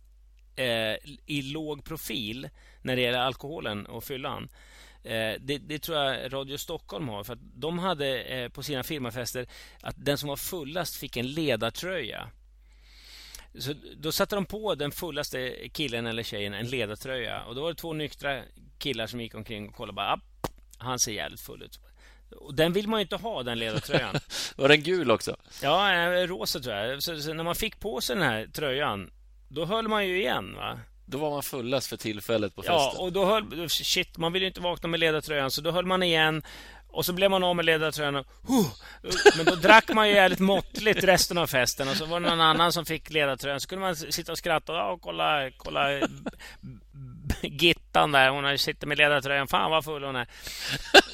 eh, 0.56 1.10
i 1.26 1.42
låg 1.42 1.84
profil 1.84 2.48
när 2.82 2.96
det 2.96 3.02
gäller 3.02 3.18
alkoholen 3.18 3.86
och 3.86 4.04
fyllan 4.04 4.48
Eh, 4.48 4.89
det, 5.40 5.58
det, 5.58 5.78
tror 5.78 5.98
jag 5.98 6.32
Radio 6.32 6.56
Stockholm 6.56 7.08
har. 7.08 7.24
För 7.24 7.38
De 7.40 7.78
hade 7.78 8.22
eh, 8.22 8.48
på 8.48 8.62
sina 8.62 8.82
firmafester 8.82 9.46
att 9.80 9.94
den 9.98 10.18
som 10.18 10.28
var 10.28 10.36
fullast 10.36 10.96
fick 10.96 11.16
en 11.16 11.26
ledartröja. 11.26 12.30
Så 13.58 13.74
Då 13.96 14.12
satte 14.12 14.34
de 14.34 14.46
på 14.46 14.74
den 14.74 14.92
fullaste 14.92 15.68
killen 15.72 16.06
eller 16.06 16.22
tjejen 16.22 16.54
en 16.54 16.66
ledartröja. 16.66 17.42
Och 17.44 17.54
Då 17.54 17.62
var 17.62 17.68
det 17.68 17.74
två 17.74 17.92
nyktra 17.92 18.42
killar 18.78 19.06
som 19.06 19.20
gick 19.20 19.34
omkring 19.34 19.68
och 19.68 19.74
kollade. 19.74 19.96
Bara, 19.96 20.20
han 20.78 20.98
ser 20.98 21.12
jävligt 21.12 21.40
full 21.40 21.62
ut. 21.62 21.80
Den 22.52 22.72
vill 22.72 22.88
man 22.88 23.00
ju 23.00 23.02
inte 23.02 23.16
ha, 23.16 23.42
den 23.42 23.58
ledartröjan. 23.58 24.14
Var 24.56 24.68
den 24.68 24.82
gul 24.82 25.10
också? 25.10 25.36
Ja, 25.62 25.94
eh, 25.94 26.26
rosa 26.26 26.60
tror 26.60 26.74
jag. 26.74 27.02
Så, 27.02 27.20
så 27.20 27.34
när 27.34 27.44
man 27.44 27.54
fick 27.54 27.80
på 27.80 28.00
sig 28.00 28.16
den 28.16 28.24
här 28.24 28.46
tröjan, 28.46 29.10
då 29.48 29.64
höll 29.64 29.88
man 29.88 30.06
ju 30.06 30.18
igen. 30.18 30.54
va? 30.56 30.80
Då 31.10 31.18
var 31.18 31.30
man 31.30 31.42
fullast 31.42 31.86
för 31.86 31.96
tillfället 31.96 32.54
på 32.54 32.62
festen. 32.62 32.76
Ja, 32.76 32.94
och 32.98 33.12
då 33.12 33.24
höll... 33.24 33.68
Shit, 33.68 34.18
man 34.18 34.32
vill 34.32 34.42
ju 34.42 34.48
inte 34.48 34.60
vakna 34.60 34.88
med 34.88 35.00
ledartröjan, 35.00 35.50
så 35.50 35.60
då 35.60 35.70
höll 35.70 35.86
man 35.86 36.02
igen. 36.02 36.42
Och 36.92 37.06
så 37.06 37.12
blev 37.12 37.30
man 37.30 37.44
av 37.44 37.56
med 37.56 37.64
ledartröjan 37.64 38.16
och, 38.16 38.26
huh, 38.48 38.66
Men 39.36 39.46
då 39.46 39.54
drack 39.54 39.88
man 39.94 40.08
ju 40.08 40.14
jävligt 40.14 40.38
måttligt 40.38 41.04
resten 41.04 41.38
av 41.38 41.46
festen 41.46 41.88
Och 41.88 41.96
så 41.96 42.04
var 42.04 42.20
det 42.20 42.28
någon 42.28 42.40
annan 42.40 42.72
som 42.72 42.84
fick 42.84 43.10
ledartröjan 43.10 43.60
Så 43.60 43.68
kunde 43.68 43.84
man 43.84 43.96
sitta 43.96 44.32
och 44.32 44.38
skratta 44.38 44.84
och 44.84 45.00
kolla, 45.00 45.50
kolla 45.56 46.00
Gittan 47.90 48.12
där, 48.12 48.30
hon 48.30 48.58
sitter 48.58 48.86
med 48.86 48.98
ledartröjan. 48.98 49.48
Fan 49.48 49.70
vad 49.70 49.84
full 49.84 50.04
hon 50.04 50.16
är. 50.16 50.26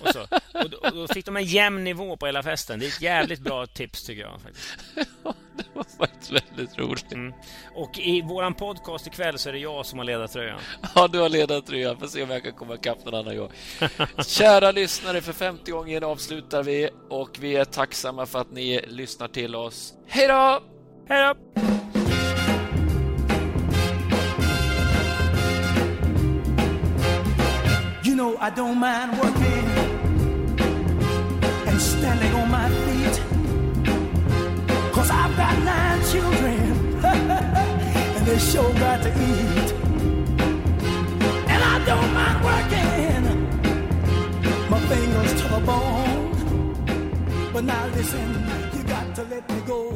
Och, 0.03 0.09
så. 0.09 0.20
Och, 0.55 0.70
då, 0.70 0.77
och 0.77 0.93
då 0.93 1.09
fick 1.09 1.27
de 1.27 1.37
en 1.37 1.45
jämn 1.45 1.85
nivå 1.85 2.16
på 2.16 2.27
hela 2.27 2.43
festen. 2.43 2.79
Det 2.79 2.87
är 2.87 2.89
ett 2.89 3.01
jävligt 3.01 3.41
bra 3.41 3.66
tips 3.66 4.05
tycker 4.05 4.22
jag. 4.22 4.41
Faktiskt. 4.41 4.79
det 5.57 5.64
var 5.72 5.85
faktiskt 5.99 6.31
väldigt 6.31 6.79
roligt. 6.79 7.12
Mm. 7.12 7.35
Och 7.74 7.99
i 7.99 8.22
våran 8.22 8.55
podcast 8.55 9.07
ikväll 9.07 9.39
så 9.39 9.49
är 9.49 9.53
det 9.53 9.59
jag 9.59 9.87
som 9.87 9.99
har 9.99 10.07
ledartröjan. 10.07 10.59
Ja, 10.95 11.09
du 11.09 11.18
har 11.18 11.29
ledartröjan. 11.29 11.99
Får 11.99 12.07
se 12.07 12.22
om 12.22 12.31
jag 12.31 12.43
kan 12.43 12.53
komma 12.53 12.74
ikapp 12.74 13.05
någon 13.05 13.14
annan 13.14 13.37
gång. 13.37 13.51
Kära 14.27 14.70
lyssnare, 14.70 15.20
för 15.20 15.33
50 15.33 15.70
gången 15.70 16.05
avslutar 16.05 16.62
vi 16.62 16.89
och 17.11 17.31
vi 17.41 17.57
är 17.57 17.64
tacksamma 17.64 18.27
för 18.27 18.39
att 18.39 18.51
ni 18.51 18.81
lyssnar 18.87 19.29
till 19.29 19.55
oss. 19.55 19.95
Hej 20.07 20.29
då! 20.29 20.62
Hej 21.09 21.35
då! 21.55 21.76
I 28.39 28.51
don't 28.51 28.78
mind 28.78 29.18
working 29.18 29.66
and 31.68 31.80
standing 31.80 32.32
on 32.34 32.51
my 32.51 32.68
feet. 32.68 33.22
Cause 34.93 35.11
I've 35.11 35.34
got 35.37 35.59
nine 35.62 36.05
children 36.11 36.61
and 37.05 38.26
they 38.26 38.39
sure 38.39 38.72
got 38.74 39.03
to 39.05 39.09
eat. 39.09 39.72
And 41.49 41.62
I 41.64 41.84
don't 41.87 42.12
mind 42.12 42.45
working 42.45 43.24
my 44.70 44.80
fingers 44.80 45.32
to 45.41 45.49
the 45.49 45.61
bone. 45.61 47.51
But 47.55 47.64
now 47.64 47.87
listen, 47.87 48.28
you 48.76 48.82
got 48.84 49.14
to 49.14 49.22
let 49.24 49.49
me 49.49 49.61
go. 49.66 49.95